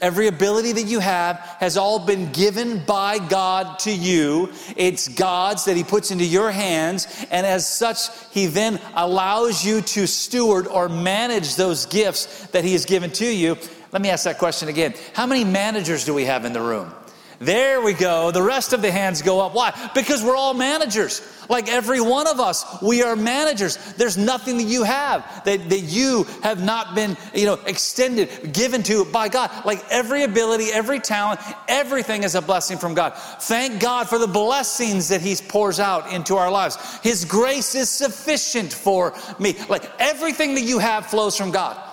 every 0.00 0.26
ability 0.26 0.72
that 0.72 0.84
you 0.84 1.00
have 1.00 1.38
has 1.60 1.76
all 1.76 1.98
been 1.98 2.30
given 2.32 2.78
by 2.84 3.18
God 3.18 3.78
to 3.80 3.92
you. 3.92 4.50
It's 4.76 5.08
God's 5.08 5.64
that 5.66 5.76
He 5.76 5.84
puts 5.84 6.10
into 6.10 6.24
your 6.24 6.50
hands, 6.50 7.06
and 7.30 7.46
as 7.46 7.68
such, 7.68 8.08
He 8.30 8.46
then 8.46 8.80
allows 8.94 9.64
you 9.64 9.80
to 9.80 10.06
steward 10.06 10.66
or 10.66 10.88
manage 10.88 11.56
those 11.56 11.86
gifts 11.86 12.46
that 12.48 12.64
He 12.64 12.72
has 12.72 12.84
given 12.84 13.10
to 13.12 13.26
you. 13.26 13.56
Let 13.92 14.02
me 14.02 14.10
ask 14.10 14.24
that 14.24 14.38
question 14.38 14.68
again. 14.68 14.94
How 15.14 15.26
many 15.26 15.44
managers 15.44 16.04
do 16.04 16.14
we 16.14 16.26
have 16.26 16.44
in 16.44 16.52
the 16.52 16.60
room? 16.60 16.92
There 17.40 17.80
we 17.80 17.92
go. 17.92 18.32
The 18.32 18.42
rest 18.42 18.72
of 18.72 18.82
the 18.82 18.90
hands 18.90 19.22
go 19.22 19.40
up. 19.40 19.54
Why? 19.54 19.72
Because 19.94 20.24
we're 20.24 20.36
all 20.36 20.54
managers. 20.54 21.22
Like 21.48 21.68
every 21.68 22.00
one 22.00 22.26
of 22.26 22.40
us, 22.40 22.82
we 22.82 23.02
are 23.02 23.14
managers. 23.14 23.76
There's 23.94 24.18
nothing 24.18 24.58
that 24.58 24.64
you 24.64 24.82
have 24.82 25.44
that, 25.44 25.70
that 25.70 25.80
you 25.80 26.24
have 26.42 26.62
not 26.62 26.94
been, 26.94 27.16
you 27.32 27.46
know, 27.46 27.54
extended, 27.66 28.52
given 28.52 28.82
to 28.84 29.04
by 29.06 29.28
God. 29.28 29.50
Like 29.64 29.82
every 29.88 30.24
ability, 30.24 30.66
every 30.72 30.98
talent, 30.98 31.40
everything 31.68 32.24
is 32.24 32.34
a 32.34 32.42
blessing 32.42 32.76
from 32.76 32.94
God. 32.94 33.14
Thank 33.16 33.80
God 33.80 34.08
for 34.08 34.18
the 34.18 34.26
blessings 34.26 35.08
that 35.08 35.20
He 35.20 35.36
pours 35.36 35.78
out 35.78 36.12
into 36.12 36.34
our 36.36 36.50
lives. 36.50 36.76
His 37.02 37.24
grace 37.24 37.74
is 37.76 37.88
sufficient 37.88 38.72
for 38.72 39.14
me. 39.38 39.56
Like 39.68 39.88
everything 40.00 40.54
that 40.54 40.62
you 40.62 40.80
have 40.80 41.06
flows 41.06 41.36
from 41.36 41.52
God. 41.52 41.87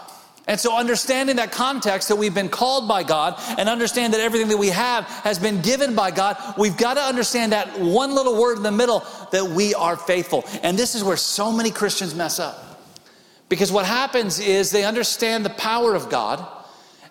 And 0.48 0.60
so, 0.60 0.78
understanding 0.78 1.38
that 1.38 1.52
context 1.52 2.10
that 2.10 2.18
we've 2.18 2.34
been 2.34 2.50
called 2.50 2.88
by 2.88 3.02
God 3.02 3.42
and 3.58 3.68
understand 3.68 4.14
that 4.14 4.22
everything 4.22 4.50
that 4.50 4.58
we 4.58 4.70
have 4.70 5.06
has 5.06 5.40
been 5.40 5.62
given 5.62 5.96
by 5.96 6.12
God, 6.12 6.38
we've 6.58 6.78
got 6.78 6.96
to 6.96 7.02
understand 7.02 7.52
that 7.52 7.80
one 7.80 8.14
little 8.14 8.40
word 8.40 8.58
in 8.58 8.64
the 8.64 8.72
middle 8.72 9.04
that 9.32 9.44
we 9.44 9.74
are 9.74 9.98
faithful. 9.98 10.46
And 10.62 10.78
this 10.78 10.94
is 10.94 11.04
where 11.04 11.18
so 11.18 11.52
many 11.52 11.72
Christians 11.72 12.14
mess 12.14 12.40
up. 12.40 12.62
Because 13.50 13.72
what 13.72 13.86
happens 13.86 14.40
is 14.40 14.70
they 14.70 14.84
understand 14.84 15.46
the 15.46 15.52
power 15.52 15.96
of 15.96 16.10
God 16.10 16.46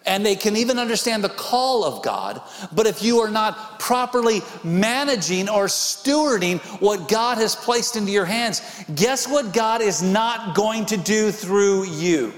and 0.07 0.25
they 0.25 0.37
can 0.37 0.57
even 0.57 0.79
understand 0.79 1.25
the 1.25 1.29
call 1.31 1.85
of 1.85 2.03
God. 2.03 2.41
But 2.73 2.87
if 2.87 3.03
you 3.03 3.21
are 3.21 3.31
not 3.31 3.81
properly 3.81 4.43
managing 4.63 5.49
or 5.49 5.67
stewarding 5.67 6.61
what 6.81 7.09
God 7.09 7.39
has 7.39 7.57
placed 7.57 7.97
into 7.97 8.13
your 8.13 8.27
hands, 8.27 8.61
guess 8.95 9.27
what 9.27 9.53
God 9.53 9.81
is 9.81 10.03
not 10.03 10.55
going 10.55 10.87
to 10.87 10.97
do 10.97 11.33
through 11.33 11.87
you? 11.87 12.33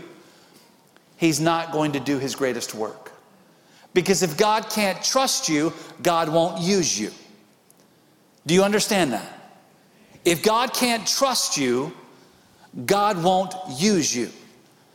He's 1.17 1.41
not 1.41 1.73
going 1.73 1.93
to 1.93 2.01
do 2.01 2.19
his 2.19 2.35
greatest 2.35 2.75
work. 2.75 3.13
Because 3.95 4.23
if 4.23 4.37
God 4.37 4.69
can't 4.69 5.03
trust 5.03 5.49
you, 5.49 5.73
God 6.03 6.29
won't 6.29 6.61
use 6.61 6.99
you. 6.99 7.11
Do 8.47 8.55
you 8.55 8.63
understand 8.63 9.13
that? 9.13 9.33
If 10.25 10.43
God 10.43 10.75
can't 10.75 11.07
trust 11.07 11.57
you, 11.57 11.93
God 12.85 13.23
won't 13.23 13.55
use 13.79 14.15
you. 14.15 14.31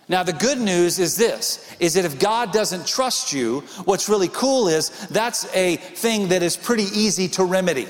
Now 0.07 0.23
the 0.23 0.33
good 0.33 0.59
news 0.59 0.99
is 0.99 1.15
this 1.15 1.73
is 1.79 1.93
that 1.93 2.05
if 2.05 2.19
God 2.19 2.51
doesn't 2.51 2.85
trust 2.85 3.31
you, 3.31 3.61
what's 3.85 4.09
really 4.09 4.27
cool 4.27 4.67
is 4.67 4.89
that's 5.07 5.47
a 5.55 5.77
thing 5.77 6.27
that 6.27 6.43
is 6.43 6.57
pretty 6.57 6.83
easy 6.83 7.27
to 7.29 7.45
remedy. 7.45 7.87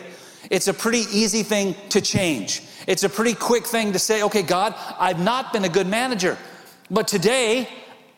It's 0.49 0.67
a 0.67 0.73
pretty 0.73 1.05
easy 1.11 1.43
thing 1.43 1.75
to 1.89 1.99
change. 1.99 2.61
It's 2.87 3.03
a 3.03 3.09
pretty 3.09 3.33
quick 3.33 3.65
thing 3.65 3.93
to 3.93 3.99
say, 3.99 4.23
okay, 4.23 4.43
God, 4.43 4.75
I've 4.99 5.19
not 5.19 5.51
been 5.51 5.65
a 5.65 5.69
good 5.69 5.87
manager, 5.87 6.37
but 6.89 7.07
today 7.07 7.67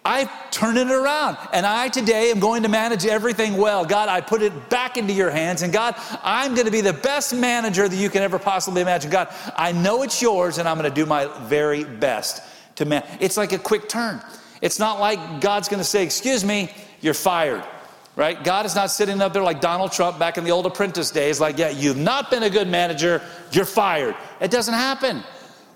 I 0.05 0.25
turn 0.51 0.75
it 0.75 0.91
around 0.91 1.37
and 1.53 1.65
I 1.65 1.87
today 1.87 2.29
am 2.29 2.39
going 2.39 2.63
to 2.63 2.69
manage 2.69 3.05
everything 3.05 3.55
well. 3.55 3.85
God, 3.85 4.09
I 4.09 4.19
put 4.19 4.41
it 4.41 4.69
back 4.69 4.97
into 4.97 5.13
your 5.13 5.31
hands. 5.31 5.61
And 5.61 5.71
God, 5.71 5.95
I'm 6.23 6.55
going 6.55 6.65
to 6.65 6.71
be 6.71 6.81
the 6.81 6.91
best 6.91 7.33
manager 7.33 7.87
that 7.87 7.95
you 7.95 8.09
can 8.09 8.21
ever 8.21 8.37
possibly 8.37 8.81
imagine. 8.81 9.09
God, 9.09 9.33
I 9.55 9.71
know 9.71 10.03
it's 10.03 10.21
yours 10.21 10.57
and 10.57 10.67
I'm 10.67 10.77
going 10.77 10.89
to 10.89 10.95
do 10.95 11.05
my 11.05 11.27
very 11.45 11.85
best 11.85 12.43
to 12.75 12.85
man. 12.85 13.05
It's 13.21 13.37
like 13.37 13.53
a 13.53 13.57
quick 13.57 13.87
turn. 13.87 14.21
It's 14.61 14.77
not 14.77 14.99
like 14.99 15.39
God's 15.39 15.69
going 15.69 15.81
to 15.81 15.85
say, 15.85 16.03
Excuse 16.03 16.43
me, 16.43 16.69
you're 16.99 17.13
fired, 17.13 17.63
right? 18.17 18.41
God 18.43 18.65
is 18.65 18.75
not 18.75 18.91
sitting 18.91 19.21
up 19.21 19.31
there 19.31 19.43
like 19.43 19.61
Donald 19.61 19.93
Trump 19.93 20.19
back 20.19 20.37
in 20.37 20.43
the 20.43 20.51
old 20.51 20.65
apprentice 20.65 21.11
days, 21.11 21.39
like, 21.39 21.57
Yeah, 21.57 21.69
you've 21.69 21.97
not 21.97 22.29
been 22.29 22.43
a 22.43 22.49
good 22.49 22.67
manager, 22.67 23.21
you're 23.51 23.65
fired. 23.65 24.15
It 24.41 24.51
doesn't 24.51 24.73
happen. 24.73 25.23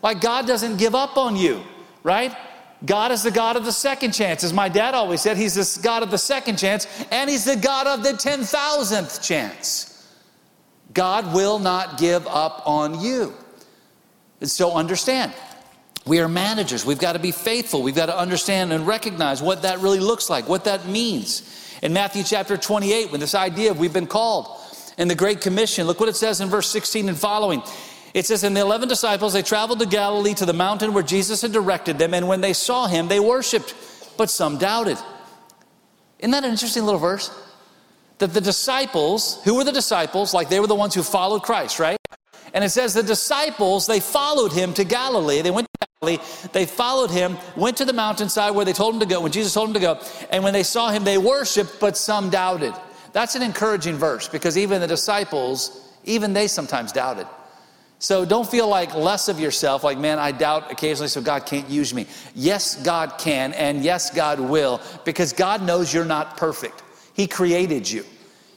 Like, 0.01 0.21
God 0.21 0.47
doesn't 0.47 0.77
give 0.77 0.95
up 0.95 1.17
on 1.17 1.35
you, 1.35 1.63
right? 2.03 2.35
God 2.85 3.11
is 3.11 3.23
the 3.23 3.31
God 3.31 3.55
of 3.55 3.65
the 3.65 3.71
second 3.71 4.11
chance. 4.11 4.43
As 4.43 4.53
my 4.53 4.69
dad 4.69 4.93
always 4.93 5.21
said, 5.21 5.37
He's 5.37 5.55
the 5.55 5.83
God 5.83 6.03
of 6.03 6.11
the 6.11 6.17
second 6.17 6.57
chance, 6.57 6.87
and 7.11 7.29
He's 7.29 7.45
the 7.45 7.55
God 7.55 7.87
of 7.87 8.03
the 8.03 8.11
10,000th 8.11 9.25
chance. 9.25 9.93
God 10.93 11.33
will 11.33 11.59
not 11.59 11.97
give 11.99 12.27
up 12.27 12.63
on 12.65 13.01
you. 13.01 13.33
And 14.39 14.49
so 14.49 14.73
understand, 14.73 15.33
we 16.05 16.19
are 16.19 16.27
managers. 16.27 16.85
We've 16.85 16.99
got 16.99 17.13
to 17.13 17.19
be 17.19 17.31
faithful. 17.31 17.81
We've 17.81 17.95
got 17.95 18.05
to 18.05 18.17
understand 18.17 18.71
and 18.71 18.85
recognize 18.85 19.41
what 19.41 19.63
that 19.63 19.79
really 19.79 19.99
looks 19.99 20.29
like, 20.29 20.47
what 20.47 20.65
that 20.65 20.87
means. 20.87 21.77
In 21.81 21.93
Matthew 21.93 22.23
chapter 22.23 22.57
28, 22.57 23.11
when 23.11 23.19
this 23.19 23.35
idea 23.35 23.71
of 23.71 23.79
we've 23.79 23.93
been 23.93 24.07
called, 24.07 24.59
In 24.97 25.07
the 25.07 25.15
Great 25.15 25.41
Commission, 25.41 25.85
look 25.87 25.99
what 25.99 26.09
it 26.09 26.15
says 26.15 26.41
in 26.41 26.49
verse 26.49 26.69
16 26.69 27.09
and 27.09 27.17
following. 27.17 27.61
It 28.17 28.25
says, 28.25 28.43
And 28.43 28.58
the 28.58 28.62
11 28.62 28.89
disciples, 28.89 29.34
they 29.34 29.43
traveled 29.43 29.77
to 29.77 29.86
Galilee 29.86 30.34
to 30.34 30.45
the 30.47 30.51
mountain 30.51 30.91
where 30.91 31.03
Jesus 31.03 31.43
had 31.43 31.51
directed 31.51 31.99
them, 31.99 32.15
and 32.15 32.27
when 32.27 32.41
they 32.41 32.51
saw 32.51 32.88
him, 32.88 33.08
they 33.08 33.19
worshiped, 33.19 33.75
but 34.17 34.32
some 34.32 34.58
doubted. 34.58 34.97
Isn't 36.17 36.32
that 36.32 36.43
an 36.43 36.49
interesting 36.49 36.84
little 36.84 36.99
verse? 36.99 37.30
That 38.17 38.34
the 38.34 38.41
disciples, 38.41 39.39
who 39.43 39.53
were 39.53 39.63
the 39.63 39.71
disciples? 39.71 40.34
Like 40.34 40.49
they 40.49 40.60
were 40.60 40.65
the 40.65 40.73
ones 40.73 40.95
who 40.95 41.03
followed 41.03 41.43
Christ, 41.43 41.77
right? 41.77 41.99
And 42.56 42.63
it 42.63 42.71
says 42.71 42.95
the 42.95 43.03
disciples, 43.03 43.86
they 43.86 43.99
followed 43.99 44.51
him 44.51 44.73
to 44.73 44.84
Galilee. 44.84 45.43
They 45.43 45.51
went 45.51 45.67
to 45.80 45.88
Galilee, 46.01 46.23
they 46.53 46.65
followed 46.65 47.12
him, 47.12 47.38
went 47.56 47.77
to 47.77 47.86
the 47.86 47.93
mountainside 47.93 48.56
where 48.56 48.65
they 48.65 48.73
told 48.73 48.95
him 48.95 48.99
to 49.01 49.06
go, 49.06 49.21
when 49.21 49.32
Jesus 49.32 49.53
told 49.53 49.67
him 49.67 49.73
to 49.75 49.80
go. 49.80 50.01
And 50.32 50.43
when 50.43 50.53
they 50.53 50.63
saw 50.63 50.89
him, 50.89 51.03
they 51.03 51.19
worshiped, 51.19 51.80
but 51.80 51.95
some 51.95 52.32
doubted. 52.32 52.73
That's 53.13 53.36
an 53.36 53.43
encouraging 53.43 53.97
verse 53.97 54.27
because 54.27 54.58
even 54.58 54.82
the 54.82 54.88
disciples, 54.88 55.88
even 56.03 56.34
they 56.34 56.47
sometimes 56.47 56.91
doubted. 56.91 57.27
So 57.99 58.25
don't 58.25 58.47
feel 58.47 58.67
like 58.67 58.93
less 58.93 59.27
of 59.27 59.39
yourself, 59.39 59.83
like, 59.83 59.97
man, 59.97 60.19
I 60.19 60.31
doubt 60.31 60.71
occasionally, 60.71 61.07
so 61.07 61.19
God 61.19 61.45
can't 61.45 61.67
use 61.67 61.93
me. 61.93 62.05
Yes, 62.36 62.81
God 62.83 63.17
can, 63.17 63.53
and 63.53 63.83
yes, 63.83 64.13
God 64.13 64.39
will, 64.39 64.81
because 65.03 65.33
God 65.33 65.63
knows 65.63 65.91
you're 65.91 66.05
not 66.05 66.38
perfect. 66.38 66.83
He 67.13 67.25
created 67.25 67.89
you, 67.89 68.05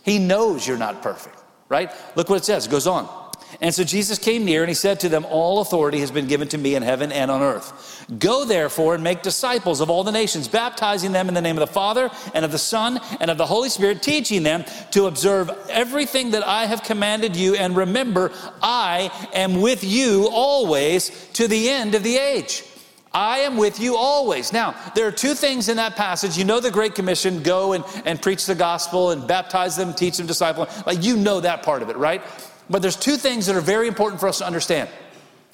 He 0.03 0.19
knows 0.19 0.67
you're 0.67 0.77
not 0.77 1.03
perfect, 1.03 1.39
right? 1.71 1.91
Look 2.17 2.29
what 2.29 2.37
it 2.37 2.45
says, 2.45 2.67
it 2.67 2.71
goes 2.71 2.87
on. 2.87 3.20
And 3.61 3.75
so 3.75 3.85
Jesus 3.85 4.19
came 4.19 4.45
near 4.45 4.63
and 4.63 4.69
he 4.69 4.75
said 4.75 5.01
to 5.01 5.09
them, 5.09 5.27
All 5.29 5.61
authority 5.61 6.01
has 6.01 6.11
been 6.11 6.27
given 6.27 6.49
to 6.49 6.59
me 6.59 6.75
in 6.75 6.83
heaven 6.83 7.13
and 7.13 7.31
on 7.31 7.43
earth. 7.43 8.07
Go 8.19 8.45
therefore 8.45 8.95
and 8.95 9.03
make 9.03 9.23
disciples 9.23 9.81
of 9.81 9.91
all 9.91 10.05
the 10.05 10.13
nations, 10.13 10.49
baptizing 10.49 11.13
them 11.13 11.29
in 11.29 11.35
the 11.35 11.41
name 11.41 11.57
of 11.57 11.67
the 11.67 11.73
Father 11.73 12.11
and 12.35 12.45
of 12.45 12.53
the 12.53 12.59
Son 12.59 13.01
and 13.21 13.31
of 13.31 13.39
the 13.39 13.47
Holy 13.47 13.69
Spirit, 13.69 14.03
teaching 14.03 14.43
them 14.43 14.65
to 14.93 15.07
observe 15.07 15.51
everything 15.69 16.31
that 16.31 16.47
I 16.47 16.67
have 16.67 16.83
commanded 16.83 17.37
you. 17.37 17.55
And 17.57 17.77
remember, 17.77 18.33
I 18.63 19.11
am 19.33 19.61
with 19.61 19.85
you 19.85 20.29
always 20.31 21.29
to 21.35 21.49
the 21.49 21.69
end 21.69 21.95
of 21.95 22.03
the 22.03 22.17
age. 22.17 22.65
I 23.13 23.39
am 23.39 23.57
with 23.57 23.81
you 23.81 23.97
always. 23.97 24.53
Now, 24.53 24.75
there 24.95 25.07
are 25.07 25.13
two 25.13 25.35
things 25.35 25.69
in 25.69 25.79
that 25.79 25.97
passage. 25.97 26.39
You 26.39 26.45
know 26.45 26.61
the 26.61 26.71
Great 26.71 26.95
Commission 26.95 27.43
go 27.43 27.73
and, 27.73 27.85
and 28.05 28.23
preach 28.23 28.47
the 28.47 28.55
gospel 28.55 29.11
and 29.11 29.27
baptize 29.27 29.77
them, 29.77 29.93
teach 29.95 30.17
them, 30.17 30.29
disciple. 30.29 30.69
Like 30.87 31.03
you 31.03 31.17
know 31.17 31.41
that 31.41 31.65
part 31.65 31.83
of 31.83 31.91
it, 31.91 31.97
right? 31.97 32.23
But 32.71 32.83
there's 32.83 32.97
two 32.97 33.17
things 33.17 33.47
that 33.47 33.57
are 33.57 33.61
very 33.61 33.89
important 33.89 34.21
for 34.21 34.29
us 34.29 34.39
to 34.39 34.47
understand 34.47 34.89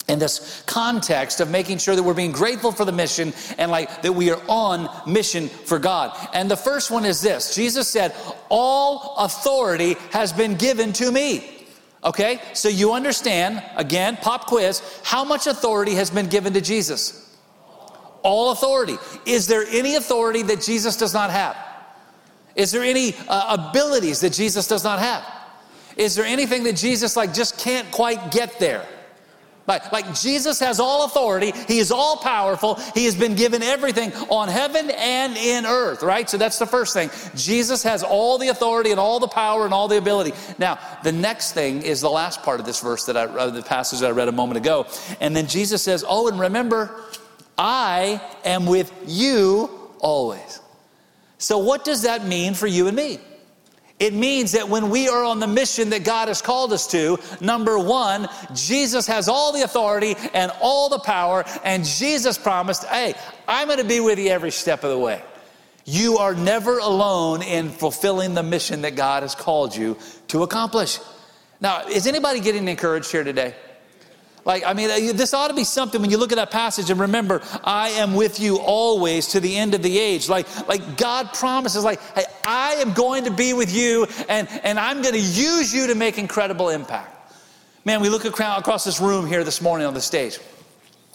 in 0.09 0.18
this 0.18 0.62
context 0.66 1.40
of 1.40 1.50
making 1.50 1.79
sure 1.79 1.96
that 1.96 2.02
we're 2.02 2.14
being 2.14 2.31
grateful 2.31 2.70
for 2.70 2.85
the 2.85 2.92
mission 2.92 3.33
and 3.59 3.70
like 3.70 4.02
that 4.02 4.12
we 4.12 4.31
are 4.31 4.40
on 4.48 4.88
mission 5.11 5.48
for 5.48 5.79
God. 5.79 6.16
And 6.33 6.50
the 6.50 6.57
first 6.57 6.90
one 6.90 7.05
is 7.05 7.20
this 7.20 7.55
Jesus 7.55 7.88
said, 7.88 8.14
All 8.48 9.16
authority 9.16 9.96
has 10.12 10.33
been 10.33 10.57
given 10.57 10.92
to 10.94 11.11
me. 11.11 11.52
Okay, 12.05 12.40
so 12.52 12.68
you 12.68 12.92
understand, 12.92 13.64
again, 13.74 14.16
pop 14.18 14.46
quiz, 14.46 14.81
how 15.02 15.24
much 15.24 15.48
authority 15.48 15.94
has 15.94 16.11
been 16.11 16.29
given 16.29 16.52
to 16.52 16.61
Jesus? 16.61 17.37
All 18.22 18.52
authority. 18.52 18.96
Is 19.24 19.48
there 19.48 19.64
any 19.70 19.96
authority 19.96 20.42
that 20.42 20.61
Jesus 20.61 20.96
does 20.96 21.14
not 21.14 21.31
have? 21.31 21.57
Is 22.55 22.70
there 22.70 22.83
any 22.83 23.14
uh, 23.29 23.57
abilities 23.70 24.20
that 24.20 24.33
Jesus 24.33 24.68
does 24.68 24.85
not 24.85 25.00
have? 25.00 25.24
Is 25.97 26.15
there 26.15 26.25
anything 26.25 26.65
that 26.65 26.77
Jesus 26.77 27.17
like 27.17 27.33
just 27.33 27.59
can't 27.59 27.91
quite 27.91 28.31
get 28.31 28.59
there? 28.59 28.87
Like, 29.67 29.91
like 29.91 30.15
Jesus 30.15 30.61
has 30.61 30.79
all 30.79 31.05
authority, 31.07 31.53
He 31.67 31.79
is 31.79 31.91
all 31.91 32.19
powerful, 32.19 32.77
He 32.95 33.05
has 33.07 33.17
been 33.17 33.35
given 33.35 33.63
everything 33.63 34.13
on 34.29 34.49
heaven 34.49 34.91
and 34.91 35.37
in 35.37 35.67
earth, 35.67 36.03
right? 36.03 36.29
So 36.29 36.37
that's 36.37 36.59
the 36.59 36.67
first 36.67 36.95
thing. 36.95 37.11
Jesus 37.35 37.83
has 37.83 38.03
all 38.03 38.39
the 38.39 38.49
authority 38.49 38.91
and 38.91 39.01
all 39.01 39.19
the 39.19 39.29
power 39.29 39.65
and 39.65 39.75
all 39.75 39.89
the 39.89 39.99
ability. 39.99 40.33
Now, 40.59 40.79
the 41.03 41.13
next 41.13 41.53
thing 41.53 41.83
is 41.83 42.01
the 42.01 42.11
last 42.11 42.43
part 42.43 42.61
of 42.61 42.67
this 42.67 42.81
verse 42.81 43.07
that 43.07 43.17
I, 43.17 43.25
uh, 43.25 43.51
the 43.51 43.63
passage 43.63 44.01
that 44.01 44.09
I 44.09 44.13
read 44.13 44.29
a 44.29 44.33
moment 44.33 44.59
ago. 44.59 44.87
And 45.21 45.35
then 45.35 45.49
Jesus 45.49 45.83
says, 45.83 46.05
Oh, 46.07 46.29
and 46.29 46.39
remember, 46.39 46.91
I 47.59 48.21
am 48.45 48.67
with 48.67 48.93
you 49.07 49.71
always. 49.99 50.61
So, 51.39 51.59
what 51.59 51.85
does 51.85 52.03
that 52.03 52.25
mean 52.25 52.55
for 52.55 52.67
you 52.67 52.87
and 52.87 52.97
me? 52.97 53.19
It 53.99 54.13
means 54.13 54.53
that 54.53 54.69
when 54.69 54.91
we 54.91 55.09
are 55.09 55.25
on 55.25 55.41
the 55.41 55.47
mission 55.47 55.89
that 55.91 56.05
God 56.05 56.29
has 56.29 56.43
called 56.43 56.73
us 56.73 56.87
to, 56.89 57.19
number 57.41 57.79
one, 57.79 58.29
Jesus 58.55 59.07
has 59.07 59.27
all 59.27 59.53
the 59.53 59.63
authority 59.63 60.17
and 60.35 60.53
all 60.61 60.91
the 60.91 60.99
power, 60.99 61.45
and 61.65 61.83
Jesus 61.83 62.37
promised, 62.37 62.85
hey, 62.85 63.15
I'm 63.49 63.75
to 63.75 63.85
be 63.85 64.01
with 64.01 64.19
you 64.19 64.29
every 64.29 64.51
step 64.51 64.85
of 64.85 64.91
the 64.91 64.99
way. 64.99 65.23
You 65.87 66.19
are 66.19 66.35
never 66.35 66.79
alone 66.79 67.43
in 67.43 67.71
fulfilling 67.71 68.35
the 68.35 68.43
mission 68.43 68.83
that 68.83 68.97
God 68.97 69.23
has 69.23 69.35
called 69.35 69.75
you 69.75 69.97
to 70.29 70.43
accomplish. 70.43 70.99
Now, 71.61 71.87
is 71.87 72.07
anybody 72.07 72.41
getting 72.41 72.69
encouraged 72.69 73.11
here 73.11 73.25
today? 73.25 73.55
Like, 74.47 74.65
I 74.65 74.75
mean, 74.75 74.89
uh, 74.89 75.13
this 75.13 75.35
ought 75.35 75.49
to 75.49 75.55
be 75.55 75.65
something 75.65 76.01
when 76.01 76.09
you 76.09 76.19
look 76.19 76.31
at 76.31 76.37
that 76.37 76.53
passage 76.53 76.89
and 76.89 77.01
remember, 77.01 77.43
I 77.65 77.89
am 77.91 78.15
with 78.15 78.39
you 78.39 78.59
always 78.59 79.27
to 79.29 79.41
the 79.41 79.57
end 79.57 79.75
of 79.75 79.83
the 79.83 79.99
age. 79.99 80.29
Like, 80.29 80.47
like 80.69 80.97
God 80.97 81.35
promises, 81.35 81.83
like, 81.83 82.01
hey, 82.15 82.25
I 82.47 82.75
am 82.75 82.93
going 82.93 83.25
to 83.25 83.33
be 83.33 83.55
with 83.55 83.75
you 83.75 84.07
and, 84.29 84.49
and 84.63 84.79
I'm 84.79 85.03
going 85.03 85.15
to 85.15 85.21
use 85.21 85.75
you 85.75 85.89
to 85.89 85.97
make 85.97 86.17
incredible 86.17 86.69
impact. 86.69 87.13
Man, 87.85 88.01
we 88.01 88.09
look 88.09 88.25
across 88.25 88.85
this 88.85 89.01
room 89.01 89.27
here 89.27 89.43
this 89.43 89.61
morning 89.61 89.85
on 89.85 89.95
the 89.95 90.01
stage. 90.01 90.39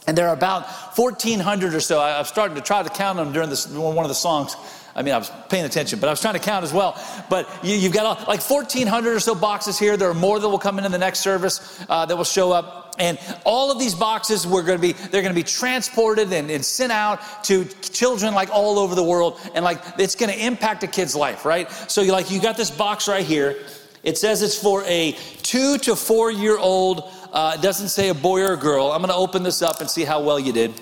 And 0.07 0.17
there 0.17 0.27
are 0.27 0.33
about 0.33 0.65
1,400 0.97 1.73
or 1.73 1.79
so. 1.79 2.01
I've 2.01 2.27
started 2.27 2.55
to 2.55 2.61
try 2.61 2.83
to 2.83 2.89
count 2.89 3.17
them 3.17 3.31
during 3.31 3.49
this, 3.49 3.65
one 3.67 3.97
of 3.99 4.09
the 4.09 4.15
songs. 4.15 4.57
I 4.93 5.03
mean, 5.03 5.13
I 5.13 5.17
was 5.17 5.31
paying 5.47 5.63
attention, 5.63 5.99
but 5.99 6.07
I 6.07 6.09
was 6.09 6.19
trying 6.19 6.33
to 6.33 6.39
count 6.39 6.65
as 6.65 6.73
well. 6.73 7.01
But 7.29 7.47
you, 7.63 7.79
have 7.79 7.93
got 7.93 8.27
like 8.27 8.41
1,400 8.41 9.15
or 9.15 9.19
so 9.21 9.35
boxes 9.35 9.79
here. 9.79 9.95
There 9.95 10.09
are 10.09 10.13
more 10.13 10.37
that 10.37 10.49
will 10.49 10.59
come 10.59 10.79
in 10.79 10.85
in 10.85 10.91
the 10.91 10.97
next 10.97 11.19
service 11.19 11.81
uh, 11.87 12.05
that 12.05 12.17
will 12.17 12.25
show 12.25 12.51
up. 12.51 12.80
And 12.99 13.17
all 13.45 13.71
of 13.71 13.79
these 13.79 13.95
boxes 13.95 14.45
we're 14.45 14.63
going 14.63 14.77
to 14.77 14.81
be, 14.81 14.93
they're 14.93 15.21
going 15.21 15.33
to 15.33 15.39
be 15.39 15.43
transported 15.43 16.31
and, 16.33 16.51
and 16.51 16.63
sent 16.63 16.91
out 16.91 17.43
to 17.45 17.65
children 17.65 18.33
like 18.33 18.49
all 18.51 18.77
over 18.77 18.95
the 18.95 19.03
world. 19.03 19.39
And 19.55 19.63
like, 19.63 19.81
it's 19.97 20.15
going 20.15 20.31
to 20.31 20.45
impact 20.45 20.83
a 20.83 20.87
kid's 20.87 21.15
life, 21.15 21.45
right? 21.45 21.69
So 21.71 22.01
you 22.01 22.11
like, 22.11 22.29
you 22.29 22.41
got 22.41 22.57
this 22.57 22.69
box 22.69 23.07
right 23.07 23.25
here. 23.25 23.57
It 24.03 24.17
says 24.17 24.41
it's 24.41 24.57
for 24.57 24.83
a 24.85 25.13
two 25.43 25.77
to 25.79 25.95
four 25.95 26.31
year 26.31 26.57
old. 26.57 27.09
Uh, 27.31 27.55
it 27.57 27.61
doesn't 27.61 27.89
say 27.89 28.09
a 28.09 28.13
boy 28.13 28.41
or 28.41 28.53
a 28.53 28.57
girl. 28.57 28.91
I'm 28.91 29.01
going 29.01 29.09
to 29.09 29.15
open 29.15 29.43
this 29.43 29.61
up 29.61 29.79
and 29.79 29.89
see 29.89 30.03
how 30.03 30.21
well 30.21 30.39
you 30.39 30.51
did. 30.51 30.73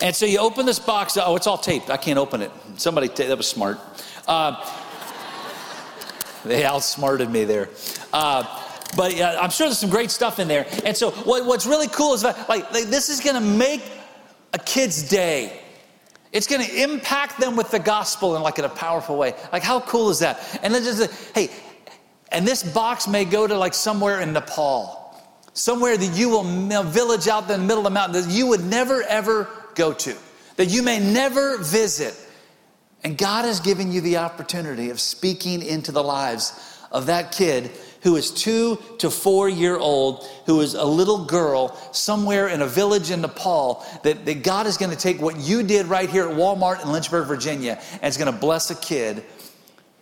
And 0.00 0.14
so 0.14 0.26
you 0.26 0.38
open 0.38 0.66
this 0.66 0.78
box. 0.78 1.16
Oh, 1.16 1.36
it's 1.36 1.46
all 1.46 1.58
taped. 1.58 1.90
I 1.90 1.96
can't 1.96 2.18
open 2.18 2.42
it. 2.42 2.50
Somebody, 2.76 3.08
t- 3.08 3.26
that 3.26 3.36
was 3.36 3.48
smart. 3.48 3.78
Uh, 4.28 4.54
they 6.44 6.64
outsmarted 6.64 7.30
me 7.30 7.44
there. 7.44 7.70
Uh, 8.12 8.44
but 8.94 9.18
uh, 9.18 9.38
I'm 9.40 9.50
sure 9.50 9.66
there's 9.66 9.78
some 9.78 9.90
great 9.90 10.10
stuff 10.10 10.38
in 10.38 10.48
there. 10.48 10.66
And 10.84 10.96
so 10.96 11.10
what, 11.10 11.44
what's 11.44 11.66
really 11.66 11.88
cool 11.88 12.14
is 12.14 12.22
that, 12.22 12.48
like, 12.48 12.70
like 12.72 12.84
this 12.84 13.08
is 13.08 13.20
going 13.20 13.34
to 13.34 13.40
make 13.40 13.82
a 14.52 14.58
kid's 14.58 15.08
day. 15.08 15.60
It's 16.32 16.46
going 16.46 16.64
to 16.64 16.82
impact 16.82 17.40
them 17.40 17.56
with 17.56 17.70
the 17.70 17.78
gospel 17.78 18.36
in 18.36 18.42
like 18.42 18.58
in 18.58 18.64
a 18.64 18.70
powerful 18.70 19.16
way. 19.16 19.34
Like 19.52 19.62
how 19.62 19.80
cool 19.80 20.10
is 20.10 20.18
that? 20.18 20.60
And 20.62 20.74
then 20.74 20.82
just 20.82 21.34
hey, 21.34 21.50
and 22.30 22.46
this 22.46 22.62
box 22.62 23.08
may 23.08 23.24
go 23.24 23.46
to 23.46 23.56
like 23.56 23.74
somewhere 23.74 24.20
in 24.20 24.32
Nepal, 24.32 25.14
somewhere 25.54 25.96
that 25.96 26.16
you 26.16 26.28
will 26.28 26.42
village 26.82 27.28
out 27.28 27.44
in 27.44 27.48
the 27.48 27.66
middle 27.66 27.78
of 27.78 27.84
the 27.84 27.90
mountain 27.90 28.22
that 28.22 28.30
you 28.30 28.46
would 28.48 28.64
never 28.64 29.02
ever 29.04 29.48
go 29.74 29.92
to, 29.92 30.14
that 30.56 30.66
you 30.66 30.82
may 30.82 30.98
never 30.98 31.58
visit. 31.58 32.14
And 33.04 33.16
God 33.16 33.44
has 33.44 33.60
given 33.60 33.92
you 33.92 34.00
the 34.00 34.16
opportunity 34.18 34.90
of 34.90 35.00
speaking 35.00 35.62
into 35.62 35.92
the 35.92 36.02
lives 36.02 36.82
of 36.90 37.06
that 37.06 37.32
kid 37.32 37.70
who 38.06 38.14
is 38.14 38.30
two 38.30 38.78
to 38.98 39.10
four 39.10 39.48
year 39.48 39.76
old, 39.76 40.24
who 40.46 40.60
is 40.60 40.74
a 40.74 40.84
little 40.84 41.24
girl 41.24 41.76
somewhere 41.90 42.46
in 42.46 42.62
a 42.62 42.66
village 42.66 43.10
in 43.10 43.20
Nepal, 43.20 43.84
that, 44.04 44.24
that 44.24 44.44
God 44.44 44.68
is 44.68 44.76
going 44.76 44.92
to 44.92 44.96
take 44.96 45.20
what 45.20 45.36
you 45.36 45.64
did 45.64 45.86
right 45.86 46.08
here 46.08 46.28
at 46.28 46.36
Walmart 46.36 46.84
in 46.84 46.92
Lynchburg, 46.92 47.26
Virginia, 47.26 47.82
and 47.94 48.04
is 48.04 48.16
going 48.16 48.32
to 48.32 48.38
bless 48.38 48.70
a 48.70 48.76
kid 48.76 49.24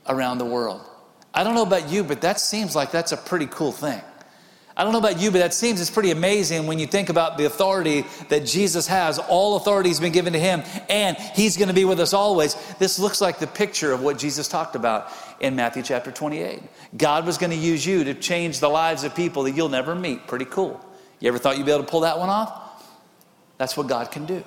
around 0.07 0.37
the 0.37 0.45
world. 0.45 0.83
I 1.33 1.45
don't 1.45 1.55
know 1.55 1.63
about 1.63 1.89
you, 1.89 2.05
but 2.05 2.21
that 2.21 2.39
seems 2.41 2.77
like 2.77 2.91
that's 2.91 3.13
a 3.13 3.17
pretty 3.17 3.47
cool 3.47 3.73
thing. 3.73 4.03
I 4.77 4.83
don't 4.83 4.93
know 4.93 4.99
about 4.99 5.21
you, 5.21 5.31
but 5.31 5.39
that 5.39 5.55
seems 5.55 5.81
it's 5.81 5.89
pretty 5.89 6.11
amazing 6.11 6.67
when 6.67 6.81
you 6.81 6.87
think 6.89 7.09
about 7.09 7.39
the 7.39 7.45
authority 7.45 8.05
that 8.29 8.45
Jesus 8.45 8.89
has. 8.89 9.21
All 9.21 9.57
authority 9.57 9.89
has 9.91 10.01
been 10.01 10.13
given 10.13 10.33
to 10.33 10.39
him, 10.39 10.65
and 10.89 11.17
he's 11.17 11.57
going 11.57 11.69
to 11.69 11.75
be 11.75 11.85
with 11.85 12.01
us 12.01 12.13
always. 12.13 12.57
This 12.81 12.99
looks 12.99 13.21
like 13.21 13.39
the 13.39 13.47
picture 13.47 13.93
of 13.93 14.03
what 14.03 14.19
Jesus 14.19 14.49
talked 14.49 14.75
about 14.75 15.13
in 15.39 15.55
Matthew 15.55 15.85
chapter 15.85 16.11
28. 16.11 16.61
God 16.97 17.25
was 17.25 17.39
going 17.39 17.51
to 17.51 17.57
use 17.57 17.87
you 17.87 18.03
to 18.03 18.15
change 18.15 18.59
the 18.59 18.69
lives 18.69 19.05
of 19.05 19.15
people 19.15 19.45
that 19.45 19.53
you'll 19.53 19.69
never 19.69 19.95
meet. 19.95 20.27
Pretty 20.27 20.47
cool. 20.47 20.85
You 21.21 21.29
ever 21.29 21.39
thought 21.39 21.57
you'd 21.57 21.67
be 21.67 21.73
able 21.73 21.85
to 21.85 21.91
pull 21.91 22.01
that 22.01 22.19
one 22.19 22.29
off? 22.29 22.85
That's 23.59 23.77
what 23.77 23.87
God 23.87 24.11
can 24.11 24.27
do. 24.27 24.43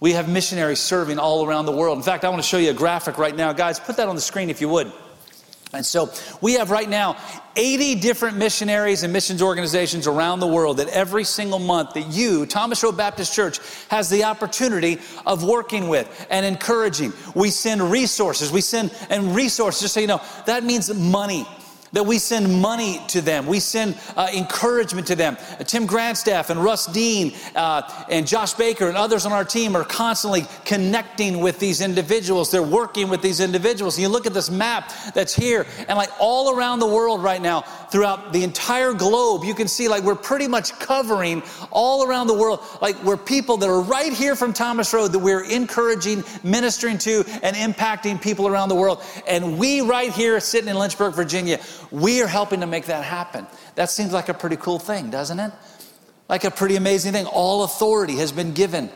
We 0.00 0.12
have 0.12 0.28
missionaries 0.28 0.80
serving 0.80 1.18
all 1.18 1.46
around 1.46 1.64
the 1.64 1.72
world. 1.72 1.96
In 1.96 2.04
fact, 2.04 2.24
I 2.24 2.28
want 2.28 2.42
to 2.42 2.48
show 2.48 2.58
you 2.58 2.70
a 2.70 2.74
graphic 2.74 3.16
right 3.16 3.34
now. 3.34 3.54
Guys, 3.54 3.80
put 3.80 3.96
that 3.96 4.08
on 4.08 4.14
the 4.14 4.20
screen 4.20 4.50
if 4.50 4.60
you 4.60 4.68
would. 4.68 4.92
And 5.72 5.84
so 5.84 6.10
we 6.40 6.54
have 6.54 6.70
right 6.70 6.88
now 6.88 7.18
80 7.54 7.96
different 7.96 8.38
missionaries 8.38 9.02
and 9.02 9.12
missions 9.12 9.42
organizations 9.42 10.06
around 10.06 10.40
the 10.40 10.46
world 10.46 10.78
that 10.78 10.88
every 10.88 11.24
single 11.24 11.58
month 11.58 11.92
that 11.94 12.08
you, 12.08 12.46
Thomas 12.46 12.82
Road 12.82 12.96
Baptist 12.96 13.34
Church, 13.34 13.58
has 13.90 14.08
the 14.08 14.24
opportunity 14.24 14.98
of 15.26 15.44
working 15.44 15.88
with 15.88 16.26
and 16.30 16.46
encouraging. 16.46 17.12
We 17.34 17.50
send 17.50 17.82
resources. 17.82 18.50
We 18.50 18.62
send 18.62 18.94
and 19.10 19.34
resources, 19.34 19.82
just 19.82 19.94
so 19.94 20.00
you 20.00 20.06
know, 20.06 20.22
that 20.46 20.64
means 20.64 20.92
money 20.94 21.46
that 21.92 22.04
we 22.04 22.18
send 22.18 22.60
money 22.60 23.00
to 23.08 23.20
them. 23.20 23.46
We 23.46 23.60
send 23.60 23.98
uh, 24.16 24.28
encouragement 24.34 25.06
to 25.08 25.16
them. 25.16 25.36
Uh, 25.58 25.64
Tim 25.64 25.86
Grandstaff 25.86 26.50
and 26.50 26.62
Russ 26.62 26.86
Dean 26.86 27.32
uh, 27.54 27.82
and 28.10 28.26
Josh 28.26 28.54
Baker 28.54 28.88
and 28.88 28.96
others 28.96 29.26
on 29.26 29.32
our 29.32 29.44
team 29.44 29.76
are 29.76 29.84
constantly 29.84 30.46
connecting 30.64 31.40
with 31.40 31.58
these 31.58 31.80
individuals. 31.80 32.50
They're 32.50 32.62
working 32.62 33.08
with 33.08 33.22
these 33.22 33.40
individuals. 33.40 33.96
And 33.96 34.02
you 34.02 34.08
look 34.08 34.26
at 34.26 34.34
this 34.34 34.50
map 34.50 34.92
that's 35.14 35.34
here, 35.34 35.66
and 35.88 35.96
like 35.96 36.10
all 36.18 36.56
around 36.56 36.80
the 36.80 36.86
world 36.86 37.22
right 37.22 37.40
now, 37.40 37.62
throughout 37.90 38.32
the 38.32 38.44
entire 38.44 38.92
globe, 38.92 39.44
you 39.44 39.54
can 39.54 39.68
see 39.68 39.88
like 39.88 40.02
we're 40.02 40.14
pretty 40.14 40.46
much 40.46 40.78
covering 40.78 41.42
all 41.70 42.06
around 42.06 42.26
the 42.26 42.34
world. 42.34 42.60
Like 42.80 43.02
we're 43.02 43.16
people 43.16 43.56
that 43.58 43.68
are 43.68 43.80
right 43.80 44.12
here 44.12 44.36
from 44.36 44.52
Thomas 44.52 44.92
Road 44.92 45.12
that 45.12 45.18
we're 45.18 45.44
encouraging, 45.44 46.24
ministering 46.42 46.98
to, 46.98 47.24
and 47.42 47.56
impacting 47.56 48.20
people 48.20 48.46
around 48.46 48.68
the 48.68 48.74
world. 48.74 49.02
And 49.26 49.58
we 49.58 49.80
right 49.80 50.12
here 50.12 50.38
sitting 50.40 50.68
in 50.68 50.76
Lynchburg, 50.76 51.14
Virginia, 51.14 51.60
we 51.90 52.22
are 52.22 52.26
helping 52.26 52.60
to 52.60 52.66
make 52.66 52.86
that 52.86 53.04
happen. 53.04 53.46
That 53.74 53.90
seems 53.90 54.12
like 54.12 54.28
a 54.28 54.34
pretty 54.34 54.56
cool 54.56 54.78
thing, 54.78 55.10
doesn't 55.10 55.38
it? 55.38 55.52
Like 56.28 56.44
a 56.44 56.50
pretty 56.50 56.76
amazing 56.76 57.12
thing. 57.12 57.26
All 57.26 57.64
authority 57.64 58.16
has 58.16 58.32
been 58.32 58.52
given 58.52 58.90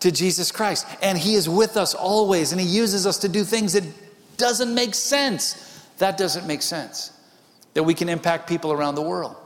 to 0.00 0.10
Jesus 0.10 0.50
Christ, 0.50 0.86
and 1.02 1.16
He 1.16 1.34
is 1.34 1.48
with 1.48 1.76
us 1.76 1.94
always, 1.94 2.52
and 2.52 2.60
He 2.60 2.66
uses 2.66 3.06
us 3.06 3.18
to 3.18 3.28
do 3.28 3.44
things 3.44 3.74
that 3.74 3.84
doesn't 4.36 4.74
make 4.74 4.94
sense. 4.94 5.80
That 5.98 6.18
doesn't 6.18 6.46
make 6.46 6.62
sense. 6.62 7.12
That 7.74 7.84
we 7.84 7.94
can 7.94 8.08
impact 8.08 8.48
people 8.48 8.72
around 8.72 8.96
the 8.96 9.02
world. 9.02 9.36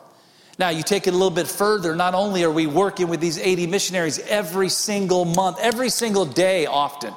Now, 0.59 0.70
you 0.70 0.83
take 0.83 1.07
it 1.07 1.11
a 1.11 1.16
little 1.16 1.31
bit 1.31 1.46
further, 1.46 1.94
not 1.94 2.14
only 2.14 2.42
are 2.42 2.51
we 2.51 2.66
working 2.66 3.07
with 3.09 3.20
these 3.20 3.38
80 3.38 3.68
missionaries 3.68 4.18
every 4.18 4.68
single 4.68 5.24
month, 5.24 5.59
every 5.61 5.88
single 5.88 6.24
day 6.24 6.66
often, 6.66 7.14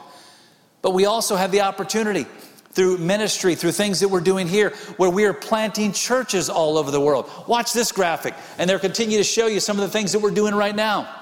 but 0.84 0.94
we 0.94 1.06
also 1.06 1.36
have 1.36 1.52
the 1.52 1.62
opportunity 1.62 2.28
through 2.72 2.98
ministry, 2.98 3.56
through 3.56 3.72
things 3.72 4.00
that 4.00 4.08
we're 4.08 4.22
doing 4.22 4.48
here, 4.48 4.72
where 4.98 5.10
we 5.10 5.26
are 5.26 5.34
planting 5.34 5.92
churches 5.92 6.50
all 6.50 6.78
over 6.78 6.92
the 6.92 7.02
world. 7.02 7.30
Watch 7.48 7.74
this 7.74 7.92
graphic, 7.92 8.34
and 8.58 8.70
they'll 8.70 8.80
continue 8.80 9.18
to 9.18 9.24
show 9.24 9.48
you 9.48 9.60
some 9.60 9.78
of 9.78 9.82
the 9.82 9.90
things 9.90 10.12
that 10.14 10.20
we're 10.20 10.32
doing 10.32 10.56
right 10.56 10.76
now 10.76 11.21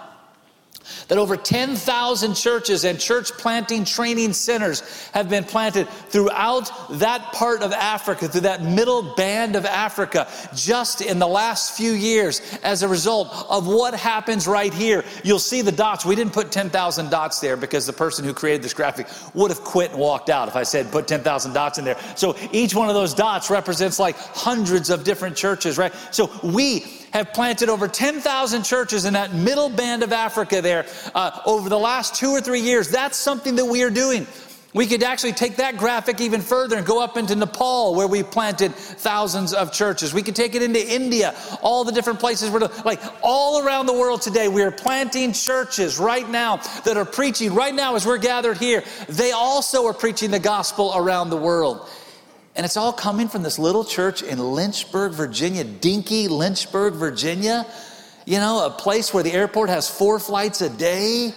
that 1.07 1.17
over 1.17 1.35
10,000 1.35 2.33
churches 2.33 2.83
and 2.83 2.99
church 2.99 3.31
planting 3.33 3.85
training 3.85 4.33
centers 4.33 4.81
have 5.13 5.29
been 5.29 5.43
planted 5.43 5.87
throughout 6.09 6.71
that 6.99 7.31
part 7.33 7.61
of 7.61 7.73
Africa, 7.73 8.27
through 8.27 8.41
that 8.41 8.63
middle 8.63 9.15
band 9.15 9.55
of 9.55 9.65
Africa, 9.65 10.27
just 10.53 11.01
in 11.01 11.19
the 11.19 11.27
last 11.27 11.75
few 11.75 11.91
years 11.91 12.41
as 12.63 12.83
a 12.83 12.87
result 12.87 13.27
of 13.49 13.67
what 13.67 13.93
happens 13.93 14.47
right 14.47 14.73
here. 14.73 15.03
You'll 15.23 15.39
see 15.39 15.61
the 15.61 15.71
dots. 15.71 16.05
We 16.05 16.15
didn't 16.15 16.33
put 16.33 16.51
10,000 16.51 17.09
dots 17.09 17.39
there 17.39 17.57
because 17.57 17.85
the 17.85 17.93
person 17.93 18.25
who 18.25 18.33
created 18.33 18.63
this 18.63 18.73
graphic 18.73 19.07
would 19.33 19.51
have 19.51 19.61
quit 19.61 19.91
and 19.91 19.99
walked 19.99 20.29
out 20.29 20.47
if 20.47 20.55
I 20.55 20.63
said 20.63 20.91
put 20.91 21.07
10,000 21.07 21.53
dots 21.53 21.77
in 21.77 21.85
there. 21.85 21.99
So 22.15 22.35
each 22.51 22.75
one 22.75 22.89
of 22.89 22.95
those 22.95 23.13
dots 23.13 23.49
represents 23.49 23.99
like 23.99 24.15
hundreds 24.17 24.89
of 24.89 25.03
different 25.03 25.35
churches, 25.35 25.77
right? 25.77 25.93
So 26.11 26.29
we 26.43 26.85
have 27.11 27.33
planted 27.33 27.69
over 27.69 27.87
10,000 27.87 28.63
churches 28.63 29.05
in 29.05 29.13
that 29.13 29.33
middle 29.33 29.69
band 29.69 30.03
of 30.03 30.13
Africa 30.13 30.61
there 30.61 30.85
uh, 31.15 31.41
over 31.45 31.69
the 31.69 31.79
last 31.79 32.15
two 32.15 32.29
or 32.29 32.41
three 32.41 32.61
years. 32.61 32.89
That's 32.89 33.17
something 33.17 33.55
that 33.55 33.65
we 33.65 33.83
are 33.83 33.89
doing. 33.89 34.27
We 34.71 34.85
could 34.85 35.01
actually 35.01 35.33
take 35.33 35.55
that 35.55 35.77
graphic 35.77 36.21
even 36.21 36.41
further 36.41 36.77
and 36.77 36.85
go 36.85 37.01
up 37.01 37.17
into 37.17 37.35
Nepal 37.35 37.95
where 37.95 38.05
we 38.05 38.21
planted 38.21 38.75
thousands 38.75 39.51
of 39.51 39.73
churches. 39.73 40.13
We 40.13 40.21
could 40.21 40.35
take 40.35 40.53
it 40.53 40.61
into 40.61 40.79
India, 40.79 41.33
all 41.63 41.83
the 41.83 41.91
different 41.91 42.19
places 42.19 42.51
where, 42.51 42.61
like 42.85 43.01
all 43.23 43.65
around 43.65 43.87
the 43.87 43.93
world 43.93 44.21
today, 44.21 44.47
we 44.47 44.61
are 44.61 44.69
planting 44.69 45.33
churches 45.33 45.97
right 45.97 46.29
now 46.29 46.57
that 46.85 46.97
are 46.97 47.05
preaching. 47.05 47.55
Right 47.55 47.73
now, 47.73 47.95
as 47.95 48.05
we're 48.05 48.19
gathered 48.19 48.57
here, 48.57 48.83
they 49.07 49.31
also 49.31 49.87
are 49.87 49.93
preaching 49.93 50.29
the 50.29 50.39
gospel 50.39 50.93
around 50.95 51.31
the 51.31 51.37
world. 51.37 51.89
And 52.59 52.65
it's 52.65 52.75
all 52.75 52.91
coming 52.91 53.29
from 53.29 53.41
this 53.41 53.57
little 53.57 53.85
church 53.85 54.21
in 54.21 54.37
Lynchburg, 54.37 55.13
Virginia, 55.13 55.63
dinky 55.63 56.27
Lynchburg, 56.27 56.93
Virginia. 56.93 57.65
You 58.25 58.39
know, 58.39 58.65
a 58.65 58.69
place 58.69 59.13
where 59.13 59.23
the 59.23 59.31
airport 59.31 59.69
has 59.69 59.89
four 59.89 60.19
flights 60.19 60.59
a 60.59 60.69
day. 60.69 61.33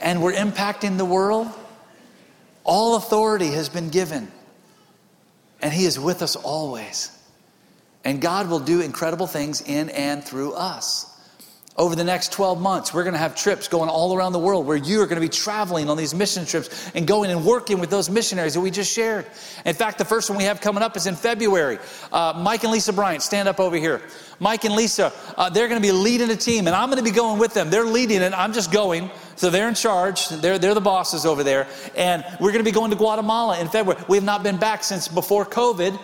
and 0.00 0.20
we're 0.20 0.32
impacting 0.32 0.98
the 0.98 1.04
world. 1.04 1.46
All 2.64 2.96
authority 2.96 3.52
has 3.52 3.68
been 3.68 3.88
given. 3.90 4.32
And 5.62 5.72
He 5.72 5.84
is 5.84 5.96
with 5.96 6.20
us 6.20 6.34
always. 6.34 7.16
And 8.04 8.20
God 8.20 8.50
will 8.50 8.58
do 8.58 8.80
incredible 8.80 9.28
things 9.28 9.60
in 9.60 9.90
and 9.90 10.24
through 10.24 10.54
us. 10.54 11.07
Over 11.78 11.94
the 11.94 12.02
next 12.02 12.32
12 12.32 12.60
months, 12.60 12.92
we're 12.92 13.04
going 13.04 13.12
to 13.12 13.20
have 13.20 13.36
trips 13.36 13.68
going 13.68 13.88
all 13.88 14.12
around 14.16 14.32
the 14.32 14.38
world 14.40 14.66
where 14.66 14.76
you 14.76 15.00
are 15.00 15.06
going 15.06 15.20
to 15.20 15.24
be 15.24 15.28
traveling 15.28 15.88
on 15.88 15.96
these 15.96 16.12
mission 16.12 16.44
trips 16.44 16.90
and 16.96 17.06
going 17.06 17.30
and 17.30 17.44
working 17.44 17.78
with 17.78 17.88
those 17.88 18.10
missionaries 18.10 18.54
that 18.54 18.60
we 18.60 18.72
just 18.72 18.92
shared. 18.92 19.26
In 19.64 19.76
fact, 19.76 19.96
the 19.96 20.04
first 20.04 20.28
one 20.28 20.36
we 20.36 20.44
have 20.44 20.60
coming 20.60 20.82
up 20.82 20.96
is 20.96 21.06
in 21.06 21.14
February. 21.14 21.78
Uh, 22.10 22.34
Mike 22.36 22.64
and 22.64 22.72
Lisa 22.72 22.92
Bryant, 22.92 23.22
stand 23.22 23.48
up 23.48 23.60
over 23.60 23.76
here. 23.76 24.02
Mike 24.40 24.64
and 24.64 24.74
Lisa, 24.74 25.12
uh, 25.36 25.50
they're 25.50 25.68
going 25.68 25.80
to 25.80 25.86
be 25.86 25.92
leading 25.92 26.30
a 26.30 26.36
team, 26.36 26.66
and 26.66 26.74
I'm 26.74 26.88
going 26.88 26.98
to 26.98 27.08
be 27.08 27.14
going 27.14 27.38
with 27.38 27.54
them. 27.54 27.70
They're 27.70 27.84
leading 27.84 28.22
it, 28.22 28.32
I'm 28.32 28.52
just 28.52 28.72
going. 28.72 29.08
So 29.38 29.50
they're 29.50 29.68
in 29.68 29.74
charge. 29.74 30.28
They're, 30.28 30.58
they're 30.58 30.74
the 30.74 30.80
bosses 30.80 31.24
over 31.24 31.44
there. 31.44 31.68
And 31.94 32.24
we're 32.40 32.50
going 32.50 32.64
to 32.64 32.68
be 32.68 32.72
going 32.72 32.90
to 32.90 32.96
Guatemala 32.96 33.60
in 33.60 33.68
February. 33.68 34.02
We 34.08 34.16
have 34.16 34.24
not 34.24 34.42
been 34.42 34.56
back 34.56 34.82
since 34.82 35.06
before 35.06 35.46
COVID. 35.46 35.96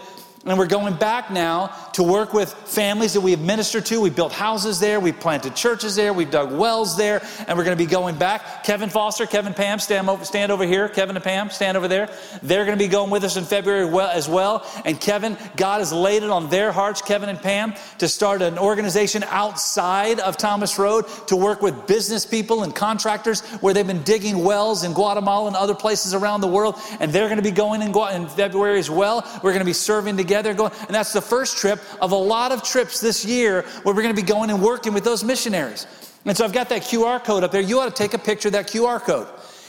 And 0.47 0.59
we're 0.59 0.67
going 0.67 0.95
back 0.97 1.31
now 1.31 1.69
to 1.95 2.03
work 2.03 2.35
with 2.35 2.53
families 2.53 3.15
that 3.15 3.23
we 3.23 3.31
have 3.31 3.41
ministered 3.41 3.87
to. 3.87 3.99
We 3.99 4.11
built 4.11 4.31
houses 4.31 4.79
there, 4.79 5.01
we 5.01 5.11
planted 5.11 5.57
churches 5.57 5.97
there, 5.97 6.13
we've 6.13 6.31
dug 6.31 6.53
wells 6.53 6.99
there, 6.99 7.27
and 7.49 7.57
we're 7.57 7.65
going 7.65 7.77
to 7.77 7.83
be 7.83 7.91
going 7.91 8.19
back. 8.19 8.63
Kevin 8.63 8.91
Foster, 8.91 9.25
Kevin 9.25 9.55
Pam, 9.55 9.79
stand 9.79 10.11
over, 10.11 10.23
stand 10.27 10.53
over 10.53 10.67
here. 10.67 10.91
Kevin 10.91 11.17
and 11.17 11.25
Pam, 11.25 11.49
stand 11.49 11.79
over 11.79 11.89
there. 11.89 12.11
They're 12.43 12.67
going 12.67 12.77
to 12.77 12.85
be 12.85 12.91
going 12.91 13.11
with 13.11 13.25
us 13.25 13.39
in 13.39 13.45
February 13.45 13.89
as 14.13 14.29
well. 14.29 14.67
And 14.85 15.01
Kevin, 15.01 15.39
God 15.57 15.79
has 15.79 15.95
laid 15.95 16.23
it 16.23 16.29
on 16.29 16.51
their 16.51 16.73
hearts, 16.73 17.01
Kevin 17.01 17.31
and 17.31 17.41
Pam, 17.41 17.73
to 17.99 18.07
start 18.07 18.43
an 18.43 18.59
organization 18.59 19.25
outside 19.29 20.21
of 20.21 20.37
Thomas 20.37 20.79
Road 20.79 21.07
to 21.29 21.37
work 21.37 21.63
with 21.63 21.87
business 21.87 22.27
people 22.27 22.65
and 22.65 22.75
contractors 22.75 23.41
where 23.63 23.73
they've 23.73 23.87
been 23.87 24.03
digging 24.03 24.45
wells 24.45 24.85
in 24.85 24.93
Guatemala 24.93 25.47
and 25.47 25.57
other 25.57 25.75
places 25.75 26.13
around 26.13 26.43
the 26.43 26.49
world. 26.49 26.79
And 27.01 27.11
they're 27.11 27.29
going 27.29 27.39
to 27.39 27.43
be 27.43 27.51
going 27.51 27.81
in, 27.81 27.97
in 28.13 28.29
February 28.29 28.79
as 28.79 28.91
well. 28.91 29.27
We're 29.43 29.53
going 29.53 29.61
to 29.61 29.65
be 29.65 29.73
serving 29.73 30.19
together 30.19 30.34
together 30.35 30.55
going, 30.55 30.73
and 30.87 30.95
that's 30.95 31.13
the 31.13 31.21
first 31.21 31.59
trip 31.59 31.81
of 32.01 32.11
a 32.11 32.17
lot 32.17 32.51
of 32.51 32.63
trips 32.63 33.01
this 33.01 33.25
year 33.25 33.63
where 33.83 33.95
we're 33.95 34.03
going 34.03 34.15
to 34.15 34.21
be 34.21 34.27
going 34.27 34.51
and 34.51 34.61
working 34.61 34.93
with 34.93 35.05
those 35.05 35.23
missionaries. 35.23 35.87
And 36.25 36.37
so 36.37 36.45
I've 36.45 36.53
got 36.53 36.69
that 36.71 36.83
QR 36.83 37.23
code 37.23 37.45
up 37.45 37.53
there. 37.53 37.61
You 37.61 37.81
ought 37.81 37.95
to 37.95 38.03
take 38.03 38.15
a 38.15 38.19
picture 38.19 38.49
of 38.49 38.53
that 38.53 38.67
QR 38.67 39.01
code. 39.01 39.29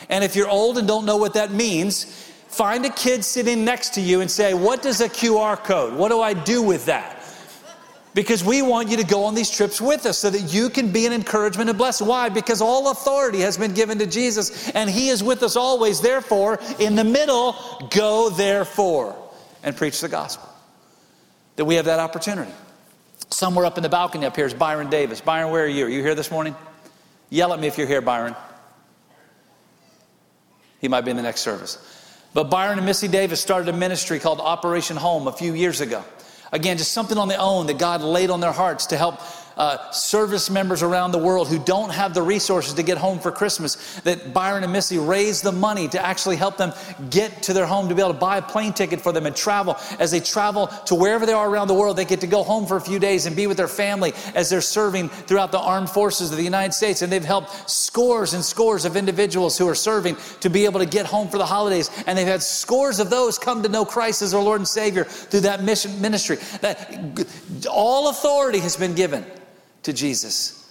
And 0.09 0.23
if 0.23 0.35
you're 0.35 0.49
old 0.49 0.77
and 0.77 0.87
don't 0.87 1.05
know 1.05 1.17
what 1.17 1.33
that 1.33 1.51
means, 1.51 2.05
find 2.47 2.85
a 2.85 2.89
kid 2.89 3.23
sitting 3.23 3.63
next 3.63 3.93
to 3.95 4.01
you 4.01 4.21
and 4.21 4.31
say, 4.31 4.53
What 4.53 4.81
does 4.81 5.01
a 5.01 5.09
QR 5.09 5.57
code? 5.57 5.93
What 5.93 6.09
do 6.09 6.21
I 6.21 6.33
do 6.33 6.61
with 6.61 6.85
that? 6.85 7.11
Because 8.13 8.45
we 8.45 8.61
want 8.61 8.89
you 8.89 8.95
to 8.97 9.03
go 9.03 9.25
on 9.25 9.35
these 9.35 9.49
trips 9.51 9.81
with 9.81 10.05
us 10.05 10.17
so 10.17 10.29
that 10.29 10.53
you 10.53 10.69
can 10.69 10.91
be 10.91 11.05
an 11.05 11.11
encouragement 11.11 11.69
and 11.69 11.77
blessing. 11.77 12.07
Why? 12.07 12.29
Because 12.29 12.61
all 12.61 12.89
authority 12.89 13.41
has 13.41 13.57
been 13.57 13.73
given 13.73 13.99
to 13.99 14.07
Jesus 14.07 14.69
and 14.69 14.89
He 14.89 15.09
is 15.09 15.21
with 15.21 15.43
us 15.43 15.57
always. 15.57 15.99
Therefore, 15.99 16.59
in 16.79 16.95
the 16.95 17.03
middle, 17.03 17.55
go 17.91 18.29
therefore 18.29 19.15
and 19.63 19.75
preach 19.75 19.99
the 19.99 20.07
gospel 20.07 20.54
that 21.55 21.65
we 21.65 21.75
have 21.75 21.85
that 21.85 21.99
opportunity. 21.99 22.51
Somewhere 23.29 23.65
up 23.65 23.77
in 23.77 23.83
the 23.83 23.89
balcony 23.89 24.25
up 24.25 24.35
here 24.35 24.45
is 24.45 24.53
Byron 24.53 24.89
Davis. 24.89 25.21
Byron, 25.21 25.51
where 25.51 25.65
are 25.65 25.67
you? 25.67 25.85
Are 25.85 25.89
you 25.89 26.01
here 26.01 26.15
this 26.15 26.31
morning? 26.31 26.55
Yell 27.29 27.53
at 27.53 27.59
me 27.59 27.67
if 27.67 27.77
you're 27.77 27.87
here, 27.87 28.01
Byron. 28.01 28.35
He 30.79 30.87
might 30.87 31.01
be 31.01 31.11
in 31.11 31.17
the 31.17 31.23
next 31.23 31.41
service. 31.41 31.77
But 32.33 32.45
Byron 32.45 32.77
and 32.77 32.85
Missy 32.85 33.07
Davis 33.07 33.39
started 33.39 33.73
a 33.73 33.77
ministry 33.77 34.19
called 34.19 34.39
Operation 34.39 34.97
Home 34.97 35.27
a 35.27 35.31
few 35.31 35.53
years 35.53 35.81
ago. 35.81 36.03
Again, 36.51 36.77
just 36.77 36.91
something 36.91 37.17
on 37.17 37.27
their 37.27 37.39
own 37.39 37.67
that 37.67 37.77
God 37.77 38.01
laid 38.01 38.29
on 38.29 38.39
their 38.41 38.51
hearts 38.51 38.87
to 38.87 38.97
help 38.97 39.19
uh, 39.57 39.91
service 39.91 40.49
members 40.49 40.83
around 40.83 41.11
the 41.11 41.17
world 41.17 41.47
who 41.47 41.59
don't 41.59 41.91
have 41.91 42.13
the 42.13 42.21
resources 42.21 42.73
to 42.73 42.83
get 42.83 42.97
home 42.97 43.19
for 43.19 43.31
Christmas, 43.31 43.99
that 44.01 44.33
Byron 44.33 44.63
and 44.63 44.73
Missy 44.73 44.97
raise 44.97 45.41
the 45.41 45.51
money 45.51 45.87
to 45.89 46.05
actually 46.05 46.35
help 46.35 46.57
them 46.57 46.73
get 47.09 47.43
to 47.43 47.53
their 47.53 47.65
home, 47.65 47.89
to 47.89 47.95
be 47.95 48.01
able 48.01 48.13
to 48.13 48.19
buy 48.19 48.37
a 48.37 48.41
plane 48.41 48.73
ticket 48.73 49.01
for 49.01 49.11
them 49.11 49.25
and 49.25 49.35
travel. 49.35 49.77
As 49.99 50.11
they 50.11 50.19
travel 50.19 50.67
to 50.85 50.95
wherever 50.95 51.25
they 51.25 51.33
are 51.33 51.49
around 51.49 51.67
the 51.67 51.73
world, 51.73 51.97
they 51.97 52.05
get 52.05 52.21
to 52.21 52.27
go 52.27 52.43
home 52.43 52.65
for 52.65 52.77
a 52.77 52.81
few 52.81 52.99
days 52.99 53.25
and 53.25 53.35
be 53.35 53.47
with 53.47 53.57
their 53.57 53.67
family 53.67 54.13
as 54.33 54.49
they're 54.49 54.61
serving 54.61 55.09
throughout 55.09 55.51
the 55.51 55.59
armed 55.59 55.89
forces 55.89 56.31
of 56.31 56.37
the 56.37 56.43
United 56.43 56.73
States. 56.73 57.01
And 57.01 57.11
they've 57.11 57.23
helped 57.23 57.69
scores 57.69 58.33
and 58.33 58.43
scores 58.43 58.85
of 58.85 58.97
individuals 58.97 59.57
who 59.57 59.67
are 59.67 59.75
serving 59.75 60.17
to 60.41 60.49
be 60.49 60.65
able 60.65 60.79
to 60.79 60.85
get 60.85 61.05
home 61.05 61.29
for 61.29 61.37
the 61.37 61.45
holidays. 61.45 61.89
And 62.07 62.17
they've 62.17 62.27
had 62.27 62.43
scores 62.43 62.99
of 62.99 63.09
those 63.09 63.39
come 63.39 63.63
to 63.63 63.69
know 63.69 63.85
Christ 63.85 64.21
as 64.21 64.31
their 64.31 64.41
Lord 64.41 64.59
and 64.59 64.67
Savior 64.67 65.05
through 65.05 65.41
that 65.41 65.63
mission 65.63 66.01
ministry. 66.01 66.37
That 66.61 67.27
all 67.69 68.09
authority 68.09 68.59
has 68.59 68.75
been 68.75 68.95
given 68.95 69.25
to 69.85 69.93
Jesus. 69.93 70.69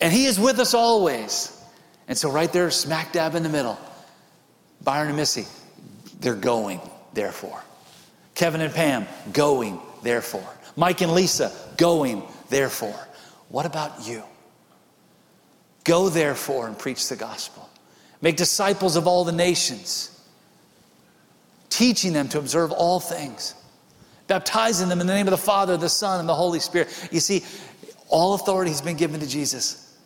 And 0.00 0.12
He 0.12 0.26
is 0.26 0.38
with 0.38 0.58
us 0.60 0.74
always. 0.74 1.52
And 2.06 2.16
so, 2.16 2.30
right 2.30 2.52
there, 2.52 2.70
smack 2.70 3.12
dab 3.12 3.34
in 3.34 3.42
the 3.42 3.48
middle, 3.48 3.78
Byron 4.84 5.08
and 5.08 5.16
Missy, 5.16 5.46
they're 6.20 6.34
going. 6.34 6.80
therefore. 7.14 7.62
Kevin 8.34 8.60
and 8.60 8.72
Pam, 8.72 9.06
going, 9.32 9.80
therefore. 10.02 10.46
Mike 10.76 11.00
and 11.00 11.12
Lisa, 11.12 11.50
going, 11.78 12.22
therefore. 12.50 13.08
What 13.48 13.64
about 13.64 14.06
you? 14.06 14.22
Go, 15.84 16.08
therefore, 16.10 16.66
and 16.66 16.78
preach 16.78 17.08
the 17.08 17.16
gospel. 17.16 17.68
Make 18.20 18.36
disciples 18.36 18.96
of 18.96 19.06
all 19.06 19.24
the 19.24 19.32
nations, 19.32 20.10
teaching 21.70 22.12
them 22.12 22.28
to 22.28 22.38
observe 22.38 22.72
all 22.72 23.00
things, 23.00 23.54
baptizing 24.26 24.88
them 24.88 25.00
in 25.00 25.06
the 25.06 25.14
name 25.14 25.26
of 25.26 25.30
the 25.30 25.38
Father, 25.38 25.76
the 25.76 25.88
Son, 25.88 26.20
and 26.20 26.28
the 26.28 26.34
Holy 26.34 26.60
Spirit. 26.60 27.08
You 27.10 27.20
see, 27.20 27.44
all 28.08 28.34
authority 28.34 28.70
has 28.70 28.80
been 28.80 28.96
given 28.96 29.20
to 29.20 29.26
Jesus. 29.26 29.96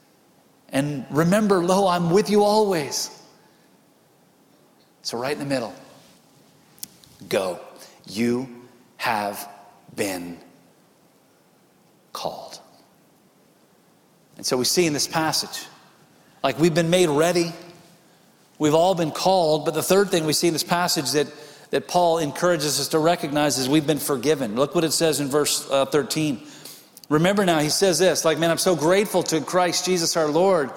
And 0.71 1.05
remember, 1.11 1.63
lo, 1.63 1.87
I'm 1.89 2.11
with 2.11 2.31
you 2.31 2.45
always. 2.45 3.11
So, 5.03 5.19
right 5.19 5.33
in 5.33 5.39
the 5.39 5.47
middle, 5.47 5.75
go. 7.29 7.61
You 8.07 8.49
have 8.97 9.49
been 9.95 10.39
called. 12.13 12.59
And 14.37 14.47
so 14.47 14.57
we 14.57 14.65
see 14.65 14.87
in 14.87 14.93
this 14.93 15.07
passage, 15.07 15.67
like 16.43 16.59
we've 16.59 16.75
been 16.75 16.91
made 16.91 17.09
ready, 17.09 17.53
we've 18.59 18.75
all 18.75 18.95
been 18.95 19.11
called, 19.11 19.65
but 19.65 19.75
the 19.75 19.83
third 19.83 20.11
thing 20.11 20.25
we 20.25 20.33
see 20.33 20.47
in 20.47 20.53
this 20.53 20.65
passage 20.65 21.13
that, 21.13 21.27
that 21.71 21.89
Paul 21.89 22.19
encourages 22.19 22.81
us 22.81 22.89
to 22.89 22.99
recognize 22.99 23.59
is 23.59 23.69
we've 23.69 23.87
been 23.87 23.99
forgiven. 23.99 24.55
Look 24.55 24.75
what 24.75 24.85
it 24.85 24.93
says 24.93 25.21
in 25.21 25.29
verse 25.29 25.69
uh, 25.71 25.87
13. 25.87 26.41
Remember 27.11 27.45
now, 27.45 27.59
he 27.59 27.69
says 27.69 27.99
this 27.99 28.25
like, 28.25 28.39
man, 28.39 28.51
I'm 28.51 28.59
so 28.59 28.75
grateful 28.75 29.23
to 29.25 29.43
Christ 29.43 29.85
Jesus 29.85 30.17
our 30.17 30.29
Lord 30.29 30.71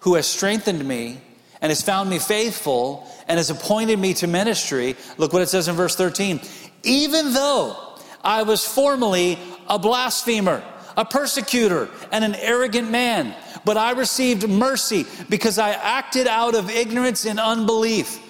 who 0.00 0.14
has 0.14 0.26
strengthened 0.26 0.86
me 0.86 1.20
and 1.60 1.70
has 1.70 1.82
found 1.82 2.08
me 2.08 2.20
faithful 2.20 3.10
and 3.26 3.38
has 3.38 3.50
appointed 3.50 3.98
me 3.98 4.14
to 4.14 4.26
ministry. 4.26 4.94
Look 5.16 5.32
what 5.32 5.42
it 5.42 5.48
says 5.48 5.66
in 5.66 5.74
verse 5.74 5.96
13. 5.96 6.40
Even 6.84 7.32
though 7.32 7.76
I 8.22 8.42
was 8.42 8.64
formerly 8.64 9.38
a 9.66 9.78
blasphemer, 9.78 10.62
a 10.96 11.04
persecutor, 11.04 11.88
and 12.12 12.22
an 12.22 12.34
arrogant 12.34 12.90
man, 12.90 13.34
but 13.64 13.76
I 13.76 13.92
received 13.92 14.48
mercy 14.48 15.06
because 15.28 15.58
I 15.58 15.70
acted 15.70 16.26
out 16.26 16.54
of 16.54 16.70
ignorance 16.70 17.24
and 17.24 17.40
unbelief. 17.40 18.20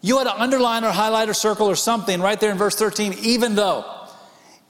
You 0.00 0.18
ought 0.18 0.24
to 0.24 0.40
underline 0.40 0.84
or 0.84 0.90
highlight 0.90 1.28
or 1.28 1.34
circle 1.34 1.68
or 1.68 1.76
something 1.76 2.20
right 2.20 2.40
there 2.40 2.50
in 2.50 2.56
verse 2.56 2.76
13, 2.76 3.14
even 3.20 3.56
though. 3.56 3.97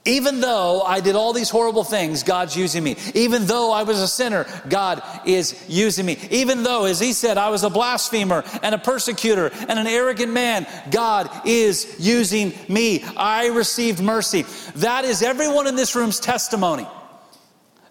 Even 0.09 0.41
though 0.41 0.81
I 0.81 1.01
did 1.01 1.15
all 1.15 1.33
these 1.33 1.51
horrible 1.51 1.83
things, 1.83 2.23
God's 2.23 2.57
using 2.57 2.83
me. 2.83 2.95
Even 3.13 3.45
though 3.45 3.71
I 3.71 3.83
was 3.83 3.99
a 3.99 4.07
sinner, 4.07 4.47
God 4.67 5.03
is 5.23 5.63
using 5.67 6.05
me. 6.05 6.17
Even 6.31 6.63
though, 6.63 6.85
as 6.85 6.99
he 6.99 7.13
said, 7.13 7.37
I 7.37 7.49
was 7.49 7.63
a 7.63 7.69
blasphemer 7.69 8.43
and 8.63 8.73
a 8.73 8.79
persecutor 8.79 9.51
and 9.67 9.77
an 9.77 9.85
arrogant 9.85 10.33
man, 10.33 10.65
God 10.89 11.29
is 11.45 11.95
using 11.99 12.53
me. 12.67 13.03
I 13.15 13.47
received 13.47 14.01
mercy. 14.01 14.45
That 14.77 15.05
is 15.05 15.21
everyone 15.21 15.67
in 15.67 15.75
this 15.75 15.95
room's 15.95 16.19
testimony. 16.19 16.87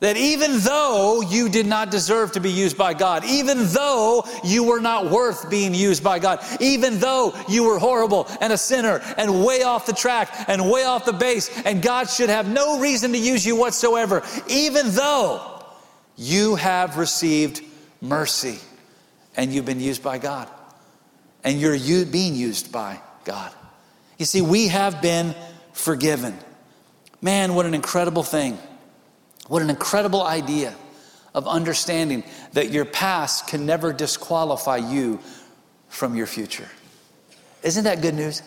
That 0.00 0.16
even 0.16 0.60
though 0.60 1.22
you 1.22 1.48
did 1.48 1.66
not 1.66 1.90
deserve 1.90 2.32
to 2.32 2.40
be 2.40 2.52
used 2.52 2.78
by 2.78 2.94
God, 2.94 3.24
even 3.24 3.66
though 3.66 4.24
you 4.44 4.62
were 4.62 4.80
not 4.80 5.10
worth 5.10 5.50
being 5.50 5.74
used 5.74 6.04
by 6.04 6.20
God, 6.20 6.44
even 6.60 7.00
though 7.00 7.34
you 7.48 7.64
were 7.64 7.80
horrible 7.80 8.28
and 8.40 8.52
a 8.52 8.58
sinner 8.58 9.00
and 9.16 9.44
way 9.44 9.62
off 9.62 9.86
the 9.86 9.92
track 9.92 10.32
and 10.48 10.70
way 10.70 10.84
off 10.84 11.04
the 11.04 11.12
base, 11.12 11.50
and 11.64 11.82
God 11.82 12.08
should 12.08 12.28
have 12.28 12.48
no 12.48 12.78
reason 12.78 13.10
to 13.12 13.18
use 13.18 13.44
you 13.44 13.56
whatsoever, 13.56 14.22
even 14.46 14.90
though 14.90 15.64
you 16.16 16.54
have 16.54 16.96
received 16.96 17.62
mercy 18.00 18.58
and 19.36 19.52
you've 19.52 19.66
been 19.66 19.80
used 19.80 20.02
by 20.02 20.18
God 20.18 20.48
and 21.42 21.60
you're 21.60 22.06
being 22.06 22.36
used 22.36 22.70
by 22.70 23.00
God. 23.24 23.52
You 24.16 24.26
see, 24.26 24.42
we 24.42 24.68
have 24.68 25.02
been 25.02 25.34
forgiven. 25.72 26.38
Man, 27.20 27.54
what 27.54 27.66
an 27.66 27.74
incredible 27.74 28.22
thing. 28.22 28.58
What 29.48 29.62
an 29.62 29.70
incredible 29.70 30.22
idea 30.22 30.74
of 31.34 31.46
understanding 31.46 32.24
that 32.52 32.70
your 32.70 32.84
past 32.84 33.48
can 33.48 33.66
never 33.66 33.92
disqualify 33.92 34.76
you 34.76 35.20
from 35.88 36.14
your 36.14 36.26
future. 36.26 36.68
Isn't 37.62 37.84
that 37.84 38.02
good 38.02 38.14
news? 38.14 38.42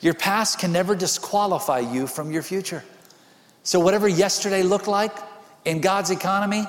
Your 0.00 0.14
past 0.14 0.58
can 0.58 0.72
never 0.72 0.94
disqualify 0.94 1.80
you 1.80 2.06
from 2.06 2.30
your 2.30 2.42
future. 2.42 2.84
So, 3.62 3.80
whatever 3.80 4.06
yesterday 4.06 4.62
looked 4.62 4.86
like 4.86 5.12
in 5.64 5.80
God's 5.80 6.10
economy, 6.10 6.64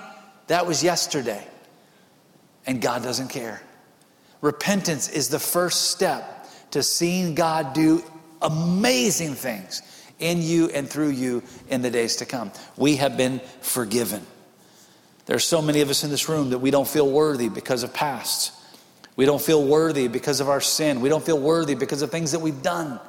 that 0.48 0.66
was 0.66 0.84
yesterday. 0.84 1.46
And 2.66 2.82
God 2.82 3.04
doesn't 3.04 3.28
care. 3.28 3.62
Repentance 4.42 5.10
is 5.10 5.30
the 5.30 5.40
first 5.40 5.92
step 5.92 6.48
to 6.72 6.82
seeing 6.82 7.36
God 7.36 7.74
do 7.74 8.04
amazing 8.42 9.34
things 9.34 9.82
in 10.20 10.42
you 10.42 10.70
and 10.70 10.90
through 10.90 11.10
you 11.10 11.44
in 11.70 11.82
the 11.82 11.90
days 11.90 12.18
to 12.18 12.26
come. 12.26 12.52
We 12.76 12.98
have 12.98 13.18
been 13.18 13.40
forgiven. 13.62 14.26
There 15.26 15.36
are 15.36 15.40
so 15.40 15.62
many 15.62 15.82
of 15.82 15.90
us 15.90 16.04
in 16.04 16.10
this 16.10 16.30
room 16.30 16.52
that 16.52 16.60
we 16.60 16.72
don't 16.72 16.88
feel 16.88 17.10
worthy 17.10 17.50
because 17.50 17.84
of 17.84 17.94
past. 17.94 18.54
We 19.18 19.26
don't 19.26 19.42
feel 19.42 19.64
worthy 19.64 20.08
because 20.08 20.40
of 20.40 20.50
our 20.50 20.62
sin. 20.62 21.02
We 21.02 21.10
don't 21.10 21.26
feel 21.26 21.40
worthy 21.40 21.76
because 21.76 22.02
of 22.02 22.12
things 22.12 22.32
that 22.32 22.40
we've 22.40 22.62
done. 22.62 23.00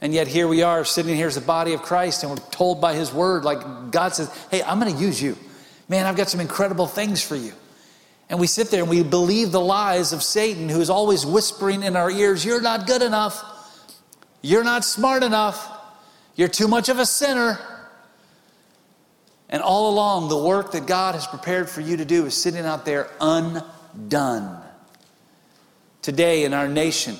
And 0.00 0.12
yet 0.12 0.26
here 0.26 0.46
we 0.46 0.62
are 0.62 0.84
sitting 0.84 1.14
here 1.16 1.28
as 1.28 1.36
the 1.36 1.40
body 1.40 1.74
of 1.74 1.82
Christ, 1.82 2.22
and 2.22 2.30
we're 2.30 2.50
told 2.50 2.80
by 2.80 2.94
His 2.94 3.12
Word, 3.12 3.44
like 3.44 3.90
God 3.90 4.14
says, 4.14 4.28
Hey, 4.50 4.62
I'm 4.62 4.78
going 4.80 4.94
to 4.94 5.00
use 5.00 5.22
you. 5.22 5.36
Man, 5.88 6.06
I've 6.06 6.16
got 6.16 6.28
some 6.28 6.40
incredible 6.40 6.86
things 6.86 7.22
for 7.22 7.36
you. 7.36 7.52
And 8.28 8.40
we 8.40 8.46
sit 8.46 8.70
there 8.70 8.82
and 8.82 8.90
we 8.90 9.02
believe 9.02 9.52
the 9.52 9.60
lies 9.60 10.12
of 10.12 10.22
Satan, 10.22 10.68
who 10.68 10.80
is 10.80 10.90
always 10.90 11.24
whispering 11.24 11.82
in 11.82 11.96
our 11.96 12.10
ears, 12.10 12.44
You're 12.44 12.60
not 12.60 12.86
good 12.86 13.02
enough. 13.02 13.42
You're 14.42 14.64
not 14.64 14.84
smart 14.84 15.22
enough. 15.22 15.68
You're 16.34 16.48
too 16.48 16.68
much 16.68 16.88
of 16.88 16.98
a 16.98 17.06
sinner. 17.06 17.58
And 19.48 19.62
all 19.62 19.90
along, 19.90 20.30
the 20.30 20.38
work 20.38 20.72
that 20.72 20.86
God 20.86 21.14
has 21.14 21.26
prepared 21.26 21.68
for 21.68 21.82
you 21.82 21.98
to 21.98 22.04
do 22.04 22.24
is 22.24 22.34
sitting 22.34 22.64
out 22.64 22.86
there 22.86 23.10
undone. 23.20 24.58
Today 26.00 26.44
in 26.44 26.54
our 26.54 26.68
nation, 26.68 27.16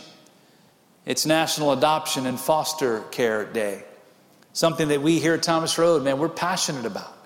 it's 1.05 1.27
National 1.27 1.72
Adoption 1.72 2.27
and 2.27 2.40
Foster 2.40 3.01
Care 3.11 3.44
Day. 3.44 3.85
Something 4.55 4.88
that 4.88 5.03
we 5.03 5.18
here 5.18 5.35
at 5.35 5.42
Thomas 5.42 5.77
Road, 5.79 6.03
man, 6.03 6.18
we're 6.18 6.29
passionate 6.29 6.87
about. 6.87 7.18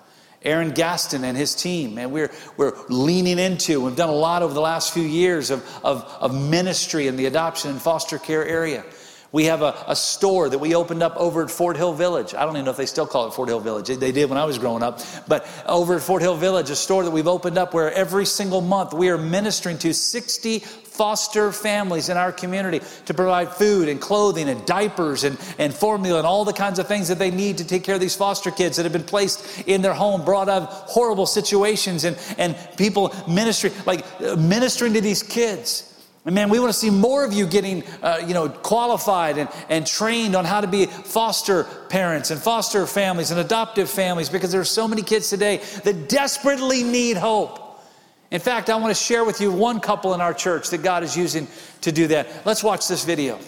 Aaron 0.43 0.71
Gaston 0.71 1.23
and 1.23 1.35
his 1.35 1.55
team, 1.55 1.95
man, 1.95 2.11
we're, 2.11 2.31
we're 2.57 2.73
leaning 2.89 3.39
into. 3.39 3.81
We've 3.81 3.95
done 3.95 4.09
a 4.09 4.15
lot 4.15 4.43
over 4.43 4.53
the 4.53 4.61
last 4.61 4.93
few 4.93 5.03
years 5.03 5.51
of, 5.51 5.67
of, 5.83 6.03
of 6.19 6.33
ministry 6.33 7.07
in 7.07 7.15
the 7.15 7.25
adoption 7.25 7.71
and 7.71 7.81
foster 7.81 8.19
care 8.19 8.45
area. 8.45 8.85
We 9.31 9.45
have 9.45 9.61
a, 9.61 9.75
a, 9.87 9.95
store 9.95 10.49
that 10.49 10.59
we 10.59 10.73
opened 10.73 11.03
up 11.03 11.15
over 11.17 11.43
at 11.43 11.51
Fort 11.51 11.75
Hill 11.75 11.93
Village. 11.93 12.33
I 12.33 12.45
don't 12.45 12.55
even 12.55 12.65
know 12.65 12.71
if 12.71 12.77
they 12.77 12.85
still 12.85 13.05
call 13.05 13.27
it 13.27 13.33
Fort 13.33 13.49
Hill 13.49 13.59
Village. 13.59 13.87
They 13.87 14.11
did 14.11 14.29
when 14.29 14.37
I 14.37 14.45
was 14.45 14.57
growing 14.57 14.83
up. 14.83 15.01
But 15.27 15.45
over 15.65 15.95
at 15.95 16.01
Fort 16.01 16.21
Hill 16.21 16.37
Village, 16.37 16.69
a 16.69 16.75
store 16.75 17.03
that 17.03 17.11
we've 17.11 17.27
opened 17.27 17.57
up 17.57 17.73
where 17.73 17.91
every 17.91 18.25
single 18.25 18.61
month 18.61 18.93
we 18.93 19.09
are 19.09 19.17
ministering 19.17 19.77
to 19.79 19.93
60 19.93 20.59
foster 20.59 21.51
families 21.51 22.09
in 22.09 22.17
our 22.17 22.31
community 22.31 22.81
to 23.05 23.13
provide 23.13 23.49
food 23.49 23.87
and 23.87 24.01
clothing 24.01 24.49
and 24.49 24.65
diapers 24.65 25.23
and, 25.23 25.37
and 25.59 25.73
formula 25.73 26.17
and 26.17 26.25
all 26.25 26.43
the 26.43 26.53
kinds 26.53 26.79
of 26.79 26.87
things 26.87 27.07
that 27.09 27.19
they 27.19 27.29
need 27.29 27.59
to 27.59 27.65
take 27.65 27.83
care 27.83 27.95
of 27.95 28.01
these 28.01 28.15
foster 28.15 28.49
kids 28.49 28.77
that 28.77 28.83
have 28.83 28.93
been 28.93 29.03
placed 29.03 29.63
in 29.67 29.83
their 29.83 29.93
home, 29.93 30.25
brought 30.25 30.49
out 30.49 30.63
horrible 30.69 31.27
situations, 31.27 32.03
and, 32.03 32.17
and 32.39 32.57
people 32.77 33.13
ministering, 33.27 33.73
like 33.85 34.05
uh, 34.21 34.35
ministering 34.37 34.93
to 34.93 35.01
these 35.01 35.21
kids. 35.21 35.83
And 36.27 36.35
man, 36.35 36.49
we 36.49 36.59
want 36.59 36.73
to 36.73 36.77
see 36.77 36.89
more 36.89 37.23
of 37.23 37.31
you 37.31 37.47
getting, 37.47 37.85
uh, 38.03 38.21
you 38.27 38.33
know, 38.33 38.49
qualified 38.49 39.37
and, 39.37 39.49
and 39.69 39.87
trained 39.87 40.35
on 40.35 40.43
how 40.43 40.59
to 40.59 40.67
be 40.67 40.85
foster 40.85 41.63
parents 41.87 42.31
and 42.31 42.41
foster 42.41 42.85
families 42.85 43.31
and 43.31 43.39
adoptive 43.39 43.89
families 43.89 44.27
because 44.27 44.51
there 44.51 44.59
are 44.59 44.65
so 44.65 44.89
many 44.89 45.03
kids 45.03 45.29
today 45.29 45.61
that 45.85 46.09
desperately 46.09 46.83
need 46.83 47.15
hope. 47.15 47.81
In 48.29 48.41
fact, 48.41 48.69
I 48.69 48.75
want 48.75 48.93
to 48.93 49.01
share 49.01 49.23
with 49.23 49.39
you 49.39 49.53
one 49.53 49.79
couple 49.79 50.13
in 50.13 50.19
our 50.19 50.33
church 50.33 50.69
that 50.71 50.83
God 50.83 51.01
is 51.01 51.15
using 51.15 51.47
to 51.79 51.93
do 51.93 52.07
that. 52.07 52.27
Let's 52.45 52.61
watch 52.61 52.89
this 52.89 53.05
video. 53.05 53.39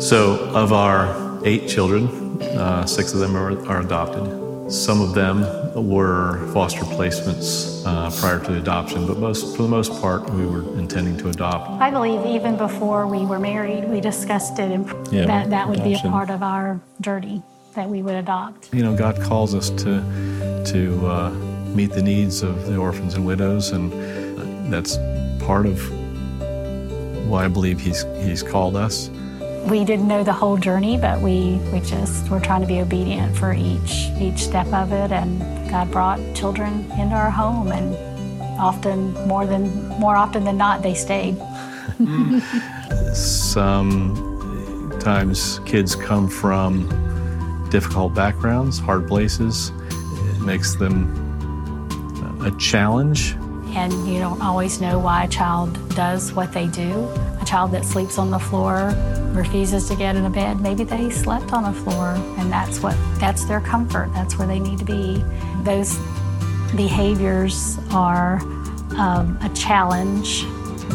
So, 0.00 0.50
of 0.52 0.72
our 0.72 1.40
eight 1.46 1.68
children, 1.68 2.42
uh, 2.42 2.84
six 2.84 3.12
of 3.14 3.20
them 3.20 3.36
are, 3.36 3.64
are 3.68 3.80
adopted. 3.80 4.45
Some 4.68 5.00
of 5.00 5.14
them 5.14 5.42
were 5.88 6.44
foster 6.52 6.80
placements 6.80 7.86
uh, 7.86 8.10
prior 8.20 8.40
to 8.46 8.58
adoption, 8.58 9.06
but 9.06 9.18
most, 9.18 9.56
for 9.56 9.62
the 9.62 9.68
most 9.68 10.00
part, 10.00 10.28
we 10.30 10.44
were 10.44 10.62
intending 10.76 11.16
to 11.18 11.28
adopt. 11.28 11.80
I 11.80 11.88
believe 11.88 12.26
even 12.26 12.56
before 12.56 13.06
we 13.06 13.24
were 13.24 13.38
married, 13.38 13.88
we 13.88 14.00
discussed 14.00 14.58
it, 14.58 14.72
and 14.72 14.84
yeah, 15.12 15.24
that 15.26 15.50
that 15.50 15.68
would 15.68 15.78
adoption. 15.78 16.02
be 16.02 16.08
a 16.08 16.10
part 16.10 16.30
of 16.30 16.42
our 16.42 16.80
journey 17.00 17.42
that 17.74 17.88
we 17.88 18.02
would 18.02 18.16
adopt. 18.16 18.74
You 18.74 18.82
know, 18.82 18.96
God 18.96 19.20
calls 19.22 19.54
us 19.54 19.70
to 19.70 20.02
to 20.72 21.06
uh, 21.06 21.30
meet 21.74 21.92
the 21.92 22.02
needs 22.02 22.42
of 22.42 22.66
the 22.66 22.76
orphans 22.76 23.14
and 23.14 23.24
widows, 23.24 23.70
and 23.70 23.92
that's 24.72 24.96
part 25.44 25.66
of 25.66 25.78
why 27.28 27.44
I 27.44 27.48
believe 27.48 27.78
He's 27.78 28.02
He's 28.20 28.42
called 28.42 28.76
us 28.76 29.10
we 29.66 29.84
didn't 29.84 30.08
know 30.08 30.22
the 30.22 30.32
whole 30.32 30.56
journey, 30.56 30.96
but 30.96 31.20
we, 31.20 31.56
we 31.72 31.80
just 31.80 32.28
were 32.30 32.38
trying 32.40 32.60
to 32.60 32.66
be 32.66 32.80
obedient 32.80 33.36
for 33.36 33.52
each 33.52 34.06
each 34.20 34.38
step 34.38 34.66
of 34.72 34.92
it. 34.92 35.10
And 35.12 35.40
God 35.70 35.90
brought 35.90 36.20
children 36.34 36.90
into 36.92 37.14
our 37.14 37.30
home, 37.30 37.72
and 37.72 37.94
often 38.58 39.12
more 39.26 39.44
than 39.46 39.88
more 39.98 40.16
often 40.16 40.44
than 40.44 40.56
not 40.56 40.82
they 40.82 40.94
stayed. 40.94 41.36
Sometimes 43.14 44.30
kids 45.60 45.96
come 45.96 46.28
from 46.28 46.88
difficult 47.70 48.14
backgrounds, 48.14 48.78
hard 48.78 49.08
places. 49.08 49.72
It 49.90 50.40
makes 50.40 50.76
them 50.76 51.24
a 52.42 52.50
challenge. 52.58 53.34
And 53.70 53.92
you 54.08 54.20
don't 54.20 54.40
always 54.40 54.80
know 54.80 54.98
why 54.98 55.24
a 55.24 55.28
child 55.28 55.76
does 55.94 56.32
what 56.32 56.52
they 56.52 56.68
do. 56.68 57.08
A 57.40 57.44
child 57.44 57.72
that 57.72 57.84
sleeps 57.84 58.16
on 58.16 58.30
the 58.30 58.38
floor 58.38 58.94
refuses 59.36 59.88
to 59.88 59.96
get 59.96 60.16
in 60.16 60.24
a 60.24 60.30
bed, 60.30 60.60
maybe 60.60 60.84
they 60.84 61.10
slept 61.10 61.52
on 61.52 61.64
a 61.66 61.72
floor 61.72 62.14
and 62.38 62.50
that's 62.50 62.80
what 62.80 62.96
that's 63.18 63.44
their 63.44 63.60
comfort. 63.60 64.10
That's 64.14 64.38
where 64.38 64.48
they 64.48 64.58
need 64.58 64.78
to 64.78 64.84
be. 64.84 65.22
Those 65.62 65.98
behaviors 66.74 67.78
are 67.90 68.40
um, 68.96 69.38
a 69.42 69.50
challenge, 69.54 70.44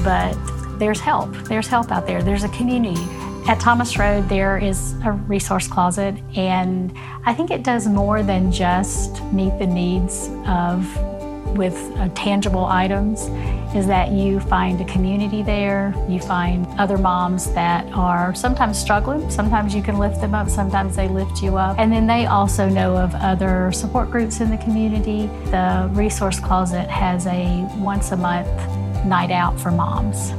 but 0.03 0.33
there's 0.79 0.99
help. 0.99 1.31
There's 1.45 1.67
help 1.67 1.91
out 1.91 2.07
there. 2.07 2.21
There's 2.21 2.43
a 2.43 2.49
community. 2.49 3.01
At 3.47 3.59
Thomas 3.59 3.97
Road, 3.97 4.29
there 4.29 4.57
is 4.57 4.93
a 5.03 5.11
resource 5.11 5.67
closet, 5.67 6.15
and 6.35 6.93
I 7.25 7.33
think 7.33 7.49
it 7.49 7.63
does 7.63 7.87
more 7.87 8.21
than 8.21 8.51
just 8.51 9.23
meet 9.25 9.57
the 9.57 9.65
needs 9.65 10.29
of 10.45 10.85
with 11.55 11.75
uh, 11.97 12.09
tangible 12.15 12.65
items 12.65 13.21
is 13.75 13.87
that 13.87 14.11
you 14.11 14.39
find 14.41 14.81
a 14.81 14.85
community 14.85 15.43
there, 15.43 15.93
you 16.09 16.19
find 16.19 16.67
other 16.77 16.97
moms 16.97 17.53
that 17.53 17.85
are 17.93 18.35
sometimes 18.35 18.77
struggling, 18.77 19.29
sometimes 19.29 19.73
you 19.73 19.81
can 19.81 19.97
lift 19.97 20.19
them 20.19 20.33
up, 20.33 20.49
sometimes 20.49 20.95
they 20.95 21.07
lift 21.07 21.41
you 21.41 21.57
up. 21.57 21.79
And 21.79 21.91
then 21.91 22.07
they 22.07 22.25
also 22.25 22.67
know 22.67 22.97
of 22.97 23.13
other 23.15 23.71
support 23.71 24.11
groups 24.11 24.41
in 24.41 24.49
the 24.49 24.57
community. 24.57 25.27
The 25.51 25.89
Resource 25.93 26.39
Closet 26.39 26.89
has 26.89 27.27
a 27.27 27.67
once 27.77 28.11
a 28.11 28.17
month 28.17 28.49
night 29.05 29.31
out 29.31 29.59
for 29.59 29.71
moms 29.71 30.31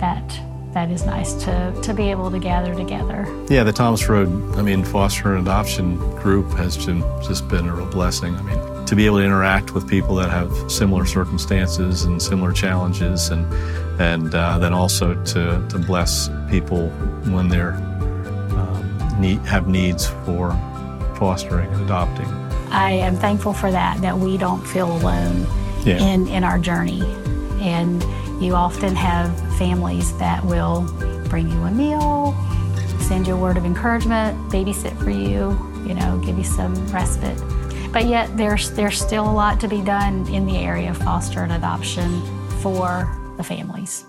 that 0.00 0.40
that 0.76 0.90
is 0.90 1.06
nice 1.06 1.32
to, 1.32 1.74
to 1.82 1.94
be 1.94 2.10
able 2.10 2.30
to 2.30 2.38
gather 2.38 2.74
together. 2.74 3.24
Yeah, 3.48 3.64
the 3.64 3.72
Thomas 3.72 4.10
Road, 4.10 4.28
I 4.58 4.62
mean, 4.62 4.84
foster 4.84 5.34
and 5.34 5.48
adoption 5.48 5.96
group 6.16 6.50
has 6.52 6.76
been, 6.84 7.00
just 7.22 7.48
been 7.48 7.66
a 7.66 7.74
real 7.74 7.86
blessing. 7.86 8.34
I 8.34 8.42
mean, 8.42 8.75
to 8.86 8.96
be 8.96 9.06
able 9.06 9.18
to 9.18 9.24
interact 9.24 9.74
with 9.74 9.88
people 9.88 10.14
that 10.16 10.30
have 10.30 10.70
similar 10.70 11.04
circumstances 11.04 12.04
and 12.04 12.22
similar 12.22 12.52
challenges, 12.52 13.30
and 13.30 13.44
and 14.00 14.34
uh, 14.34 14.58
then 14.58 14.72
also 14.72 15.14
to, 15.24 15.66
to 15.68 15.78
bless 15.78 16.28
people 16.50 16.88
when 17.30 17.48
they're 17.48 17.72
um, 17.72 19.16
need, 19.18 19.38
have 19.40 19.68
needs 19.68 20.06
for 20.24 20.50
fostering 21.18 21.72
and 21.72 21.82
adopting. 21.82 22.26
I 22.70 22.90
am 22.90 23.16
thankful 23.16 23.54
for 23.54 23.70
that, 23.70 24.00
that 24.02 24.18
we 24.18 24.36
don't 24.36 24.62
feel 24.66 24.92
alone 24.92 25.46
yeah. 25.84 25.98
in, 25.98 26.28
in 26.28 26.44
our 26.44 26.58
journey. 26.58 27.00
And 27.60 28.02
you 28.42 28.54
often 28.54 28.94
have 28.94 29.34
families 29.56 30.16
that 30.18 30.44
will 30.44 30.82
bring 31.28 31.50
you 31.50 31.62
a 31.62 31.70
meal, 31.70 32.36
send 33.00 33.26
you 33.26 33.34
a 33.34 33.38
word 33.38 33.56
of 33.56 33.64
encouragement, 33.64 34.36
babysit 34.50 34.94
for 35.02 35.10
you, 35.10 35.56
you 35.86 35.94
know, 35.94 36.20
give 36.22 36.36
you 36.36 36.44
some 36.44 36.74
respite. 36.88 37.38
But 37.96 38.08
yet 38.08 38.36
there's 38.36 38.72
there's 38.72 39.00
still 39.00 39.24
a 39.24 39.32
lot 39.32 39.58
to 39.60 39.68
be 39.68 39.80
done 39.80 40.28
in 40.28 40.44
the 40.44 40.58
area 40.58 40.90
of 40.90 40.98
foster 40.98 41.40
and 41.40 41.52
adoption 41.52 42.20
for 42.60 43.08
the 43.38 43.42
families. 43.42 44.04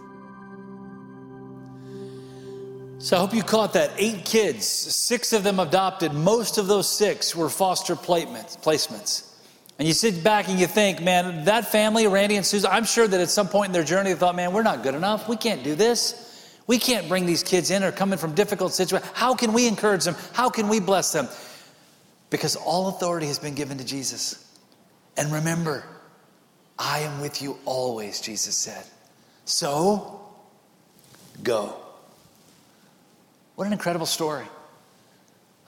So 2.99 3.15
I 3.15 3.21
hope 3.21 3.33
you 3.33 3.43
caught 3.43 3.71
that. 3.75 3.91
Eight 3.97 4.25
kids, 4.25 4.65
six 4.65 5.31
of 5.31 5.45
them 5.45 5.61
adopted. 5.61 6.11
Most 6.11 6.57
of 6.57 6.67
those 6.67 6.89
six 6.89 7.33
were 7.33 7.47
foster 7.47 7.95
placements. 7.95 9.31
And 9.79 9.87
you 9.87 9.93
sit 9.93 10.21
back 10.21 10.49
and 10.49 10.59
you 10.59 10.67
think, 10.67 11.01
man, 11.01 11.45
that 11.45 11.71
family, 11.71 12.07
Randy 12.07 12.35
and 12.35 12.45
Susan, 12.45 12.69
I'm 12.69 12.83
sure 12.83 13.07
that 13.07 13.21
at 13.21 13.29
some 13.29 13.47
point 13.47 13.67
in 13.67 13.71
their 13.71 13.85
journey 13.85 14.11
they 14.11 14.19
thought, 14.19 14.35
man, 14.35 14.51
we're 14.51 14.63
not 14.63 14.83
good 14.83 14.95
enough. 14.95 15.29
We 15.29 15.37
can't 15.37 15.63
do 15.63 15.75
this. 15.75 16.51
We 16.67 16.77
can't 16.77 17.07
bring 17.07 17.25
these 17.25 17.41
kids 17.41 17.71
in 17.71 17.83
or 17.83 17.93
coming 17.93 18.19
from 18.19 18.35
difficult 18.35 18.73
situations. 18.73 19.09
How 19.13 19.33
can 19.33 19.53
we 19.53 19.65
encourage 19.65 20.03
them? 20.03 20.17
How 20.33 20.49
can 20.49 20.67
we 20.67 20.81
bless 20.81 21.13
them? 21.13 21.29
Because 22.29 22.55
all 22.55 22.89
authority 22.89 23.27
has 23.27 23.39
been 23.39 23.55
given 23.55 23.77
to 23.77 23.85
Jesus. 23.85 24.43
And 25.15 25.31
remember, 25.31 25.83
I 26.77 26.99
am 26.99 27.21
with 27.21 27.41
you 27.41 27.57
always, 27.65 28.21
Jesus 28.21 28.55
said. 28.55 28.83
So, 29.45 30.21
go. 31.43 31.75
What 33.55 33.65
an 33.65 33.73
incredible 33.73 34.05
story 34.05 34.45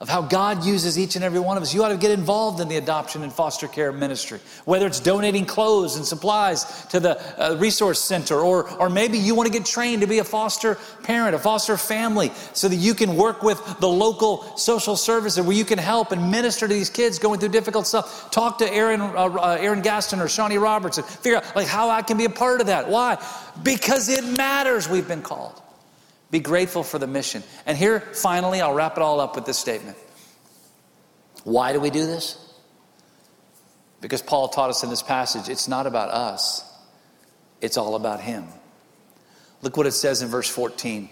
of 0.00 0.08
how 0.08 0.22
God 0.22 0.64
uses 0.64 0.98
each 0.98 1.14
and 1.14 1.22
every 1.22 1.40
one 1.40 1.58
of 1.58 1.62
us. 1.62 1.74
You 1.74 1.84
ought 1.84 1.90
to 1.90 1.96
get 1.98 2.10
involved 2.10 2.60
in 2.60 2.68
the 2.68 2.76
adoption 2.76 3.22
and 3.22 3.30
foster 3.30 3.68
care 3.68 3.92
ministry, 3.92 4.40
whether 4.64 4.86
it's 4.86 4.98
donating 4.98 5.44
clothes 5.44 5.96
and 5.96 6.06
supplies 6.06 6.86
to 6.86 7.00
the 7.00 7.20
uh, 7.38 7.56
resource 7.56 8.00
center, 8.00 8.40
or, 8.40 8.70
or 8.78 8.88
maybe 8.88 9.18
you 9.18 9.34
want 9.34 9.46
to 9.46 9.52
get 9.52 9.66
trained 9.66 10.00
to 10.00 10.08
be 10.08 10.18
a 10.18 10.24
foster 10.24 10.78
parent, 11.02 11.34
a 11.34 11.38
foster 11.38 11.76
family, 11.76 12.32
so 12.54 12.66
that 12.66 12.76
you 12.76 12.94
can 12.94 13.14
work 13.14 13.42
with 13.42 13.62
the 13.80 13.88
local 13.88 14.56
social 14.56 14.96
services 14.96 15.44
where 15.44 15.56
you 15.56 15.66
can 15.66 15.78
help 15.78 16.12
and 16.12 16.30
minister 16.30 16.66
to 16.66 16.72
these 16.72 16.88
kids 16.88 17.18
going 17.18 17.38
through 17.38 17.50
difficult 17.50 17.86
stuff. 17.86 18.30
Talk 18.30 18.56
to 18.58 18.72
Aaron, 18.72 19.02
uh, 19.02 19.12
uh, 19.14 19.58
Aaron 19.60 19.82
Gaston 19.82 20.18
or 20.20 20.28
Shawnee 20.28 20.56
Robertson. 20.56 21.04
Figure 21.04 21.38
out 21.38 21.54
like 21.54 21.66
how 21.66 21.90
I 21.90 22.00
can 22.00 22.16
be 22.16 22.24
a 22.24 22.30
part 22.30 22.62
of 22.62 22.68
that. 22.68 22.88
Why? 22.88 23.22
Because 23.62 24.08
it 24.08 24.24
matters. 24.24 24.88
We've 24.88 25.06
been 25.06 25.22
called. 25.22 25.60
Be 26.30 26.40
grateful 26.40 26.82
for 26.82 26.98
the 26.98 27.06
mission. 27.06 27.42
And 27.66 27.76
here, 27.76 28.00
finally, 28.00 28.60
I'll 28.60 28.74
wrap 28.74 28.96
it 28.96 29.02
all 29.02 29.20
up 29.20 29.34
with 29.34 29.46
this 29.46 29.58
statement. 29.58 29.96
Why 31.44 31.72
do 31.72 31.80
we 31.80 31.90
do 31.90 32.06
this? 32.06 32.46
Because 34.00 34.22
Paul 34.22 34.48
taught 34.48 34.70
us 34.70 34.82
in 34.82 34.90
this 34.90 35.02
passage 35.02 35.48
it's 35.48 35.68
not 35.68 35.86
about 35.86 36.10
us, 36.10 36.64
it's 37.60 37.76
all 37.76 37.96
about 37.96 38.20
Him. 38.20 38.46
Look 39.62 39.76
what 39.76 39.86
it 39.86 39.92
says 39.92 40.22
in 40.22 40.28
verse 40.28 40.48
14. 40.48 41.08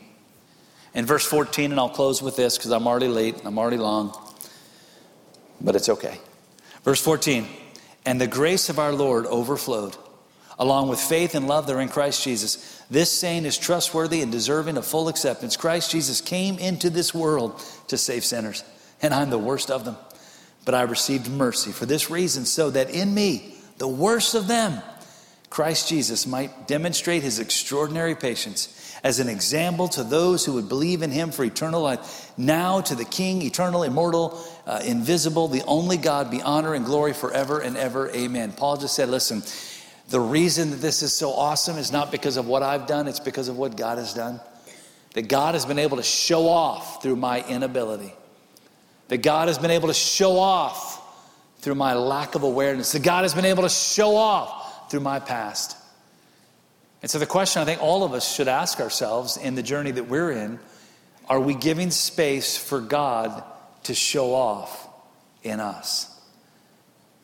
In 0.94 1.04
verse 1.04 1.26
14, 1.26 1.70
and 1.70 1.78
I'll 1.78 1.90
close 1.90 2.22
with 2.22 2.36
this 2.36 2.56
because 2.56 2.70
I'm 2.70 2.86
already 2.86 3.08
late, 3.08 3.42
I'm 3.44 3.58
already 3.58 3.76
long, 3.76 4.16
but 5.60 5.76
it's 5.76 5.88
okay. 5.90 6.18
Verse 6.82 7.00
14, 7.00 7.46
and 8.06 8.20
the 8.20 8.26
grace 8.26 8.70
of 8.70 8.78
our 8.78 8.92
Lord 8.92 9.26
overflowed 9.26 9.96
along 10.58 10.88
with 10.88 11.00
faith 11.00 11.34
and 11.34 11.46
love 11.46 11.66
that 11.66 11.76
are 11.76 11.80
in 11.80 11.88
Christ 11.88 12.24
Jesus. 12.24 12.77
This 12.90 13.12
saying 13.12 13.44
is 13.44 13.58
trustworthy 13.58 14.22
and 14.22 14.32
deserving 14.32 14.76
of 14.76 14.86
full 14.86 15.08
acceptance. 15.08 15.56
Christ 15.56 15.90
Jesus 15.90 16.20
came 16.20 16.58
into 16.58 16.88
this 16.88 17.12
world 17.12 17.62
to 17.88 17.98
save 17.98 18.24
sinners, 18.24 18.64
and 19.02 19.12
I'm 19.12 19.30
the 19.30 19.38
worst 19.38 19.70
of 19.70 19.84
them. 19.84 19.96
But 20.64 20.74
I 20.74 20.82
received 20.82 21.30
mercy 21.30 21.72
for 21.72 21.86
this 21.86 22.10
reason, 22.10 22.46
so 22.46 22.70
that 22.70 22.90
in 22.90 23.12
me, 23.14 23.54
the 23.78 23.88
worst 23.88 24.34
of 24.34 24.48
them, 24.48 24.82
Christ 25.50 25.88
Jesus 25.88 26.26
might 26.26 26.66
demonstrate 26.66 27.22
his 27.22 27.38
extraordinary 27.38 28.14
patience 28.14 28.74
as 29.02 29.20
an 29.20 29.28
example 29.28 29.88
to 29.88 30.02
those 30.02 30.44
who 30.44 30.54
would 30.54 30.68
believe 30.68 31.02
in 31.02 31.10
him 31.10 31.30
for 31.30 31.44
eternal 31.44 31.82
life. 31.82 32.32
Now 32.36 32.80
to 32.82 32.94
the 32.94 33.04
King, 33.04 33.42
eternal, 33.42 33.82
immortal, 33.82 34.38
uh, 34.66 34.82
invisible, 34.84 35.48
the 35.48 35.62
only 35.64 35.96
God, 35.96 36.30
be 36.30 36.42
honor 36.42 36.74
and 36.74 36.84
glory 36.84 37.12
forever 37.12 37.60
and 37.60 37.76
ever. 37.76 38.10
Amen. 38.10 38.52
Paul 38.52 38.76
just 38.76 38.94
said, 38.94 39.08
listen, 39.08 39.42
the 40.08 40.20
reason 40.20 40.70
that 40.70 40.76
this 40.76 41.02
is 41.02 41.12
so 41.12 41.32
awesome 41.32 41.76
is 41.76 41.92
not 41.92 42.10
because 42.10 42.36
of 42.36 42.46
what 42.46 42.62
I've 42.62 42.86
done, 42.86 43.08
it's 43.08 43.20
because 43.20 43.48
of 43.48 43.58
what 43.58 43.76
God 43.76 43.98
has 43.98 44.14
done. 44.14 44.40
That 45.14 45.28
God 45.28 45.54
has 45.54 45.66
been 45.66 45.78
able 45.78 45.98
to 45.98 46.02
show 46.02 46.48
off 46.48 47.02
through 47.02 47.16
my 47.16 47.46
inability. 47.46 48.12
That 49.08 49.18
God 49.18 49.48
has 49.48 49.58
been 49.58 49.70
able 49.70 49.88
to 49.88 49.94
show 49.94 50.38
off 50.38 51.04
through 51.60 51.74
my 51.74 51.94
lack 51.94 52.34
of 52.34 52.42
awareness. 52.42 52.92
That 52.92 53.02
God 53.02 53.24
has 53.24 53.34
been 53.34 53.44
able 53.44 53.64
to 53.64 53.68
show 53.68 54.16
off 54.16 54.90
through 54.90 55.00
my 55.00 55.18
past. 55.20 55.76
And 57.02 57.10
so, 57.10 57.18
the 57.18 57.26
question 57.26 57.62
I 57.62 57.64
think 57.64 57.82
all 57.82 58.02
of 58.02 58.12
us 58.12 58.34
should 58.34 58.48
ask 58.48 58.80
ourselves 58.80 59.36
in 59.36 59.54
the 59.54 59.62
journey 59.62 59.90
that 59.92 60.08
we're 60.08 60.32
in 60.32 60.58
are 61.28 61.40
we 61.40 61.54
giving 61.54 61.90
space 61.90 62.56
for 62.56 62.80
God 62.80 63.44
to 63.84 63.94
show 63.94 64.34
off 64.34 64.88
in 65.42 65.60
us? 65.60 66.17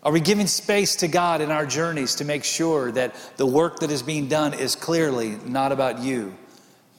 Are 0.05 0.13
we 0.13 0.21
giving 0.21 0.47
space 0.47 0.97
to 0.97 1.09
God 1.09 1.41
in 1.41 1.51
our 1.51 1.65
journeys 1.65 2.17
to 2.17 2.27
make 2.27 2.45
sure 2.45 2.93
that 2.93 3.15
the 3.37 3.47
work 3.47 3.79
that 3.79 3.91
is 3.91 4.03
being 4.03 4.29
done 4.29 4.53
is 4.53 4.77
clearly 4.77 5.39
not 5.47 5.73
about 5.73 6.01
you, 6.01 6.37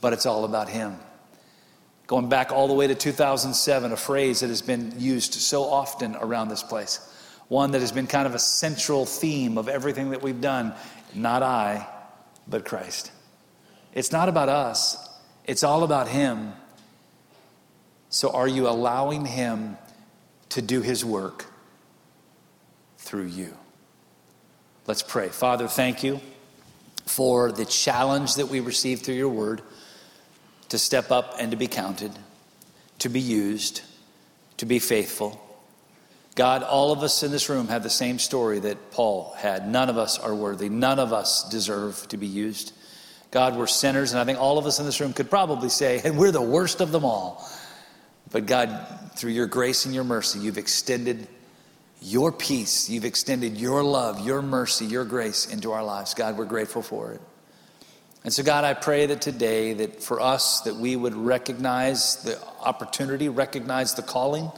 but 0.02 0.12
it's 0.12 0.26
all 0.26 0.44
about 0.44 0.70
Him? 0.70 0.98
Going 2.08 2.30
back 2.30 2.52
all 2.52 2.68
the 2.68 2.74
way 2.74 2.88
to 2.88 2.96
2007, 2.96 3.92
a 3.92 3.96
phrase 3.96 4.40
that 4.40 4.48
has 4.48 4.64
been 4.64 4.94
used 4.98 5.36
so 5.36 5.64
often 5.66 6.16
around 6.16 6.50
this 6.50 6.64
place, 6.64 7.00
one 7.48 7.72
that 7.72 7.82
has 7.82 7.92
been 7.92 8.08
kind 8.08 8.26
of 8.26 8.34
a 8.34 8.40
central 8.40 9.06
theme 9.06 9.60
of 9.60 9.70
everything 9.70 10.10
that 10.10 10.24
we've 10.24 10.42
done 10.42 10.74
not 11.14 11.44
I, 11.44 11.88
but 12.48 12.66
Christ. 12.66 13.12
It's 13.94 14.12
not 14.12 14.30
about 14.30 14.50
us, 14.50 14.98
it's 15.46 15.64
all 15.64 15.84
about 15.84 16.08
Him. 16.08 16.54
So, 18.10 18.32
are 18.32 18.48
you 18.48 18.68
allowing 18.68 19.26
Him 19.26 19.78
to 20.50 20.62
do 20.62 20.82
His 20.82 21.06
work? 21.06 21.46
Through 23.16 23.28
you. 23.28 23.54
Let's 24.88 25.02
pray. 25.02 25.30
Father, 25.30 25.70
thank 25.70 26.04
you 26.04 26.20
for 27.06 27.50
the 27.50 27.64
challenge 27.64 28.36
that 28.36 28.48
we 28.48 28.60
received 28.60 29.06
through 29.06 29.16
your 29.16 29.30
word 29.30 29.62
to 30.68 30.78
step 30.78 31.12
up 31.12 31.38
and 31.40 31.52
to 31.52 31.56
be 31.56 31.68
counted, 31.68 32.12
to 33.00 33.08
be 33.08 33.22
used, 33.22 33.84
to 34.58 34.66
be 34.66 34.80
faithful. 34.80 35.42
God, 36.36 36.62
all 36.62 36.92
of 36.92 37.04
us 37.04 37.24
in 37.24 37.32
this 37.32 37.48
room 37.48 37.70
have 37.70 37.84
the 37.84 37.90
same 37.90 38.20
story 38.20 38.60
that 38.60 38.92
Paul 38.92 39.34
had. 39.38 39.66
None 39.66 39.90
of 39.90 39.98
us 39.98 40.20
are 40.20 40.36
worthy. 40.36 40.68
None 40.68 41.00
of 41.00 41.14
us 41.14 41.48
deserve 41.48 42.06
to 42.10 42.18
be 42.18 42.28
used. 42.28 42.74
God, 43.32 43.56
we're 43.56 43.66
sinners, 43.66 44.12
and 44.12 44.20
I 44.20 44.26
think 44.26 44.40
all 44.40 44.58
of 44.58 44.66
us 44.66 44.80
in 44.82 44.86
this 44.86 45.00
room 45.00 45.14
could 45.14 45.30
probably 45.30 45.70
say, 45.70 46.02
and 46.04 46.18
we're 46.18 46.34
the 46.34 46.42
worst 46.42 46.82
of 46.82 46.92
them 46.92 47.06
all. 47.06 47.50
But 48.30 48.46
God, 48.46 49.14
through 49.16 49.32
your 49.32 49.48
grace 49.48 49.86
and 49.86 49.96
your 49.96 50.04
mercy, 50.04 50.40
you've 50.40 50.58
extended 50.58 51.30
your 52.06 52.32
peace, 52.32 52.88
you've 52.88 53.04
extended 53.04 53.58
your 53.58 53.84
love, 53.84 54.26
your 54.26 54.44
mercy, 54.44 54.86
your 54.86 55.06
grace 55.06 55.52
into 55.52 55.72
our 55.72 55.84
lives. 55.84 56.14
God, 56.14 56.38
we're 56.38 56.46
grateful 56.46 56.84
for 56.84 57.14
it. 57.14 57.22
And 58.24 58.32
so, 58.32 58.44
God, 58.44 58.64
I 58.64 58.76
pray 58.76 59.08
that 59.08 59.22
today, 59.22 59.74
that 59.74 60.04
for 60.04 60.22
us, 60.22 60.62
that 60.62 60.76
we 60.76 60.96
would 60.96 61.16
recognize 61.16 62.18
the 62.18 62.40
opportunity, 62.62 63.28
recognize 63.28 63.96
the 63.96 64.04
calling. 64.04 64.52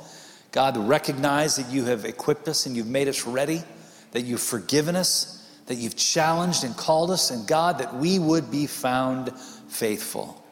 God, 0.52 0.76
recognize 0.76 1.56
that 1.56 1.72
you 1.72 1.86
have 1.86 2.04
equipped 2.04 2.50
us 2.50 2.66
and 2.66 2.76
you've 2.76 2.88
made 2.88 3.08
us 3.08 3.26
ready, 3.26 3.64
that 4.12 4.22
you've 4.22 4.42
forgiven 4.42 4.98
us, 4.98 5.50
that 5.68 5.76
you've 5.76 5.96
challenged 5.96 6.66
and 6.66 6.76
called 6.76 7.12
us, 7.12 7.32
and 7.32 7.48
God, 7.48 7.80
that 7.80 7.96
we 7.96 8.20
would 8.20 8.52
be 8.52 8.68
found 8.68 9.32
faithful. 9.70 10.44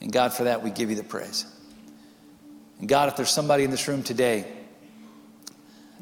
And 0.00 0.12
God, 0.12 0.32
for 0.32 0.44
that, 0.44 0.62
we 0.62 0.70
give 0.70 0.90
you 0.90 0.96
the 0.96 1.02
praise. 1.02 1.44
And 2.78 2.88
God, 2.88 3.08
if 3.08 3.16
there's 3.16 3.30
somebody 3.30 3.64
in 3.64 3.72
this 3.72 3.88
room 3.88 4.04
today 4.04 4.46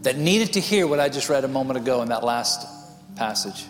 that 0.03 0.19
needed 0.19 0.55
to 0.55 0.61
hear 0.61 0.87
what 0.87 1.01
I 1.01 1.09
just 1.09 1.29
read 1.29 1.45
a 1.45 1.49
moment 1.49 1.79
ago 1.79 2.03
in 2.03 2.09
that 2.09 2.25
last 2.25 2.67
passage, 3.17 3.65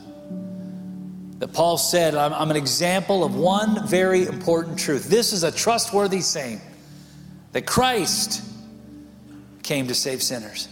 that 1.39 1.53
Paul 1.53 1.77
said, 1.77 2.15
I'm, 2.15 2.33
I'm, 2.33 2.51
an 2.51 2.57
example 2.57 3.25
of 3.25 3.35
one 3.35 3.87
very 3.87 4.27
important 4.27 4.79
truth. 4.79 5.09
This 5.09 5.33
is 5.33 5.43
a 5.43 5.53
trustworthy 5.53 6.21
saying 6.21 6.61
that 7.53 7.67
Christ 7.67 8.43
came 9.63 9.89
to 9.89 9.95
save 9.95 10.23
sinners. 10.23 10.69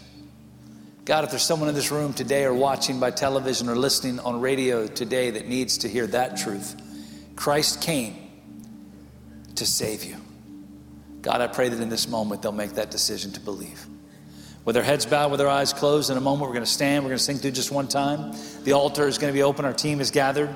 God, 1.04 1.24
if 1.24 1.30
there's 1.30 1.42
someone 1.42 1.68
in 1.68 1.74
this 1.74 1.90
room 1.90 2.12
today 2.12 2.44
or 2.44 2.54
watching 2.54 3.00
by 3.00 3.11
television 3.11 3.68
or 3.68 3.76
listening 3.76 4.20
on 4.20 4.40
radio 4.40 4.86
today 4.86 5.30
that 5.30 5.48
needs 5.48 5.78
to 5.78 5.88
hear 5.88 6.06
that 6.08 6.36
truth, 6.36 6.80
Christ 7.36 7.82
came 7.82 8.30
to 9.56 9.66
save 9.66 10.04
you. 10.04 10.16
God, 11.20 11.40
I 11.40 11.48
pray 11.48 11.68
that 11.68 11.80
in 11.80 11.88
this 11.88 12.08
moment 12.08 12.42
they'll 12.42 12.52
make 12.52 12.74
that 12.74 12.90
decision 12.90 13.32
to 13.32 13.40
believe. 13.40 13.86
With 14.70 14.76
our 14.76 14.84
heads 14.84 15.04
bowed, 15.04 15.32
with 15.32 15.40
our 15.40 15.48
eyes 15.48 15.72
closed, 15.72 16.10
in 16.10 16.16
a 16.16 16.20
moment 16.20 16.42
we're 16.42 16.54
going 16.54 16.64
to 16.64 16.70
stand. 16.70 17.02
We're 17.02 17.08
going 17.08 17.18
to 17.18 17.24
sing 17.24 17.38
through 17.38 17.50
just 17.50 17.72
one 17.72 17.88
time. 17.88 18.32
The 18.62 18.70
altar 18.74 19.08
is 19.08 19.18
going 19.18 19.32
to 19.32 19.36
be 19.36 19.42
open. 19.42 19.64
Our 19.64 19.72
team 19.72 20.00
is 20.00 20.12
gathered. 20.12 20.48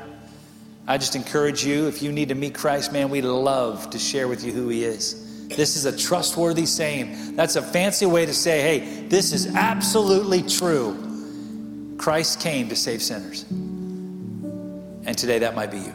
I 0.87 0.99
just 0.99 1.17
encourage 1.17 1.65
you, 1.65 1.89
if 1.89 2.01
you 2.01 2.13
need 2.13 2.29
to 2.29 2.37
meet 2.37 2.55
Christ, 2.55 2.93
man, 2.93 3.11
we 3.11 3.23
love 3.23 3.91
to 3.91 3.99
share 3.99 4.29
with 4.29 4.45
you 4.45 4.53
who 4.53 4.69
He 4.69 4.85
is. 4.85 5.49
This 5.49 5.75
is 5.75 5.85
a 5.85 5.97
trustworthy 5.97 6.65
saying. 6.65 7.35
That's 7.35 7.57
a 7.57 7.63
fancy 7.63 8.07
way 8.07 8.25
to 8.25 8.33
say, 8.33 8.61
hey, 8.61 9.09
this 9.09 9.33
is 9.33 9.53
absolutely 9.57 10.45
true. 10.45 11.97
Christ 11.99 12.39
came 12.41 12.69
to 12.69 12.77
save 12.77 13.03
sinners. 13.03 13.43
And 13.43 15.19
today 15.19 15.41
that 15.41 15.57
might 15.57 15.73
be 15.73 15.79
you. 15.79 15.95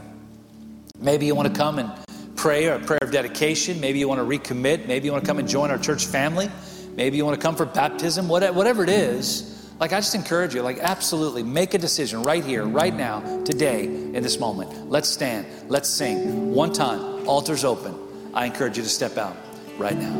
Maybe 1.00 1.26
you 1.26 1.36
want 1.36 1.56
to 1.56 1.58
come 1.58 1.80
and 1.80 1.90
pray 2.36 2.66
a 2.66 2.80
prayer 2.80 3.00
of 3.02 3.12
dedication. 3.12 3.80
Maybe 3.80 3.98
you 4.00 4.10
want 4.10 4.20
to 4.20 4.26
recommit. 4.26 4.88
Maybe 4.88 5.06
you 5.06 5.14
want 5.14 5.24
to 5.24 5.28
come 5.30 5.40
and 5.40 5.48
join 5.48 5.72
our 5.72 5.78
church 5.78 6.06
family. 6.06 6.52
Maybe 7.00 7.16
you 7.16 7.24
want 7.24 7.40
to 7.40 7.42
come 7.42 7.56
for 7.56 7.66
baptism, 7.66 8.28
whatever 8.28 8.84
it 8.84 8.90
is. 8.90 9.72
Like, 9.80 9.94
I 9.94 10.00
just 10.00 10.16
encourage 10.16 10.54
you, 10.54 10.62
like, 10.62 10.80
absolutely 10.80 11.44
make 11.44 11.74
a 11.74 11.78
decision 11.78 12.24
right 12.24 12.44
here, 12.44 12.66
right 12.66 12.94
now, 12.94 13.22
today, 13.46 13.86
in 13.86 14.22
this 14.22 14.38
moment. 14.38 14.90
Let's 14.90 15.08
stand. 15.08 15.48
Let's 15.70 15.88
sing. 15.88 16.54
One 16.54 16.74
time, 16.74 17.26
altar's 17.26 17.64
open. 17.64 17.98
I 18.34 18.48
encourage 18.48 18.76
you 18.76 18.84
to 18.84 18.90
step 18.90 19.18
out 19.18 19.38
right 19.78 19.96
now. 19.98 20.14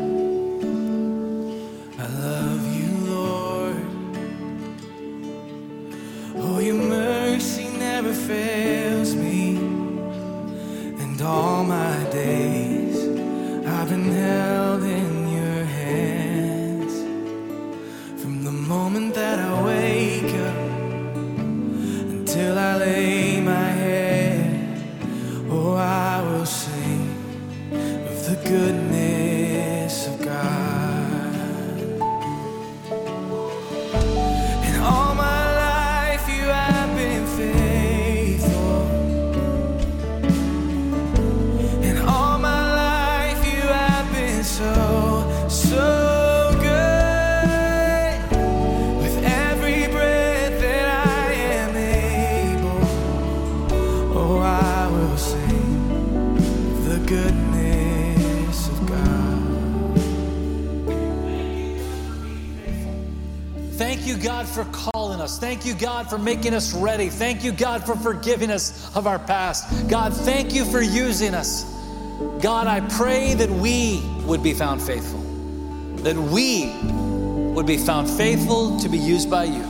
I 1.98 2.06
love 2.06 2.64
you, 2.74 2.88
Lord. 3.12 3.84
Oh, 6.36 6.60
your 6.60 6.76
mercy 6.76 7.68
never 7.76 8.14
fails 8.14 8.59
God, 65.80 66.10
for 66.10 66.18
making 66.18 66.52
us 66.52 66.74
ready. 66.74 67.08
Thank 67.08 67.42
you, 67.42 67.52
God, 67.52 67.84
for 67.84 67.96
forgiving 67.96 68.50
us 68.50 68.94
of 68.94 69.06
our 69.06 69.18
past. 69.18 69.88
God, 69.88 70.12
thank 70.12 70.52
you 70.52 70.66
for 70.66 70.82
using 70.82 71.34
us. 71.34 71.64
God, 72.42 72.66
I 72.66 72.80
pray 72.96 73.32
that 73.32 73.48
we 73.48 74.02
would 74.26 74.42
be 74.42 74.52
found 74.52 74.82
faithful, 74.82 75.20
that 76.02 76.16
we 76.16 76.70
would 77.54 77.66
be 77.66 77.78
found 77.78 78.10
faithful 78.10 78.78
to 78.80 78.90
be 78.90 78.98
used 78.98 79.30
by 79.30 79.44
you. 79.44 79.62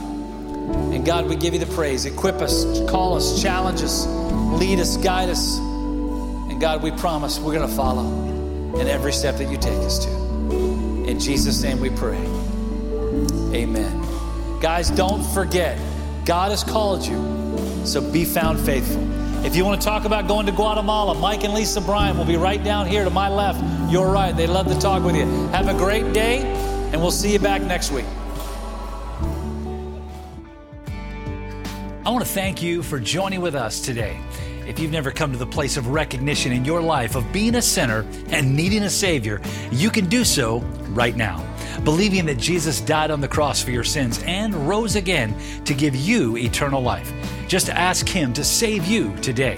And 0.91 1.05
God, 1.05 1.29
we 1.29 1.37
give 1.37 1.53
you 1.53 1.59
the 1.61 1.73
praise. 1.73 2.05
Equip 2.05 2.35
us, 2.41 2.65
call 2.89 3.15
us, 3.15 3.41
challenge 3.41 3.81
us, 3.81 4.05
lead 4.59 4.79
us, 4.79 4.97
guide 4.97 5.29
us. 5.29 5.57
And 5.59 6.59
God, 6.59 6.83
we 6.83 6.91
promise 6.91 7.39
we're 7.39 7.53
going 7.53 7.69
to 7.69 7.73
follow 7.73 8.05
in 8.77 8.87
every 8.87 9.13
step 9.13 9.37
that 9.37 9.49
you 9.49 9.57
take 9.57 9.79
us 9.79 10.03
to. 10.03 10.11
In 11.07 11.21
Jesus' 11.21 11.63
name 11.63 11.79
we 11.79 11.89
pray. 11.89 12.17
Amen. 13.55 14.05
Guys, 14.59 14.91
don't 14.91 15.23
forget, 15.33 15.79
God 16.25 16.51
has 16.51 16.63
called 16.63 17.05
you, 17.05 17.17
so 17.83 17.99
be 18.11 18.25
found 18.25 18.59
faithful. 18.59 19.01
If 19.43 19.55
you 19.55 19.65
want 19.65 19.81
to 19.81 19.87
talk 19.87 20.05
about 20.05 20.27
going 20.27 20.45
to 20.45 20.51
Guatemala, 20.51 21.15
Mike 21.15 21.43
and 21.43 21.53
Lisa 21.53 21.81
Bryan 21.81 22.15
will 22.15 22.25
be 22.25 22.35
right 22.37 22.63
down 22.63 22.85
here 22.85 23.03
to 23.03 23.09
my 23.09 23.27
left, 23.27 23.59
your 23.91 24.11
right. 24.11 24.35
They 24.35 24.45
love 24.45 24.67
to 24.67 24.79
talk 24.79 25.03
with 25.03 25.15
you. 25.15 25.25
Have 25.47 25.67
a 25.67 25.73
great 25.73 26.13
day, 26.13 26.41
and 26.91 27.01
we'll 27.01 27.09
see 27.09 27.33
you 27.33 27.39
back 27.39 27.63
next 27.63 27.91
week. 27.91 28.05
I 32.05 32.09
want 32.09 32.23
to 32.23 32.31
thank 32.31 32.61
you 32.61 32.83
for 32.83 32.99
joining 32.99 33.41
with 33.41 33.55
us 33.55 33.81
today. 33.81 34.19
If 34.67 34.79
you've 34.79 34.91
never 34.91 35.09
come 35.09 35.31
to 35.31 35.39
the 35.39 35.47
place 35.47 35.75
of 35.75 35.87
recognition 35.87 36.51
in 36.51 36.63
your 36.63 36.81
life 36.81 37.15
of 37.15 37.31
being 37.33 37.55
a 37.55 37.61
sinner 37.63 38.05
and 38.29 38.55
needing 38.55 38.83
a 38.83 38.89
Savior, 38.91 39.41
you 39.71 39.89
can 39.89 40.05
do 40.05 40.23
so 40.23 40.59
right 40.89 41.15
now. 41.15 41.50
Believing 41.83 42.25
that 42.25 42.37
Jesus 42.37 42.81
died 42.81 43.11
on 43.11 43.21
the 43.21 43.27
cross 43.27 43.61
for 43.61 43.71
your 43.71 43.83
sins 43.83 44.21
and 44.23 44.53
rose 44.67 44.95
again 44.95 45.35
to 45.65 45.73
give 45.73 45.95
you 45.95 46.37
eternal 46.37 46.81
life. 46.81 47.11
Just 47.47 47.69
ask 47.69 48.07
Him 48.07 48.33
to 48.33 48.43
save 48.43 48.85
you 48.85 49.15
today. 49.17 49.57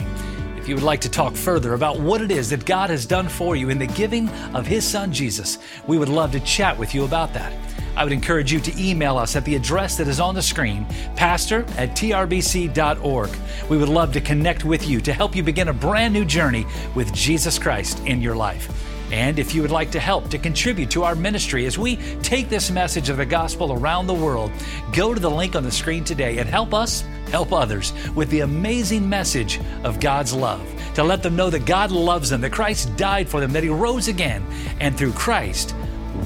If 0.58 0.70
you 0.70 0.76
would 0.76 0.84
like 0.84 1.02
to 1.02 1.10
talk 1.10 1.36
further 1.36 1.74
about 1.74 2.00
what 2.00 2.22
it 2.22 2.32
is 2.32 2.50
that 2.50 2.66
God 2.66 2.90
has 2.90 3.06
done 3.06 3.28
for 3.28 3.56
you 3.56 3.70
in 3.70 3.78
the 3.78 3.88
giving 3.88 4.30
of 4.56 4.66
His 4.66 4.88
Son 4.88 5.12
Jesus, 5.12 5.58
we 5.88 5.98
would 5.98 6.08
love 6.08 6.32
to 6.32 6.40
chat 6.40 6.78
with 6.78 6.96
you 6.96 7.04
about 7.04 7.34
that. 7.34 7.54
I 7.96 8.04
would 8.04 8.14
encourage 8.14 8.52
you 8.52 8.60
to 8.62 8.82
email 8.82 9.18
us 9.18 9.36
at 9.36 9.46
the 9.46 9.56
address 9.56 9.98
that 9.98 10.08
is 10.08 10.20
on 10.20 10.36
the 10.36 10.42
screen, 10.42 10.86
pastor 11.16 11.66
at 11.78 11.92
trbc.org. 11.92 13.30
We 13.70 13.78
would 13.78 13.90
love 13.90 14.14
to 14.14 14.22
connect 14.22 14.64
with 14.66 14.88
you 14.88 15.02
to 15.02 15.14
help 15.14 15.36
you 15.36 15.44
begin 15.44 15.68
a 15.68 15.74
brand 15.74 16.14
new 16.14 16.26
journey 16.26 16.66
with 16.96 17.14
Jesus 17.14 17.60
Christ 17.60 18.00
in 18.06 18.22
your 18.22 18.36
life. 18.36 18.93
And 19.14 19.38
if 19.38 19.54
you 19.54 19.62
would 19.62 19.70
like 19.70 19.92
to 19.92 20.00
help 20.00 20.30
to 20.32 20.40
contribute 20.40 20.90
to 20.90 21.04
our 21.04 21.14
ministry 21.14 21.68
as 21.68 21.78
we 21.78 21.98
take 22.24 22.50
this 22.50 22.72
message 22.72 23.10
of 23.10 23.18
the 23.18 23.28
gospel 23.28 23.72
around 23.72 24.08
the 24.08 24.14
world, 24.16 24.52
go 24.92 25.14
to 25.14 25.20
the 25.20 25.30
link 25.30 25.56
on 25.56 25.62
the 25.62 25.72
screen 25.72 26.04
today 26.04 26.40
and 26.40 26.50
help 26.50 26.74
us 26.74 27.02
help 27.30 27.54
others 27.54 27.94
with 28.16 28.32
the 28.32 28.40
amazing 28.40 29.08
message 29.08 29.60
of 29.84 30.00
God's 30.00 30.34
love. 30.34 30.68
To 30.96 31.04
let 31.04 31.22
them 31.22 31.36
know 31.36 31.52
that 31.52 31.68
God 31.68 31.92
loves 31.92 32.32
them, 32.32 32.42
that 32.42 32.54
Christ 32.54 32.98
died 32.98 33.30
for 33.30 33.40
them, 33.40 33.52
that 33.52 33.62
He 33.62 33.70
rose 33.70 34.08
again, 34.08 34.44
and 34.80 34.98
through 34.98 35.14
Christ, 35.14 35.76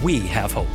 we 0.02 0.22
have 0.22 0.54
hope. 0.54 0.68